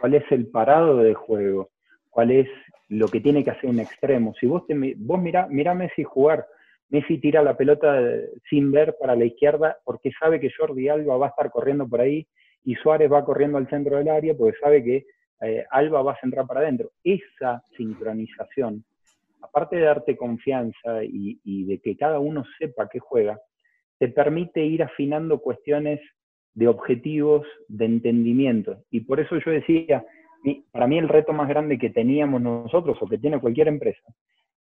cuál 0.00 0.14
es 0.14 0.24
el 0.32 0.48
parado 0.48 0.96
de 0.96 1.14
juego, 1.14 1.70
cuál 2.10 2.32
es 2.32 2.48
lo 2.88 3.06
que 3.06 3.20
tiene 3.20 3.44
que 3.44 3.52
hacer 3.52 3.70
un 3.70 3.78
extremo. 3.78 4.34
Si 4.40 4.48
vos, 4.48 4.66
te, 4.66 4.74
vos 4.96 5.22
mirá, 5.22 5.46
mirá 5.46 5.70
a 5.70 5.74
Messi 5.74 6.02
jugar, 6.02 6.44
Messi 6.88 7.18
tira 7.18 7.40
la 7.40 7.56
pelota 7.56 8.02
sin 8.50 8.72
ver 8.72 8.96
para 9.00 9.14
la 9.14 9.26
izquierda 9.26 9.76
porque 9.84 10.10
sabe 10.18 10.40
que 10.40 10.50
Jordi 10.50 10.88
Alba 10.88 11.18
va 11.18 11.26
a 11.26 11.30
estar 11.30 11.52
corriendo 11.52 11.88
por 11.88 12.00
ahí 12.00 12.26
y 12.64 12.74
Suárez 12.74 13.12
va 13.12 13.24
corriendo 13.24 13.58
al 13.58 13.70
centro 13.70 13.96
del 13.96 14.08
área 14.08 14.34
porque 14.34 14.58
sabe 14.58 14.82
que 14.82 15.06
eh, 15.42 15.64
Alba 15.70 16.02
va 16.02 16.14
a 16.14 16.20
centrar 16.20 16.48
para 16.48 16.60
adentro. 16.62 16.90
Esa 17.04 17.62
sincronización 17.76 18.84
aparte 19.42 19.76
de 19.76 19.82
darte 19.82 20.16
confianza 20.16 21.02
y, 21.02 21.64
de 21.64 21.80
que 21.80 21.96
cada 21.96 22.18
uno 22.18 22.44
sepa 22.58 22.88
qué 22.88 22.98
juega, 22.98 23.40
te 23.98 24.08
permite 24.08 24.64
ir 24.64 24.82
afinando 24.82 25.40
cuestiones 25.40 26.00
de 26.54 26.68
objetivos, 26.68 27.46
de 27.68 27.84
entendimiento. 27.84 28.82
Y 28.90 29.00
por 29.00 29.20
eso 29.20 29.38
yo 29.38 29.50
decía, 29.50 30.04
para 30.72 30.86
mí 30.86 30.98
el 30.98 31.08
reto 31.08 31.32
más 31.32 31.48
grande 31.48 31.78
que 31.78 31.90
teníamos 31.90 32.40
nosotros 32.40 32.98
o 33.00 33.06
que 33.06 33.18
tiene 33.18 33.40
cualquier 33.40 33.68
empresa 33.68 34.02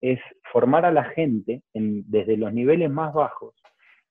es 0.00 0.18
formar 0.52 0.84
a 0.84 0.92
la 0.92 1.04
gente 1.04 1.62
en, 1.72 2.02
desde 2.10 2.36
los 2.36 2.52
niveles 2.52 2.90
más 2.90 3.14
bajos 3.14 3.54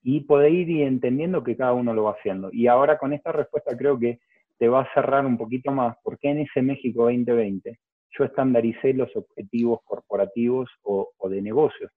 y 0.03 0.21
poder 0.21 0.51
ir 0.51 0.81
entendiendo 0.81 1.43
que 1.43 1.57
cada 1.57 1.73
uno 1.73 1.93
lo 1.93 2.03
va 2.03 2.11
haciendo. 2.11 2.49
Y 2.51 2.67
ahora 2.67 2.97
con 2.97 3.13
esta 3.13 3.31
respuesta 3.31 3.77
creo 3.77 3.99
que 3.99 4.19
te 4.57 4.67
va 4.67 4.81
a 4.81 4.93
cerrar 4.93 5.25
un 5.25 5.37
poquito 5.37 5.71
más, 5.71 5.97
porque 6.03 6.29
en 6.29 6.39
ese 6.39 6.61
México 6.61 7.03
2020 7.03 7.77
yo 8.17 8.25
estandaricé 8.25 8.93
los 8.93 9.15
objetivos 9.15 9.79
corporativos 9.83 10.69
o, 10.83 11.11
o, 11.17 11.29
de 11.29 11.41
negocios 11.41 11.91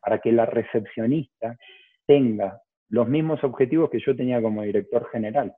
para 0.00 0.18
que 0.20 0.32
la 0.32 0.46
recepcionista 0.46 1.56
tenga 2.06 2.60
los 2.88 3.08
mismos 3.08 3.42
objetivos 3.44 3.90
que 3.90 4.00
yo 4.00 4.16
tenía 4.16 4.40
como 4.40 4.62
director 4.62 5.08
general. 5.10 5.54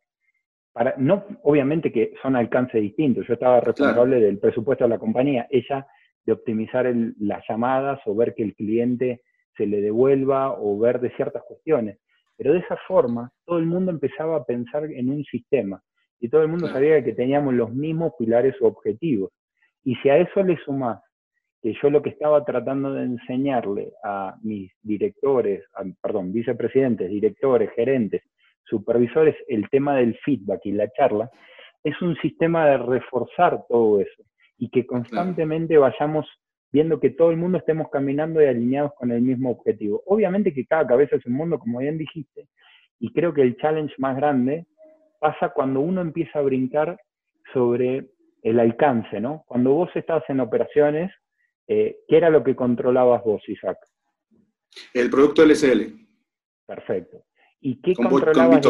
Para, 0.72 0.94
no, 0.98 1.24
obviamente 1.42 1.92
que 1.92 2.12
son 2.22 2.36
alcances 2.36 2.80
distintos. 2.80 3.26
Yo 3.26 3.34
estaba 3.34 3.60
responsable 3.60 4.16
claro. 4.16 4.26
del 4.26 4.38
presupuesto 4.38 4.84
de 4.84 4.90
la 4.90 4.98
compañía, 4.98 5.46
ella 5.50 5.86
de 6.24 6.32
optimizar 6.32 6.86
el, 6.86 7.14
las 7.18 7.42
llamadas 7.48 8.00
o 8.06 8.14
ver 8.14 8.34
que 8.34 8.42
el 8.42 8.54
cliente 8.54 9.22
se 9.56 9.66
le 9.66 9.80
devuelva 9.80 10.52
o 10.58 10.78
ver 10.78 11.00
de 11.00 11.10
ciertas 11.16 11.42
cuestiones. 11.44 11.98
Pero 12.36 12.52
de 12.52 12.60
esa 12.60 12.76
forma, 12.88 13.30
todo 13.44 13.58
el 13.58 13.66
mundo 13.66 13.90
empezaba 13.90 14.36
a 14.36 14.44
pensar 14.44 14.84
en 14.84 15.10
un 15.10 15.24
sistema 15.24 15.82
y 16.20 16.28
todo 16.28 16.42
el 16.42 16.48
mundo 16.48 16.66
claro. 16.66 16.74
sabía 16.74 17.04
que 17.04 17.12
teníamos 17.12 17.54
los 17.54 17.72
mismos 17.72 18.12
pilares 18.18 18.54
o 18.60 18.66
objetivos. 18.66 19.30
Y 19.84 19.94
si 19.96 20.08
a 20.08 20.18
eso 20.18 20.42
le 20.42 20.56
sumás 20.58 21.00
que 21.62 21.74
yo 21.82 21.90
lo 21.90 22.02
que 22.02 22.10
estaba 22.10 22.44
tratando 22.44 22.94
de 22.94 23.04
enseñarle 23.04 23.92
a 24.02 24.34
mis 24.42 24.72
directores, 24.82 25.62
a, 25.74 25.82
perdón, 26.00 26.32
vicepresidentes, 26.32 27.10
directores, 27.10 27.70
gerentes, 27.76 28.22
supervisores, 28.64 29.36
el 29.48 29.68
tema 29.68 29.96
del 29.96 30.16
feedback 30.18 30.60
y 30.64 30.72
la 30.72 30.90
charla, 30.90 31.30
es 31.84 32.00
un 32.00 32.16
sistema 32.16 32.66
de 32.66 32.78
reforzar 32.78 33.64
todo 33.68 34.00
eso 34.00 34.22
y 34.58 34.68
que 34.70 34.86
constantemente 34.86 35.76
vayamos 35.76 36.26
viendo 36.72 37.00
que 37.00 37.10
todo 37.10 37.30
el 37.30 37.36
mundo 37.36 37.58
estemos 37.58 37.88
caminando 37.90 38.40
y 38.40 38.46
alineados 38.46 38.92
con 38.94 39.10
el 39.10 39.22
mismo 39.22 39.50
objetivo. 39.50 40.02
Obviamente 40.06 40.52
que 40.52 40.66
cada 40.66 40.86
cabeza 40.86 41.16
es 41.16 41.26
un 41.26 41.32
mundo, 41.32 41.58
como 41.58 41.80
bien 41.80 41.98
dijiste, 41.98 42.46
y 42.98 43.12
creo 43.12 43.32
que 43.34 43.42
el 43.42 43.56
challenge 43.56 43.94
más 43.98 44.16
grande 44.16 44.66
pasa 45.18 45.50
cuando 45.50 45.80
uno 45.80 46.00
empieza 46.00 46.38
a 46.38 46.42
brincar 46.42 46.98
sobre 47.52 48.06
el 48.42 48.58
alcance, 48.60 49.20
¿no? 49.20 49.44
Cuando 49.46 49.72
vos 49.72 49.90
estabas 49.94 50.24
en 50.28 50.40
operaciones, 50.40 51.12
eh, 51.68 51.98
¿qué 52.08 52.16
era 52.16 52.30
lo 52.30 52.42
que 52.42 52.56
controlabas 52.56 53.22
vos, 53.24 53.42
Isaac? 53.48 53.78
El 54.94 55.10
producto 55.10 55.44
LSL. 55.44 55.94
Perfecto. 56.66 57.24
¿Y 57.60 57.80
qué, 57.80 57.94
controlabas, 57.94 58.66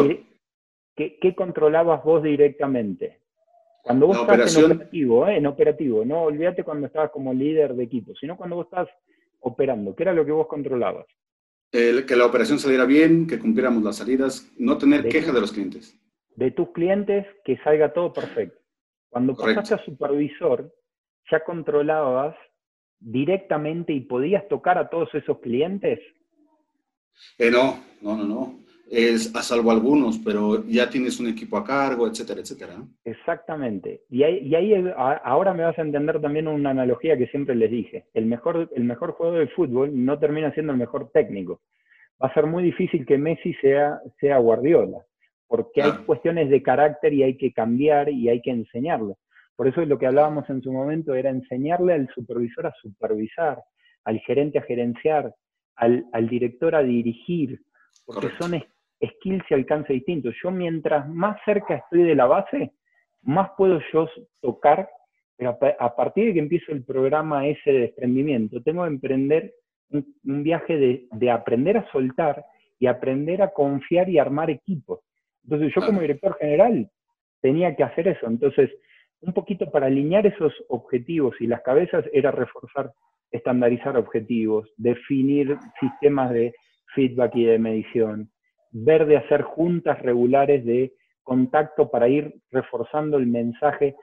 qué, 0.95 1.17
qué 1.19 1.35
controlabas 1.35 2.03
vos 2.03 2.23
directamente? 2.23 3.19
Cuando 3.83 4.07
vos 4.07 4.15
la 4.17 4.21
estás 4.21 4.35
operación, 4.35 4.65
en 4.65 4.77
operativo, 4.77 5.27
¿eh? 5.27 5.37
en 5.37 5.45
operativo, 5.47 6.05
no 6.05 6.23
olvídate 6.23 6.63
cuando 6.63 6.87
estabas 6.87 7.11
como 7.11 7.33
líder 7.33 7.73
de 7.73 7.83
equipo, 7.83 8.13
sino 8.15 8.37
cuando 8.37 8.57
vos 8.57 8.65
estás 8.65 8.87
operando, 9.39 9.95
¿qué 9.95 10.03
era 10.03 10.13
lo 10.13 10.23
que 10.25 10.31
vos 10.31 10.47
controlabas? 10.47 11.07
El, 11.71 12.05
que 12.05 12.15
la 12.15 12.25
operación 12.25 12.59
saliera 12.59 12.85
bien, 12.85 13.25
que 13.25 13.39
cumpliéramos 13.39 13.81
las 13.81 13.95
salidas, 13.97 14.51
no 14.57 14.77
tener 14.77 15.03
De- 15.03 15.09
queja 15.09 15.31
de 15.31 15.41
los 15.41 15.51
clientes. 15.51 15.97
De 16.35 16.51
tus 16.51 16.69
clientes, 16.71 17.25
que 17.43 17.57
salga 17.57 17.93
todo 17.93 18.13
perfecto. 18.13 18.60
Cuando 19.11 19.35
Correcto. 19.35 19.61
pasaste 19.61 19.81
a 19.81 19.85
supervisor, 19.85 20.73
ya 21.29 21.43
controlabas 21.43 22.35
directamente 22.99 23.93
y 23.93 24.01
podías 24.01 24.47
tocar 24.47 24.77
a 24.77 24.89
todos 24.89 25.13
esos 25.13 25.39
clientes. 25.39 25.99
Eh, 27.37 27.51
no, 27.51 27.83
no, 28.01 28.15
no, 28.17 28.23
no. 28.25 28.59
Es 28.89 29.33
a 29.35 29.41
salvo 29.41 29.71
algunos, 29.71 30.17
pero 30.17 30.63
ya 30.65 30.89
tienes 30.89 31.19
un 31.19 31.27
equipo 31.27 31.57
a 31.57 31.63
cargo, 31.63 32.07
etcétera, 32.07 32.41
etcétera. 32.41 32.75
Exactamente. 33.05 34.01
Y 34.09 34.23
ahí, 34.23 34.39
y 34.39 34.55
ahí 34.55 34.73
a- 34.73 35.21
ahora 35.23 35.53
me 35.53 35.63
vas 35.63 35.77
a 35.77 35.81
entender 35.81 36.19
también 36.21 36.47
una 36.47 36.71
analogía 36.71 37.17
que 37.17 37.27
siempre 37.27 37.55
les 37.55 37.71
dije. 37.71 38.05
El 38.13 38.25
mejor, 38.25 38.69
el 38.75 38.83
mejor 38.83 39.11
jugador 39.13 39.39
de 39.39 39.47
fútbol 39.53 39.91
no 39.93 40.19
termina 40.19 40.53
siendo 40.53 40.73
el 40.73 40.79
mejor 40.79 41.09
técnico. 41.13 41.61
Va 42.21 42.27
a 42.27 42.33
ser 42.33 42.47
muy 42.47 42.63
difícil 42.63 43.05
que 43.05 43.17
Messi 43.17 43.53
sea, 43.55 43.99
sea 44.19 44.37
Guardiola, 44.39 45.05
porque 45.51 45.81
hay 45.83 45.91
cuestiones 46.05 46.49
de 46.49 46.63
carácter 46.63 47.11
y 47.13 47.23
hay 47.23 47.35
que 47.35 47.51
cambiar 47.51 48.07
y 48.09 48.29
hay 48.29 48.41
que 48.41 48.51
enseñarle. 48.51 49.15
Por 49.57 49.67
eso 49.67 49.83
lo 49.85 49.99
que 49.99 50.07
hablábamos 50.07 50.49
en 50.49 50.61
su 50.61 50.71
momento 50.71 51.13
era 51.13 51.29
enseñarle 51.29 51.91
al 51.93 52.07
supervisor 52.15 52.67
a 52.67 52.73
supervisar, 52.81 53.61
al 54.05 54.17
gerente 54.19 54.59
a 54.59 54.61
gerenciar, 54.61 55.35
al, 55.75 56.05
al 56.13 56.29
director 56.29 56.73
a 56.73 56.81
dirigir, 56.81 57.59
porque 58.05 58.29
Correcto. 58.29 58.47
son 58.47 58.63
skills 59.05 59.43
y 59.49 59.53
alcance 59.53 59.91
distintos. 59.91 60.33
Yo 60.41 60.51
mientras 60.51 61.09
más 61.09 61.37
cerca 61.43 61.75
estoy 61.75 62.03
de 62.03 62.15
la 62.15 62.27
base, 62.27 62.71
más 63.21 63.49
puedo 63.57 63.81
yo 63.91 64.07
tocar, 64.39 64.87
pero 65.35 65.49
a, 65.49 65.59
pa- 65.59 65.75
a 65.77 65.93
partir 65.97 66.27
de 66.27 66.33
que 66.33 66.39
empiezo 66.39 66.71
el 66.71 66.85
programa 66.85 67.45
ese 67.45 67.73
de 67.73 67.79
desprendimiento, 67.81 68.61
tengo 68.63 68.83
que 68.83 68.89
emprender 68.89 69.53
un, 69.89 70.15
un 70.23 70.43
viaje 70.43 70.77
de, 70.77 71.07
de 71.11 71.29
aprender 71.29 71.75
a 71.75 71.91
soltar 71.91 72.45
y 72.79 72.87
aprender 72.87 73.41
a 73.41 73.49
confiar 73.51 74.07
y 74.09 74.17
armar 74.17 74.49
equipos. 74.49 75.01
Entonces 75.43 75.73
yo 75.75 75.85
como 75.85 76.01
director 76.01 76.37
general 76.39 76.89
tenía 77.41 77.75
que 77.75 77.83
hacer 77.83 78.07
eso. 78.07 78.27
Entonces, 78.27 78.69
un 79.21 79.33
poquito 79.33 79.69
para 79.71 79.87
alinear 79.87 80.25
esos 80.25 80.53
objetivos 80.69 81.35
y 81.39 81.47
las 81.47 81.61
cabezas 81.61 82.05
era 82.13 82.31
reforzar, 82.31 82.91
estandarizar 83.31 83.97
objetivos, 83.97 84.69
definir 84.77 85.57
sistemas 85.79 86.31
de 86.31 86.53
feedback 86.95 87.35
y 87.35 87.45
de 87.45 87.59
medición, 87.59 88.29
ver 88.71 89.05
de 89.05 89.17
hacer 89.17 89.43
juntas 89.43 90.01
regulares 90.01 90.65
de 90.65 90.93
contacto 91.23 91.89
para 91.89 92.07
ir 92.07 92.33
reforzando 92.49 93.17
el 93.17 93.27
mensaje. 93.27 93.95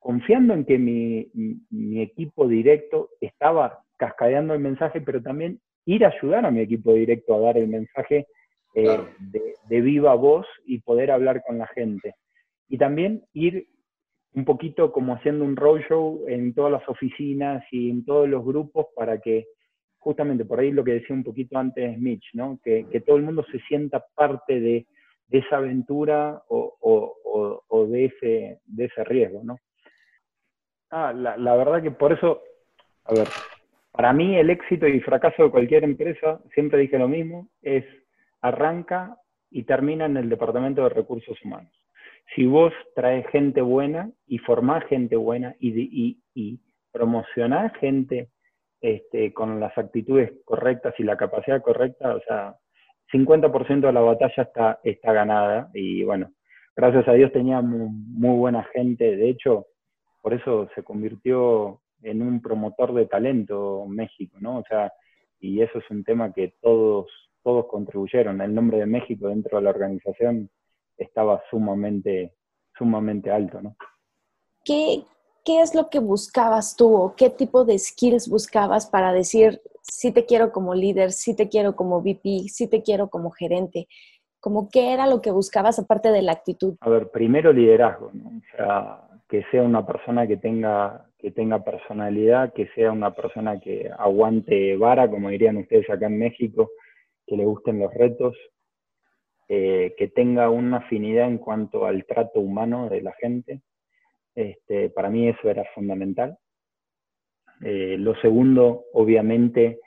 confiando 0.00 0.54
en 0.54 0.64
que 0.64 0.78
mi, 0.78 1.28
mi, 1.70 2.00
equipo 2.00 2.46
directo 2.46 3.10
estaba 3.20 3.80
cascadeando 3.96 4.54
el 4.54 4.60
mensaje, 4.60 5.00
pero 5.00 5.20
también 5.20 5.60
ir 5.86 6.04
a 6.04 6.10
ayudar 6.10 6.46
a 6.46 6.52
mi 6.52 6.60
equipo 6.60 6.92
directo 6.92 7.34
a 7.34 7.40
dar 7.40 7.58
el 7.58 7.66
mensaje 7.66 8.28
eh, 8.78 9.00
de, 9.18 9.54
de, 9.68 9.80
viva 9.80 10.14
voz 10.14 10.46
y 10.64 10.78
poder 10.80 11.10
hablar 11.10 11.42
con 11.44 11.58
la 11.58 11.66
gente. 11.66 12.14
Y 12.68 12.78
también 12.78 13.24
ir 13.32 13.66
un 14.34 14.44
poquito 14.44 14.92
como 14.92 15.14
haciendo 15.14 15.44
un 15.44 15.56
roadshow 15.56 16.26
en 16.28 16.54
todas 16.54 16.70
las 16.70 16.88
oficinas 16.88 17.64
y 17.72 17.90
en 17.90 18.04
todos 18.04 18.28
los 18.28 18.44
grupos 18.44 18.86
para 18.94 19.18
que 19.20 19.48
justamente 19.98 20.44
por 20.44 20.60
ahí 20.60 20.70
lo 20.70 20.84
que 20.84 20.92
decía 20.92 21.16
un 21.16 21.24
poquito 21.24 21.58
antes 21.58 21.98
Mitch, 21.98 22.30
¿no? 22.34 22.60
que, 22.62 22.86
que 22.90 23.00
todo 23.00 23.16
el 23.16 23.24
mundo 23.24 23.44
se 23.50 23.58
sienta 23.60 24.04
parte 24.14 24.60
de, 24.60 24.86
de 25.26 25.38
esa 25.38 25.56
aventura 25.56 26.40
o, 26.48 26.76
o, 26.80 27.64
o, 27.66 27.86
de, 27.86 28.04
ese, 28.04 28.60
de 28.64 28.84
ese 28.84 29.04
riesgo. 29.04 29.42
¿no? 29.42 29.58
Ah, 30.90 31.12
la, 31.12 31.36
la 31.36 31.56
verdad 31.56 31.82
que 31.82 31.90
por 31.90 32.12
eso, 32.12 32.42
a 33.04 33.14
ver, 33.14 33.26
para 33.90 34.12
mí 34.12 34.36
el 34.36 34.50
éxito 34.50 34.86
y 34.86 35.00
fracaso 35.00 35.42
de 35.42 35.50
cualquier 35.50 35.82
empresa, 35.82 36.40
siempre 36.54 36.78
dije 36.78 36.98
lo 36.98 37.08
mismo, 37.08 37.48
es 37.60 37.84
arranca 38.40 39.16
y 39.50 39.64
termina 39.64 40.06
en 40.06 40.16
el 40.16 40.28
departamento 40.28 40.82
de 40.82 40.90
recursos 40.90 41.36
humanos. 41.44 41.72
Si 42.34 42.46
vos 42.46 42.72
traes 42.94 43.26
gente 43.28 43.62
buena 43.62 44.10
y 44.26 44.38
formás 44.38 44.84
gente 44.86 45.16
buena 45.16 45.54
y, 45.58 46.20
y, 46.34 46.60
promocionás 46.92 47.72
gente 47.78 48.28
este, 48.80 49.32
con 49.32 49.60
las 49.60 49.76
actitudes 49.76 50.32
correctas 50.44 50.94
y 50.98 51.04
la 51.04 51.16
capacidad 51.16 51.62
correcta, 51.62 52.14
o 52.14 52.20
sea, 52.20 52.56
50% 53.12 53.86
de 53.86 53.92
la 53.92 54.00
batalla 54.00 54.42
está, 54.42 54.80
está 54.82 55.12
ganada. 55.12 55.70
Y 55.74 56.04
bueno, 56.04 56.32
gracias 56.76 57.06
a 57.08 57.12
Dios 57.12 57.32
teníamos 57.32 57.90
muy, 57.90 58.36
buena 58.36 58.64
gente, 58.72 59.16
de 59.16 59.30
hecho, 59.30 59.66
por 60.20 60.34
eso 60.34 60.68
se 60.74 60.82
convirtió 60.82 61.80
en 62.02 62.22
un 62.22 62.40
promotor 62.40 62.94
de 62.94 63.06
talento 63.06 63.84
México, 63.88 64.36
¿no? 64.40 64.58
O 64.58 64.64
sea, 64.68 64.92
y 65.40 65.60
eso 65.62 65.78
es 65.78 65.90
un 65.90 66.04
tema 66.04 66.32
que 66.32 66.54
todos, 66.60 67.06
todos 67.42 67.66
contribuyeron. 67.66 68.40
El 68.40 68.54
nombre 68.54 68.78
de 68.78 68.86
México 68.86 69.28
dentro 69.28 69.58
de 69.58 69.64
la 69.64 69.70
organización 69.70 70.50
estaba 70.96 71.42
sumamente, 71.50 72.34
sumamente 72.76 73.30
alto, 73.30 73.60
¿no? 73.60 73.76
¿Qué, 74.64 75.02
¿Qué 75.44 75.62
es 75.62 75.74
lo 75.74 75.88
que 75.88 75.98
buscabas 75.98 76.76
tú 76.76 76.94
o 76.94 77.14
qué 77.16 77.30
tipo 77.30 77.64
de 77.64 77.78
skills 77.78 78.28
buscabas 78.28 78.86
para 78.86 79.12
decir, 79.12 79.62
sí 79.80 80.12
te 80.12 80.26
quiero 80.26 80.52
como 80.52 80.74
líder, 80.74 81.12
sí 81.12 81.34
te 81.34 81.48
quiero 81.48 81.74
como 81.74 82.00
VP, 82.02 82.48
sí 82.48 82.68
te 82.68 82.82
quiero 82.82 83.08
como 83.08 83.30
gerente? 83.30 83.88
¿Cómo 84.40 84.68
qué 84.70 84.92
era 84.92 85.06
lo 85.06 85.22
que 85.22 85.30
buscabas 85.30 85.78
aparte 85.78 86.12
de 86.12 86.22
la 86.22 86.32
actitud? 86.32 86.76
A 86.80 86.90
ver, 86.90 87.10
primero 87.10 87.52
liderazgo, 87.52 88.10
¿no? 88.12 88.28
O 88.28 88.56
sea, 88.56 89.00
que 89.28 89.44
sea 89.50 89.62
una 89.62 89.86
persona 89.86 90.26
que 90.26 90.36
tenga, 90.36 91.06
que 91.18 91.30
tenga 91.30 91.64
personalidad, 91.64 92.52
que 92.52 92.68
sea 92.74 92.92
una 92.92 93.14
persona 93.14 93.58
que 93.58 93.90
aguante 93.98 94.76
vara, 94.76 95.10
como 95.10 95.30
dirían 95.30 95.56
ustedes 95.56 95.88
acá 95.90 96.06
en 96.06 96.18
México, 96.18 96.70
que 97.28 97.36
le 97.36 97.44
gusten 97.44 97.78
los 97.78 97.92
retos, 97.92 98.36
eh, 99.48 99.94
que 99.96 100.08
tenga 100.08 100.50
una 100.50 100.78
afinidad 100.78 101.28
en 101.28 101.38
cuanto 101.38 101.86
al 101.86 102.04
trato 102.04 102.40
humano 102.40 102.88
de 102.88 103.02
la 103.02 103.12
gente. 103.12 103.60
Este, 104.34 104.90
para 104.90 105.10
mí 105.10 105.28
eso 105.28 105.48
era 105.48 105.64
fundamental. 105.74 106.38
Eh, 107.62 107.96
lo 107.98 108.14
segundo, 108.16 108.84
obviamente, 108.92 109.80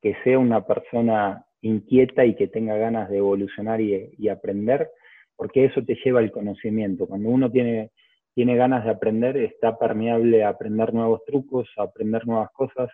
que 0.00 0.14
sea 0.22 0.38
una 0.38 0.66
persona 0.66 1.44
inquieta 1.62 2.24
y 2.24 2.34
que 2.36 2.48
tenga 2.48 2.76
ganas 2.76 3.08
de 3.10 3.18
evolucionar 3.18 3.80
y, 3.80 4.28
aprender, 4.28 4.90
porque 5.36 5.64
eso 5.64 5.82
te 5.82 5.96
lleva 6.04 6.20
al 6.20 6.30
conocimiento. 6.30 7.06
Cuando 7.06 7.28
uno 7.28 7.50
tiene, 7.50 7.90
tiene 8.34 8.56
ganas 8.56 8.84
de 8.84 8.90
aprender, 8.90 9.36
está 9.36 9.76
permeable 9.78 10.44
a 10.44 10.50
aprender 10.50 10.94
nuevos 10.94 11.24
trucos, 11.24 11.68
a 11.76 11.84
aprender 11.84 12.26
nuevas 12.26 12.50
cosas. 12.52 12.90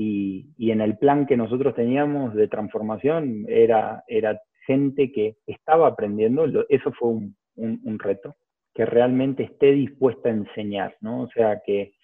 Y, 0.00 0.70
en 0.70 0.80
el 0.80 0.96
plan 0.96 1.26
que 1.26 1.36
nosotros 1.36 1.74
teníamos 1.74 2.32
de 2.34 2.46
transformación 2.46 3.44
era, 3.48 4.04
era 4.06 4.40
gente 4.64 5.10
que 5.10 5.36
estaba 5.46 5.88
aprendiendo, 5.88 6.46
eso 6.68 6.92
fue 6.92 7.08
un, 7.56 7.98
reto, 7.98 8.36
que 8.74 8.86
realmente 8.86 9.42
esté 9.42 9.72
dispuesta 9.72 10.28
a 10.28 10.32
enseñar, 10.32 10.96
¿no? 11.00 11.22
O 11.22 11.28
sea, 11.30 11.62
que 11.66 11.94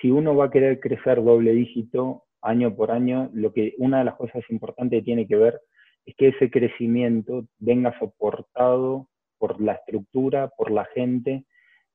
si 0.00 0.10
uno 0.10 0.34
va 0.34 0.46
a 0.46 0.50
querer 0.50 0.80
crecer 0.80 1.22
doble 1.22 1.52
dígito 1.52 2.24
año 2.42 2.74
por 2.74 2.90
año, 2.90 3.30
lo 3.32 3.52
que 3.52 3.74
una 3.78 3.98
de 3.98 4.04
las 4.04 4.16
cosas 4.16 4.42
importantes 4.50 4.98
que 4.98 5.04
tiene 5.04 5.28
que 5.28 5.36
ver 5.36 5.60
es 6.06 6.16
que 6.16 6.28
ese 6.28 6.50
crecimiento 6.50 7.46
venga 7.58 7.96
soportado 8.00 9.08
por 9.38 9.60
la 9.60 9.74
estructura, 9.74 10.48
por 10.48 10.72
la 10.72 10.86
gente. 10.86 11.44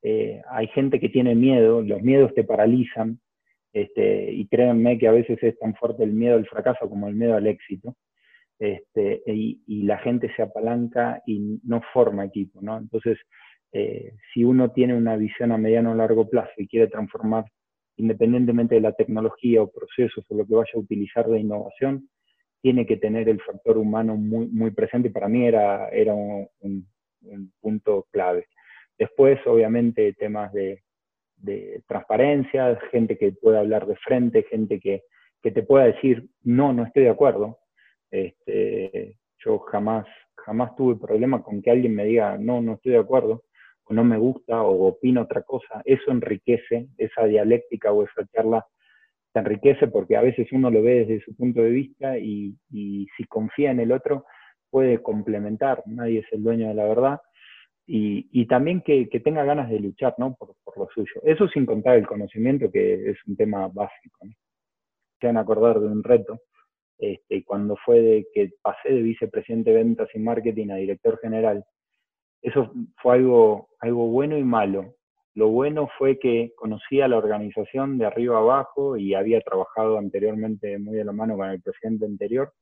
Eh, 0.04 0.42
hay 0.50 0.68
gente 0.68 1.02
que 1.02 1.10
tiene 1.10 1.36
miedo, 1.36 1.82
los 1.82 2.02
miedos 2.02 2.34
te 2.34 2.46
paralizan, 2.46 3.20
este, 3.74 4.32
y 4.32 4.48
créanme 4.48 4.98
que 4.98 5.08
a 5.08 5.12
veces 5.12 5.38
es 5.42 5.58
tan 5.60 5.76
fuerte 5.76 6.04
el 6.04 6.14
miedo 6.14 6.36
al 6.36 6.48
fracaso 6.48 6.90
como 6.90 7.08
el 7.08 7.16
miedo 7.16 7.36
al 7.36 7.48
éxito 7.48 7.96
este, 8.60 9.24
y, 9.26 9.84
la 9.84 9.98
gente 10.00 10.32
se 10.36 10.42
apalanca 10.42 11.24
y 11.26 11.60
no 11.64 11.82
forma 11.94 12.26
equipo, 12.26 12.62
¿no? 12.62 12.78
Entonces, 12.78 13.18
eh, 13.72 14.14
si 14.34 14.44
uno 14.44 14.72
tiene 14.72 14.96
una 14.96 15.16
visión 15.16 15.52
a 15.52 15.58
mediano 15.58 15.92
o 15.92 15.96
largo 15.96 16.30
plazo 16.30 16.52
y 16.58 16.68
quiere 16.68 16.88
transformar, 16.88 17.46
independientemente 17.96 18.76
de 18.76 18.82
la 18.82 18.92
tecnología 18.92 19.62
o 19.62 19.72
procesos 19.72 20.26
o 20.30 20.36
lo 20.36 20.46
que 20.46 20.56
vaya 20.56 20.72
a 20.76 20.80
utilizar 20.80 21.28
de 21.28 21.40
innovación, 21.40 22.10
tiene 22.62 22.86
que 22.86 22.98
tener 22.98 23.30
el 23.30 23.42
factor 23.42 23.78
humano 23.78 24.18
muy, 24.18 24.48
muy 24.48 24.72
presente 24.72 25.10
para 25.10 25.30
mí 25.30 25.46
era, 25.48 25.88
era 25.90 26.14
un, 26.14 26.50
punto 27.62 28.08
clave. 28.12 28.48
Después, 28.98 29.40
obviamente, 29.46 30.14
temas 30.14 30.52
de, 30.52 30.82
de, 31.40 31.82
transparencia, 31.88 32.80
gente 32.92 33.18
que 33.18 33.32
pueda 33.32 33.60
hablar 33.60 33.86
de 33.88 33.96
frente, 33.98 34.44
gente 34.44 34.80
que, 34.80 35.04
que 35.42 35.52
te 35.52 35.64
pueda 35.64 35.86
decir, 35.86 36.28
no, 36.44 36.74
no 36.74 36.86
estoy 36.86 37.04
de 37.04 37.10
acuerdo, 37.10 37.60
este, 38.12 39.18
yo 39.44 39.60
jamás, 39.60 40.06
jamás 40.36 40.76
tuve 40.76 40.96
problema 40.96 41.42
con 41.44 41.62
que 41.62 41.72
alguien 41.72 41.96
me 41.96 42.06
diga, 42.06 42.38
no, 42.38 42.62
no 42.62 42.74
estoy 42.74 42.94
de 42.94 43.00
acuerdo, 43.00 43.44
o 43.86 43.94
no 43.94 44.04
me 44.04 44.18
gusta, 44.18 44.62
o 44.62 44.88
opino 44.88 45.22
otra 45.22 45.42
cosa. 45.42 45.82
Eso 45.86 46.12
enriquece, 46.12 46.90
esa 46.98 47.26
dialéctica 47.26 47.92
o 47.92 48.04
esa 48.04 48.26
charla 48.34 48.66
te 49.34 49.40
enriquece 49.40 49.88
porque 49.88 50.16
a 50.16 50.22
veces 50.22 50.48
uno 50.52 50.70
lo 50.72 50.82
ve 50.82 51.06
desde 51.06 51.22
su 51.24 51.36
punto 51.36 51.62
de 51.62 51.70
vista 51.70 52.18
y, 52.18 52.56
si 52.70 53.24
confía 53.28 53.72
en 53.72 53.80
el 53.80 53.92
otro 53.92 54.26
puede 54.70 55.02
complementar, 55.02 55.82
nadie 55.88 56.20
es 56.20 56.28
el 56.32 56.44
dueño 56.44 56.68
de 56.68 56.76
la 56.76 56.86
verdad. 56.86 57.20
Y, 57.92 58.46
también 58.46 58.82
que, 58.82 59.08
tenga 59.24 59.44
ganas 59.44 59.68
de 59.68 59.80
luchar 59.80 60.14
¿no? 60.20 60.36
por, 60.36 60.56
lo 60.78 60.88
suyo. 60.94 61.22
Eso 61.24 61.48
sin 61.48 61.66
contar 61.66 61.98
el 61.98 62.06
conocimiento, 62.06 62.72
que 62.72 63.10
es 63.10 63.18
un 63.26 63.36
tema 63.36 63.68
básico. 63.68 64.20
¿no? 64.22 64.32
Se 65.20 65.26
van 65.26 65.38
a 65.38 65.42
acordar 65.42 65.80
de 65.80 65.88
un 65.88 66.04
reto 66.04 66.40
este, 67.00 67.44
cuando 67.44 67.76
fue 67.84 68.00
de 68.02 68.28
que 68.32 68.52
pasé 68.62 68.90
de 68.90 69.02
vicepresidente 69.02 69.72
de 69.72 69.78
ventas 69.78 70.08
y 70.14 70.20
marketing 70.20 70.70
a 70.70 70.76
director 70.76 71.18
general, 71.20 71.66
eso 72.44 72.72
fue 73.02 73.16
algo, 73.16 73.70
algo 73.80 74.08
bueno 74.08 74.38
y 74.38 74.44
malo. 74.44 74.94
Lo 75.34 75.48
bueno 75.48 75.90
fue 75.98 76.20
que 76.20 76.54
conocía 76.56 77.08
la 77.08 77.18
organización 77.18 77.98
de 77.98 78.06
arriba 78.06 78.38
abajo 78.38 78.98
y 78.98 79.16
había 79.16 79.42
trabajado 79.42 79.98
anteriormente 79.98 80.78
muy 80.78 80.96
de 80.96 81.06
la 81.06 81.12
mano 81.12 81.38
con 81.38 81.50
el 81.50 81.62
presidente 81.62 82.06
anterior. 82.06 82.54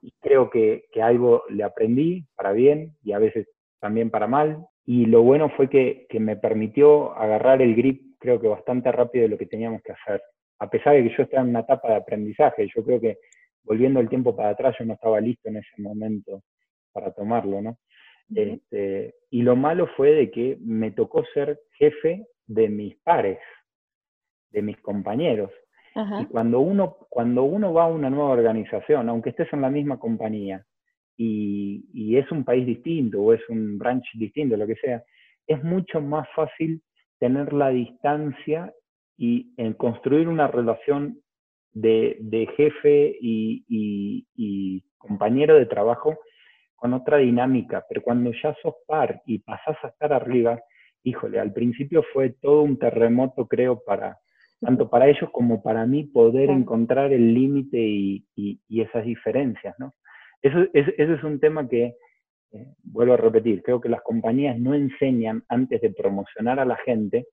Y 0.00 0.12
creo 0.20 0.48
que, 0.48 0.84
que, 0.92 1.02
algo 1.02 1.42
le 1.48 1.64
aprendí 1.64 2.24
para 2.36 2.52
bien 2.52 2.94
y 3.02 3.12
a 3.12 3.18
veces 3.18 3.48
también 3.80 4.10
para 4.10 4.26
mal. 4.26 4.66
Y 4.84 5.06
lo 5.06 5.22
bueno 5.22 5.50
fue 5.50 5.68
que, 5.68 6.06
que 6.08 6.20
me 6.20 6.36
permitió 6.36 7.16
agarrar 7.16 7.62
el 7.62 7.74
grip, 7.74 8.16
creo 8.18 8.40
que 8.40 8.48
bastante 8.48 8.90
rápido 8.90 9.24
de 9.24 9.28
lo 9.28 9.38
que 9.38 9.46
teníamos 9.46 9.82
que 9.82 9.92
hacer. 9.92 10.22
A 10.60 10.68
pesar 10.68 10.94
de 10.94 11.04
que 11.04 11.16
yo 11.16 11.22
estaba 11.22 11.42
en 11.42 11.50
una 11.50 11.60
etapa 11.60 11.88
de 11.88 11.96
aprendizaje, 11.96 12.68
yo 12.74 12.84
creo 12.84 13.00
que 13.00 13.18
volviendo 13.62 14.00
el 14.00 14.08
tiempo 14.08 14.34
para 14.34 14.50
atrás, 14.50 14.74
yo 14.78 14.84
no 14.84 14.94
estaba 14.94 15.20
listo 15.20 15.48
en 15.48 15.58
ese 15.58 15.82
momento 15.82 16.42
para 16.92 17.12
tomarlo, 17.12 17.60
¿no? 17.60 17.78
Este, 18.34 19.14
y 19.30 19.42
lo 19.42 19.56
malo 19.56 19.88
fue 19.96 20.12
de 20.12 20.30
que 20.30 20.58
me 20.60 20.90
tocó 20.90 21.24
ser 21.32 21.60
jefe 21.78 22.26
de 22.46 22.68
mis 22.68 22.96
pares, 22.98 23.38
de 24.50 24.62
mis 24.62 24.78
compañeros. 24.80 25.50
Y 26.20 26.26
cuando 26.26 26.60
uno, 26.60 26.96
cuando 27.08 27.42
uno 27.42 27.72
va 27.72 27.84
a 27.84 27.88
una 27.88 28.08
nueva 28.08 28.30
organización, 28.30 29.08
aunque 29.08 29.30
estés 29.30 29.52
en 29.52 29.62
la 29.62 29.70
misma 29.70 29.98
compañía, 29.98 30.64
y, 31.18 31.84
y, 31.92 32.16
es 32.16 32.30
un 32.32 32.44
país 32.44 32.64
distinto 32.64 33.20
o 33.20 33.34
es 33.34 33.40
un 33.50 33.76
branch 33.76 34.06
distinto, 34.14 34.56
lo 34.56 34.66
que 34.66 34.76
sea, 34.76 35.02
es 35.46 35.62
mucho 35.62 36.00
más 36.00 36.26
fácil 36.34 36.80
tener 37.18 37.52
la 37.52 37.68
distancia 37.68 38.72
y 39.18 39.52
en 39.56 39.74
construir 39.74 40.28
una 40.28 40.46
relación 40.46 41.20
de, 41.72 42.48
jefe 42.56 43.16
y, 43.20 44.84
compañero 44.96 45.56
de 45.56 45.66
trabajo 45.66 46.18
con 46.76 46.92
otra 46.92 47.18
dinámica, 47.18 47.84
pero 47.88 48.02
cuando 48.02 48.30
ya 48.32 48.54
sos 48.62 48.74
par 48.86 49.22
y 49.26 49.38
pasás 49.38 49.76
a 49.82 49.88
estar 49.88 50.12
arriba, 50.12 50.60
híjole, 51.02 51.40
al 51.40 51.52
principio 51.52 52.04
fue 52.12 52.30
todo 52.40 52.62
un 52.62 52.78
terremoto, 52.78 53.46
creo, 53.46 53.82
para 53.84 54.18
tanto 54.60 54.90
para 54.90 55.08
ellos 55.08 55.30
como 55.32 55.62
para 55.62 55.86
mí 55.86 56.04
poder 56.04 56.50
encontrar 56.50 57.12
el 57.12 57.32
límite 57.32 57.78
y, 57.78 58.60
esas 58.68 59.04
diferencias, 59.04 59.74
¿no? 59.78 59.94
Eso, 60.42 60.66
ese 60.72 60.94
es 60.96 61.24
un 61.24 61.40
tema 61.40 61.68
que, 61.68 61.94
eh, 62.52 62.66
vuelvo 62.82 63.14
a 63.14 63.16
repetir, 63.18 63.62
creo 63.62 63.80
que 63.80 63.88
las 63.88 64.02
compañías 64.02 64.58
no 64.58 64.74
enseñan 64.74 65.44
antes 65.48 65.80
de 65.80 65.90
promocionar 65.90 66.60
a 66.60 66.64
la 66.64 66.76
gente 66.76 67.26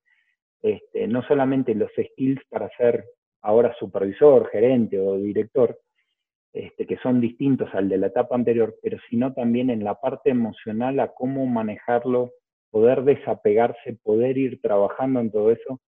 este, 0.66 1.08
no 1.08 1.22
solamente 1.28 1.76
los 1.76 1.92
skills 1.92 2.42
para 2.50 2.70
ser 2.76 3.06
ahora 3.44 3.76
supervisor, 3.76 4.50
gerente 4.50 5.00
o 5.00 5.16
director, 5.18 5.78
este, 6.54 6.88
que 6.88 6.98
son 6.98 7.22
distintos 7.22 7.70
al 7.76 7.88
de 7.88 8.00
la 8.00 8.08
etapa 8.08 8.34
anterior, 8.34 8.76
pero 8.82 8.98
sino 9.08 9.32
también 9.32 9.70
en 9.70 9.84
la 9.84 9.94
parte 9.94 10.32
emocional 10.32 11.00
a 11.00 11.14
cómo 11.14 11.46
manejarlo, 11.46 12.32
poder 12.72 13.04
desapegarse, 13.04 14.00
poder 14.02 14.40
ir 14.40 14.60
trabajando 14.60 15.20
en 15.20 15.30
todo 15.30 15.52
eso, 15.52 15.80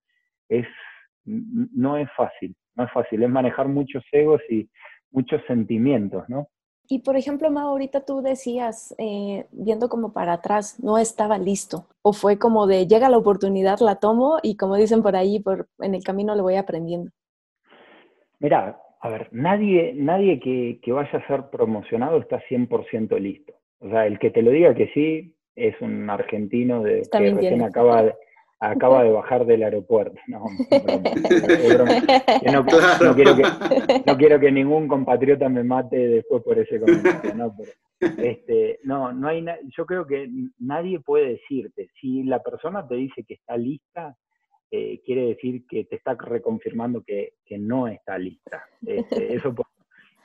es, 0.48 0.68
no 1.26 1.98
es 1.98 2.08
fácil, 2.16 2.56
no 2.76 2.84
es 2.84 2.92
fácil, 2.92 3.24
es 3.24 3.30
manejar 3.32 3.68
muchos 3.68 4.04
egos 4.12 4.44
y 4.48 4.70
muchos 5.10 5.42
sentimientos, 5.48 6.30
¿no? 6.30 6.50
Y 6.90 7.00
por 7.00 7.18
ejemplo, 7.18 7.52
Mau, 7.52 7.68
ahorita 7.68 8.06
tú 8.06 8.22
decías, 8.22 8.96
eh, 8.98 9.46
viendo 9.52 9.90
como 9.90 10.14
para 10.14 10.34
atrás, 10.34 10.80
no 10.82 10.98
estaba 10.98 11.38
listo. 11.38 11.88
O 12.02 12.14
fue 12.14 12.40
como 12.40 12.66
de, 12.66 12.88
llega 12.88 13.10
la 13.10 13.18
oportunidad, 13.18 13.80
la 13.80 13.96
tomo 13.96 14.38
y 14.42 14.56
como 14.56 14.76
dicen 14.78 15.02
por 15.02 15.16
ahí, 15.16 15.40
por, 15.40 15.68
en 15.80 15.96
el 15.96 16.04
camino 16.04 16.36
lo 16.36 16.44
voy 16.44 16.56
aprendiendo. 16.56 17.12
Mira, 18.40 18.80
a 19.02 19.10
ver, 19.10 19.28
nadie, 19.32 19.94
nadie 19.96 20.40
que, 20.40 20.80
que 20.82 20.92
vaya 20.94 21.20
a 21.20 21.28
ser 21.28 21.50
promocionado 21.50 22.18
está 22.18 22.42
100% 22.50 23.20
listo. 23.20 23.54
O 23.80 23.90
sea, 23.90 24.08
el 24.08 24.18
que 24.18 24.32
te 24.32 24.42
lo 24.42 24.52
diga 24.52 24.74
que 24.74 24.88
sí 24.94 25.36
es 25.56 25.80
un 25.82 26.10
argentino 26.10 26.84
de, 26.84 27.04
que 27.12 27.34
recién 27.34 27.64
acaba 27.64 28.04
de, 28.04 28.14
acaba 28.60 29.04
de 29.04 29.12
bajar 29.12 29.46
del 29.46 29.64
aeropuerto. 29.64 30.20
No, 30.28 30.44
no, 33.04 33.16
quiero 34.18 34.40
que, 34.40 34.52
ningún 34.52 34.88
compatriota 34.88 35.50
me 35.50 35.64
mate 35.64 35.98
después 35.98 36.44
por 36.44 36.58
ese 36.58 36.80
comentario. 36.80 37.36
No, 37.36 37.56
este, 38.00 38.80
no, 38.84 39.12
no 39.14 39.28
hay 39.28 39.46
yo 39.76 39.86
creo 39.86 40.06
que 40.06 40.30
nadie 40.60 41.00
puede 41.00 41.30
decirte. 41.34 41.90
Si 42.00 42.24
la 42.24 42.42
persona 42.42 42.88
te 42.88 42.96
dice 42.96 43.24
que 43.24 43.36
está 43.36 43.58
lista, 43.58 44.16
eh, 44.72 45.02
quiere 45.06 45.28
decir 45.28 45.66
que 45.68 45.86
te 45.86 45.96
está 45.96 46.16
reconfirmando 46.16 47.04
que, 47.04 47.34
que 47.46 47.58
no 47.58 47.88
está 47.88 48.18
lista. 48.18 48.64
Este, 48.86 49.34
eso 49.36 49.54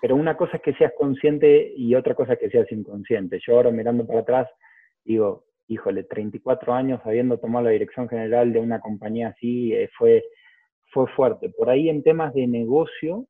pero 0.01 0.17
una 0.17 0.37
cosa 0.37 0.57
es 0.57 0.63
que 0.63 0.75
seas 0.75 0.93
consciente 0.99 1.73
y 1.77 1.95
otra 1.95 2.17
cosa 2.17 2.33
es 2.33 2.41
que 2.41 2.51
seas 2.51 2.71
inconsciente. 2.73 3.39
Yo 3.47 3.55
ahora 3.55 3.71
mirando 3.71 4.05
para 4.05 4.21
atrás 4.21 4.49
digo, 5.05 5.45
híjole, 5.73 6.05
34 6.05 6.75
años 6.75 7.01
habiendo 7.05 7.39
tomado 7.39 7.67
la 7.67 7.71
dirección 7.71 8.09
general 8.09 8.53
de 8.53 8.61
una 8.61 8.81
compañía 8.81 9.29
así, 9.29 9.73
eh, 9.73 9.89
fue, 9.97 10.23
fue 10.93 11.07
fuerte. 11.09 11.51
Por 11.51 11.71
ahí 11.71 11.89
en 11.89 12.03
temas 12.03 12.35
de 12.35 12.47
negocio 12.47 13.27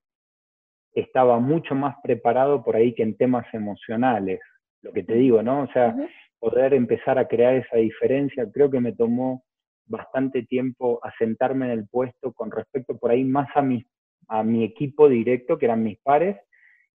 estaba 0.95 1.39
mucho 1.39 1.75
más 1.75 1.97
preparado 2.03 2.63
por 2.63 2.77
ahí 2.77 2.95
que 2.95 3.03
en 3.03 3.17
temas 3.17 3.47
emocionales, 3.55 4.41
lo 4.83 4.93
que 4.93 5.03
te 5.03 5.15
digo, 5.15 5.43
¿no? 5.43 5.63
O 5.63 5.67
sea, 5.69 5.95
poder 6.39 6.75
empezar 6.75 7.19
a 7.19 7.29
crear 7.29 7.55
esa 7.55 7.77
diferencia, 7.77 8.47
creo 8.53 8.71
que 8.71 8.81
me 8.81 8.93
tomó 8.93 9.45
bastante 9.87 10.43
tiempo 10.43 11.01
asentarme 11.03 11.67
en 11.67 11.73
el 11.73 11.89
puesto 11.89 12.33
con 12.33 12.51
respecto 12.51 12.97
por 12.99 13.11
ahí 13.11 13.25
más 13.25 13.49
a 13.55 13.63
mi, 13.63 13.85
a 14.29 14.43
mi 14.43 14.65
equipo 14.65 15.09
directo, 15.09 15.59
que 15.59 15.67
eran 15.67 15.83
mis 15.83 15.99
pares, 16.01 16.37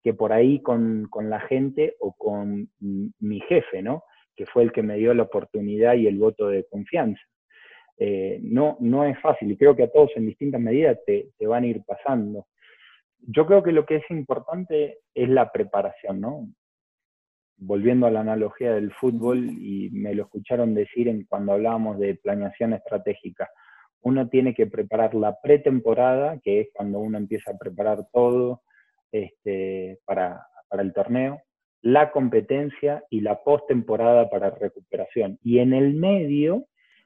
que 0.03 0.13
por 0.13 0.33
ahí 0.33 0.61
con, 0.61 1.07
con 1.09 1.29
la 1.29 1.39
gente 1.41 1.95
o 1.99 2.13
con 2.13 2.69
mi 2.79 3.39
jefe, 3.41 3.81
¿no? 3.81 4.03
Que 4.35 4.45
fue 4.45 4.63
el 4.63 4.71
que 4.71 4.83
me 4.83 4.97
dio 4.97 5.13
la 5.13 5.23
oportunidad 5.23 5.95
y 5.95 6.07
el 6.07 6.17
voto 6.17 6.47
de 6.47 6.65
confianza. 6.65 7.21
Eh, 7.97 8.39
no, 8.41 8.75
no 8.81 9.05
es 9.05 9.17
fácil 9.21 9.51
y 9.51 9.57
creo 9.57 9.73
que 9.75 9.83
a 9.83 9.91
todos 9.91 10.11
en 10.15 10.25
distintas 10.25 10.59
medidas 10.59 10.99
te, 11.05 11.31
van 11.41 11.63
a 11.63 11.67
ir 11.67 11.81
pasando. 11.85 12.47
Yo 13.19 13.45
creo 13.45 13.63
que 13.63 13.71
lo 13.71 13.85
que 13.85 13.97
es 13.97 14.03
importante 14.09 14.99
es 15.13 15.29
la 15.29 15.51
preparación, 15.51 16.19
¿no? 16.19 16.47
Volviendo 17.57 18.05
a 18.05 18.11
la 18.11 18.19
analogía 18.19 18.73
del 18.73 18.91
fútbol, 18.91 19.49
y 19.49 19.89
me 19.91 20.13
lo 20.13 20.23
escucharon 20.23 20.75
decir 20.75 21.07
en, 21.07 21.25
cuando 21.25 21.53
hablábamos 21.53 21.97
de 21.99 22.15
planeación 22.15 22.73
estratégica, 22.73 23.49
uno 24.01 24.27
tiene 24.27 24.53
que 24.53 24.67
preparar 24.67 25.15
la 25.15 25.39
pretemporada, 25.41 26.39
que 26.43 26.61
es 26.61 26.67
cuando 26.73 26.99
uno 26.99 27.17
empieza 27.17 27.51
a 27.51 27.57
preparar 27.57 28.05
todo 28.11 28.61
este, 29.11 29.99
para 30.05 30.45
el 30.71 30.93
torneo, 30.93 31.41
la 31.81 32.11
competencia 32.11 33.03
y 33.09 33.21
la 33.21 33.43
postemporada 33.43 34.29
para 34.29 34.49
recuperación. 34.49 35.37
Y 35.43 35.59
en 35.59 35.73
el 35.73 35.93
medio, 35.93 36.65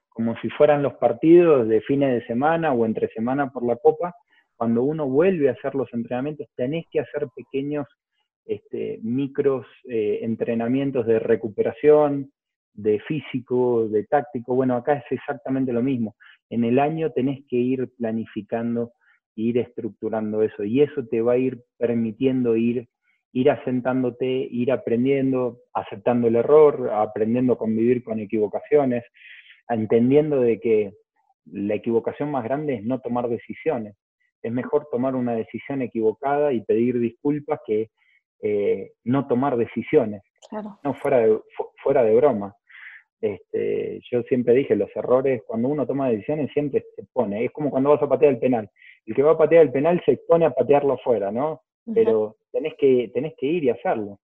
como 0.10 0.38
si 0.42 0.50
fueran 0.50 0.84
los 0.84 0.94
partidos 0.96 1.68
de 1.68 1.82
fines 1.82 2.14
de 2.14 2.28
semana 2.28 2.74
o 2.74 2.86
entre 2.86 3.10
semana 3.10 3.52
por 3.52 3.66
la 3.66 3.76
Copa, 3.76 4.14
cuando 4.56 4.84
uno 4.84 5.08
vuelve 5.08 5.50
a 5.50 5.54
hacer 5.54 5.76
los 5.76 5.94
entrenamientos, 5.94 6.48
tenés 6.56 6.86
que 6.92 7.00
hacer 7.00 7.28
pequeños 7.36 7.88
este, 8.46 9.00
micros 9.04 9.66
eh, 9.88 10.20
entrenamientos 10.22 11.06
de 11.06 11.20
recuperación, 11.20 12.32
de 12.74 13.00
físico, 13.02 13.88
de 13.88 14.06
táctico. 14.06 14.56
Bueno, 14.56 14.76
acá 14.76 14.96
es 14.96 15.06
exactamente 15.12 15.72
lo 15.72 15.82
mismo. 15.82 16.16
En 16.50 16.64
el 16.64 16.80
año 16.80 17.12
tenés 17.12 17.42
que 17.48 17.58
ir 17.58 17.90
planificando, 17.98 18.94
ir 19.36 19.58
estructurando 19.58 20.42
eso 20.42 20.64
y 20.64 20.82
eso 20.82 21.06
te 21.06 21.22
va 21.22 21.34
a 21.34 21.38
ir 21.38 21.62
permitiendo 21.78 22.56
ir 22.56 22.88
ir 23.32 23.52
asentándote, 23.52 24.26
ir 24.26 24.72
aprendiendo, 24.72 25.62
aceptando 25.74 26.28
el 26.28 26.36
error, 26.36 26.90
aprendiendo 26.92 27.54
a 27.54 27.58
convivir 27.58 28.04
con 28.04 28.20
equivocaciones, 28.20 29.04
entendiendo 29.68 30.40
de 30.42 30.60
que 30.60 30.94
la 31.46 31.76
equivocación 31.76 32.32
más 32.32 32.44
grande 32.44 32.76
es 32.76 32.84
no 32.84 33.00
tomar 33.00 33.30
decisiones. 33.30 33.96
Es 34.42 34.52
mejor 34.52 34.88
tomar 34.92 35.16
una 35.16 35.36
decisión 35.36 35.82
equivocada 35.82 36.54
y 36.54 36.62
pedir 36.62 37.00
disculpas 37.00 37.60
que 37.66 37.90
eh, 38.42 38.94
no 39.04 39.28
tomar 39.28 39.58
decisiones. 39.58 40.22
No, 40.84 40.94
fuera 40.94 41.20
de, 41.20 41.40
fuera 41.84 42.04
de 42.04 42.16
broma. 42.16 42.56
Este, 43.22 44.00
yo 44.10 44.24
siempre 44.24 44.54
dije, 44.54 44.76
los 44.76 44.90
errores, 44.96 45.44
cuando 45.46 45.68
uno 45.68 45.86
toma 45.86 46.10
decisiones, 46.10 46.52
siempre 46.54 46.86
se 46.96 47.04
pone. 47.12 47.44
Es 47.44 47.52
como 47.52 47.70
cuando 47.70 47.90
vas 47.90 48.02
a 48.02 48.08
patear 48.08 48.34
el 48.34 48.40
penal. 48.40 48.70
El 49.06 49.16
que 49.16 49.24
va 49.24 49.32
a 49.32 49.38
patear 49.38 49.64
el 49.64 49.72
penal 49.72 50.02
se 50.06 50.14
expone 50.14 50.46
a 50.46 50.52
patearlo 50.52 50.94
afuera, 50.94 51.32
¿no? 51.32 51.62
Pero 51.94 52.38
tenés 52.52 52.74
que, 52.78 53.12
tenés 53.14 53.34
que 53.38 53.46
ir 53.46 53.64
y 53.64 53.70
hacerlo. 53.70 54.20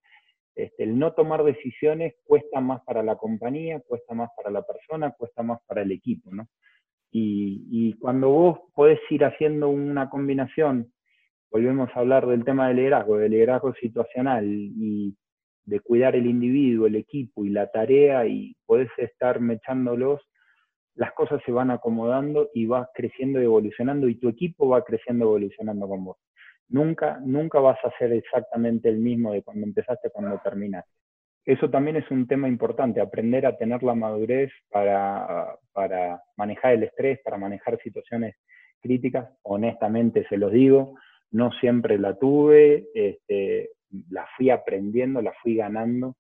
Este, 0.55 0.83
el 0.83 0.97
no 0.97 1.13
tomar 1.13 1.43
decisiones 1.43 2.15
cuesta 2.23 2.61
más 2.61 2.81
para 2.85 3.03
la 3.03 3.15
compañía, 3.17 3.81
cuesta 3.81 4.13
más 4.13 4.29
para 4.37 4.49
la 4.49 4.61
persona, 4.61 5.11
cuesta 5.11 5.43
más 5.43 5.59
para 5.65 5.81
el 5.81 5.91
equipo, 5.91 6.31
¿no? 6.33 6.47
Y, 7.11 7.67
y 7.71 7.93
cuando 7.93 8.29
vos 8.29 8.59
podés 8.73 8.99
ir 9.09 9.25
haciendo 9.25 9.69
una 9.69 10.09
combinación, 10.09 10.91
volvemos 11.51 11.89
a 11.93 11.99
hablar 11.99 12.25
del 12.27 12.43
tema 12.43 12.67
del 12.67 12.77
liderazgo, 12.77 13.17
del 13.17 13.31
liderazgo 13.31 13.73
situacional 13.75 14.45
y 14.47 15.15
de 15.65 15.79
cuidar 15.79 16.15
el 16.15 16.25
individuo, 16.25 16.87
el 16.87 16.95
equipo 16.95 17.45
y 17.45 17.49
la 17.49 17.71
tarea 17.71 18.25
y 18.25 18.55
podés 18.65 18.89
estar 18.97 19.39
mechándolos, 19.39 20.21
las 20.95 21.11
cosas 21.13 21.41
se 21.45 21.51
van 21.51 21.71
acomodando 21.71 22.49
y 22.53 22.65
vas 22.65 22.87
creciendo 22.93 23.41
y 23.41 23.45
evolucionando 23.45 24.07
y 24.07 24.15
tu 24.15 24.29
equipo 24.29 24.69
va 24.69 24.83
creciendo 24.83 25.25
y 25.25 25.27
evolucionando 25.27 25.87
con 25.87 26.05
vos 26.05 26.17
nunca, 26.69 27.19
nunca 27.23 27.59
vas 27.59 27.77
a 27.83 27.91
ser 27.97 28.13
exactamente 28.13 28.89
el 28.89 28.97
mismo 28.97 29.33
de 29.33 29.43
cuando 29.43 29.65
empezaste 29.65 30.09
cuando 30.09 30.39
terminaste. 30.43 30.89
Eso 31.45 31.69
también 31.69 31.95
es 31.97 32.09
un 32.09 32.27
tema 32.27 32.47
importante, 32.47 32.99
aprender 32.99 33.45
a 33.45 33.55
tener 33.55 33.83
la 33.83 33.93
madurez 33.93 34.51
para, 34.71 35.55
para 35.73 36.21
manejar 36.37 36.73
el 36.73 36.83
estrés, 36.83 37.19
para 37.23 37.37
manejar 37.37 37.79
situaciones 37.83 38.35
críticas. 38.81 39.29
Honestamente 39.43 40.25
se 40.27 40.37
los 40.37 40.51
digo, 40.51 40.95
no 41.31 41.51
siempre 41.59 41.99
la 41.99 42.17
tuve, 42.17 42.87
este, 42.95 43.69
la 44.09 44.27
fui 44.35 44.49
aprendiendo, 44.49 45.21
la 45.21 45.33
fui 45.43 45.55
ganando. 45.55 46.15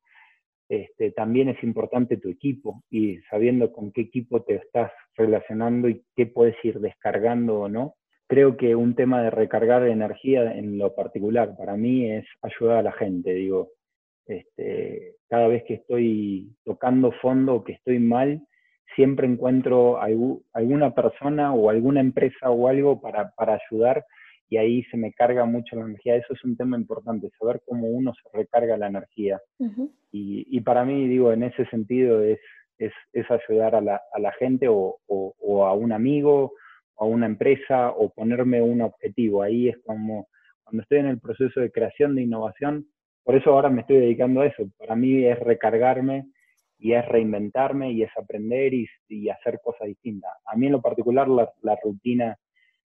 Este, 0.69 1.11
también 1.11 1.49
es 1.49 1.63
importante 1.63 2.17
tu 2.17 2.29
equipo 2.29 2.83
y 2.89 3.17
sabiendo 3.29 3.71
con 3.71 3.91
qué 3.91 4.01
equipo 4.01 4.43
te 4.43 4.55
estás 4.55 4.91
relacionando 5.15 5.89
y 5.89 6.03
qué 6.15 6.27
puedes 6.27 6.55
ir 6.63 6.79
descargando 6.79 7.61
o 7.61 7.69
no 7.69 7.95
creo 8.27 8.57
que 8.57 8.75
un 8.75 8.95
tema 8.95 9.21
de 9.21 9.29
recargar 9.29 9.87
energía 9.87 10.53
en 10.53 10.77
lo 10.77 10.95
particular 10.95 11.55
para 11.57 11.75
mí 11.77 12.09
es 12.11 12.25
ayudar 12.41 12.77
a 12.77 12.83
la 12.83 12.91
gente. 12.91 13.33
Digo, 13.33 13.69
este, 14.25 15.15
cada 15.29 15.47
vez 15.47 15.63
que 15.63 15.75
estoy 15.75 16.49
tocando 16.63 17.11
fondo, 17.21 17.63
que 17.63 17.73
estoy 17.73 17.99
mal, 17.99 18.41
siempre 18.95 19.27
encuentro 19.27 19.99
alguna 20.01 20.93
persona 20.93 21.53
o 21.53 21.69
alguna 21.69 21.99
empresa 21.99 22.49
o 22.49 22.67
algo 22.67 23.01
para, 23.01 23.31
para 23.31 23.59
ayudar 23.69 24.05
y 24.49 24.57
ahí 24.57 24.83
se 24.83 24.97
me 24.97 25.11
carga 25.11 25.45
mucho 25.45 25.75
la 25.75 25.85
energía. 25.85 26.15
Eso 26.15 26.33
es 26.33 26.43
un 26.43 26.55
tema 26.55 26.77
importante, 26.77 27.29
saber 27.39 27.61
cómo 27.65 27.87
uno 27.87 28.13
se 28.13 28.37
recarga 28.37 28.77
la 28.77 28.87
energía. 28.87 29.39
y, 30.11 30.45
y, 30.49 30.61
para 30.61 30.85
mí, 30.85 31.07
digo, 31.07 31.33
en 31.33 31.43
ese 31.43 31.65
sentido 31.65 32.23
es, 32.23 32.39
es, 32.77 32.93
es 33.13 33.25
ayudar 33.29 33.75
a 33.75 33.81
la, 33.81 34.01
a 34.13 34.19
la 34.19 34.31
gente 34.33 34.67
o, 34.67 34.97
o, 35.07 35.35
o, 35.39 35.65
a 35.65 35.73
un 35.73 35.91
amigo 35.91 36.53
a 36.97 37.05
una 37.05 37.25
empresa 37.25 37.91
o 37.91 38.09
ponerme 38.09 38.61
un 38.61 38.81
objetivo. 38.81 39.41
Ahí 39.41 39.69
es 39.69 39.77
como 39.85 40.27
cuando 40.63 40.83
estoy 40.83 40.99
en 40.99 41.07
el 41.07 41.19
proceso 41.19 41.59
de 41.59 41.71
creación 41.71 42.15
de 42.15 42.23
innovación, 42.23 42.87
por 43.23 43.35
eso 43.35 43.51
ahora 43.51 43.69
me 43.69 43.81
estoy 43.81 43.97
dedicando 43.97 44.41
a 44.41 44.47
eso. 44.47 44.63
Para 44.77 44.95
mí 44.95 45.25
es 45.25 45.39
recargarme 45.39 46.25
y 46.77 46.93
es 46.93 47.07
reinventarme 47.07 47.91
y 47.91 48.03
es 48.03 48.11
aprender 48.17 48.73
y, 48.73 49.29
hacer 49.29 49.59
cosas 49.63 49.87
distintas. 49.87 50.31
A 50.45 50.55
mí 50.55 50.67
en 50.67 50.73
lo 50.73 50.81
particular 50.81 51.27
la, 51.27 51.51
la, 51.61 51.77
rutina 51.83 52.37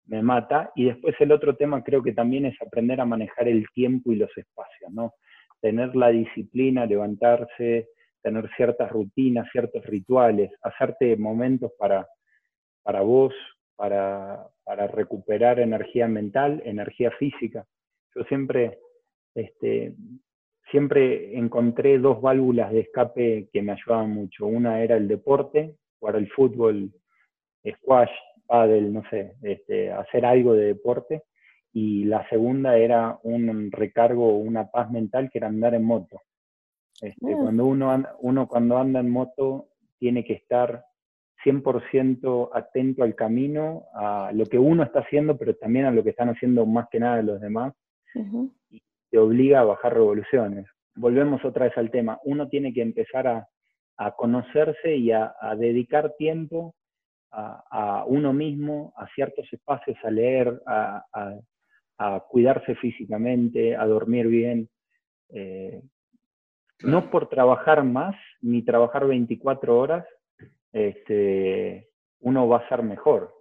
me 0.06 0.22
mata 0.22 0.72
y 0.76 0.86
después 0.86 1.16
el 1.20 1.32
otro 1.32 1.56
tema 1.56 1.84
creo 1.84 2.04
que 2.04 2.14
también 2.14 2.46
es 2.46 2.56
aprender 2.62 3.00
a 3.02 3.06
manejar 3.06 3.48
el 3.48 3.66
tiempo 3.74 4.12
y 4.12 4.18
los 4.18 4.30
espacios, 4.38 4.92
¿no? 4.92 5.14
Tener 5.62 5.96
la 5.96 6.10
disciplina, 6.10 6.86
levantarse, 6.86 7.90
tener 8.22 8.50
ciertas 8.56 8.92
rutinas, 8.92 9.48
ciertos 9.52 9.86
rituales, 9.86 10.52
hacerte 10.62 11.16
momentos 11.18 11.72
para, 11.78 12.08
para 12.84 13.02
vos, 13.02 13.34
para, 13.80 14.46
para 14.66 14.88
recuperar 14.88 15.58
energía 15.58 16.06
mental, 16.10 16.62
energía 16.66 17.12
física. 17.12 17.66
Yo 18.14 18.24
siempre, 18.26 18.78
este, 19.34 19.94
siempre 20.70 21.38
encontré 21.38 21.98
dos 21.98 22.22
válvulas 22.22 22.74
de 22.74 22.82
escape 22.82 23.48
que 23.54 23.62
me 23.62 23.72
ayudaban 23.72 24.10
mucho. 24.10 24.48
Una 24.48 24.84
era 24.84 24.98
el 24.98 25.08
deporte, 25.08 25.78
jugar 25.98 26.18
el 26.18 26.30
fútbol, 26.30 26.92
squash, 27.78 28.12
paddle, 28.46 28.90
no 28.90 29.02
sé, 29.10 29.36
este, 29.44 29.94
hacer 29.94 30.26
algo 30.26 30.56
de 30.56 30.66
deporte. 30.66 31.24
Y 31.72 32.04
la 32.04 32.28
segunda 32.28 32.78
era 32.78 33.18
un 33.24 33.72
recargo, 33.72 34.40
una 34.40 34.70
paz 34.70 34.92
mental, 34.92 35.30
que 35.32 35.38
era 35.38 35.48
andar 35.48 35.74
en 35.74 35.86
moto. 35.86 36.20
Este, 37.02 37.34
mm. 37.34 37.44
Cuando 37.44 37.66
uno, 37.66 38.04
uno 38.20 38.46
cuando 38.46 38.78
anda 38.78 39.00
en 39.00 39.10
moto 39.10 39.70
tiene 40.00 40.26
que 40.26 40.34
estar 40.34 40.84
100% 41.44 42.50
atento 42.54 43.04
al 43.04 43.16
camino, 43.16 43.86
a 43.94 44.32
lo 44.34 44.46
que 44.46 44.58
uno 44.58 44.84
está 44.84 45.00
haciendo, 45.00 45.38
pero 45.38 45.56
también 45.56 45.86
a 45.86 45.92
lo 45.92 46.04
que 46.04 46.10
están 46.10 46.30
haciendo 46.30 46.66
más 46.66 46.88
que 46.90 47.00
nada 47.00 47.22
los 47.22 47.40
demás, 47.40 47.74
y 48.70 48.82
te 49.10 49.18
obliga 49.18 49.62
a 49.62 49.66
bajar 49.66 49.94
revoluciones. 49.94 50.66
Volvemos 50.96 51.44
otra 51.46 51.66
vez 51.66 51.78
al 51.78 51.92
tema, 51.92 52.20
uno 52.24 52.50
tiene 52.50 52.74
que 52.74 52.82
empezar 52.82 53.28
a, 53.28 53.48
conocerse 54.16 54.96
y 54.96 55.12
a, 55.12 55.34
dedicar 55.58 56.14
tiempo 56.18 56.76
a, 57.32 58.06
uno 58.08 58.34
mismo, 58.34 58.94
a 58.96 59.08
ciertos 59.14 59.52
espacios, 59.52 59.98
a 60.04 60.10
leer, 60.10 60.62
a, 60.66 61.04
cuidarse 62.30 62.76
físicamente, 62.76 63.76
a 63.76 63.86
dormir 63.86 64.28
bien. 64.28 64.70
Eh, 65.32 65.82
no 66.82 67.10
por 67.10 67.28
trabajar 67.28 67.84
más, 67.84 68.16
ni 68.42 68.64
trabajar 68.64 69.06
24 69.06 69.78
horas, 69.78 70.06
este, 70.72 71.90
uno 72.20 72.48
va 72.48 72.58
a 72.58 72.70
ser 72.70 72.84
mejor. 72.84 73.34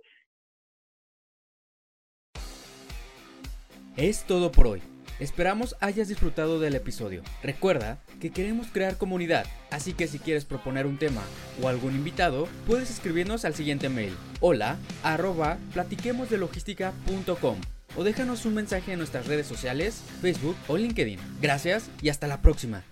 Es 3.96 4.24
todo 4.24 4.52
por 4.52 4.68
hoy. 4.68 4.82
Esperamos 5.18 5.74
hayas 5.80 6.06
disfrutado 6.06 6.60
del 6.60 6.76
episodio. 6.76 7.22
Recuerda 7.42 7.98
que 8.20 8.30
queremos 8.30 8.68
crear 8.68 8.96
comunidad, 8.96 9.44
así 9.72 9.92
que 9.92 10.06
si 10.06 10.20
quieres 10.20 10.44
proponer 10.44 10.86
un 10.86 10.98
tema 10.98 11.22
o 11.60 11.66
algún 11.66 11.96
invitado, 11.96 12.46
puedes 12.68 12.90
escribirnos 12.90 13.44
al 13.44 13.54
siguiente 13.54 13.88
mail: 13.88 14.14
hola 14.40 14.76
arroba 15.02 15.58
platiquemosdelogística.com 15.74 17.56
o 17.96 18.04
déjanos 18.04 18.46
un 18.46 18.54
mensaje 18.54 18.92
en 18.92 18.98
nuestras 18.98 19.26
redes 19.26 19.46
sociales, 19.46 20.04
Facebook 20.20 20.56
o 20.68 20.76
LinkedIn. 20.76 21.18
Gracias 21.42 21.90
y 22.00 22.10
hasta 22.10 22.28
la 22.28 22.40
próxima. 22.40 22.84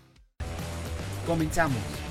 Comenzamos. 1.27 2.06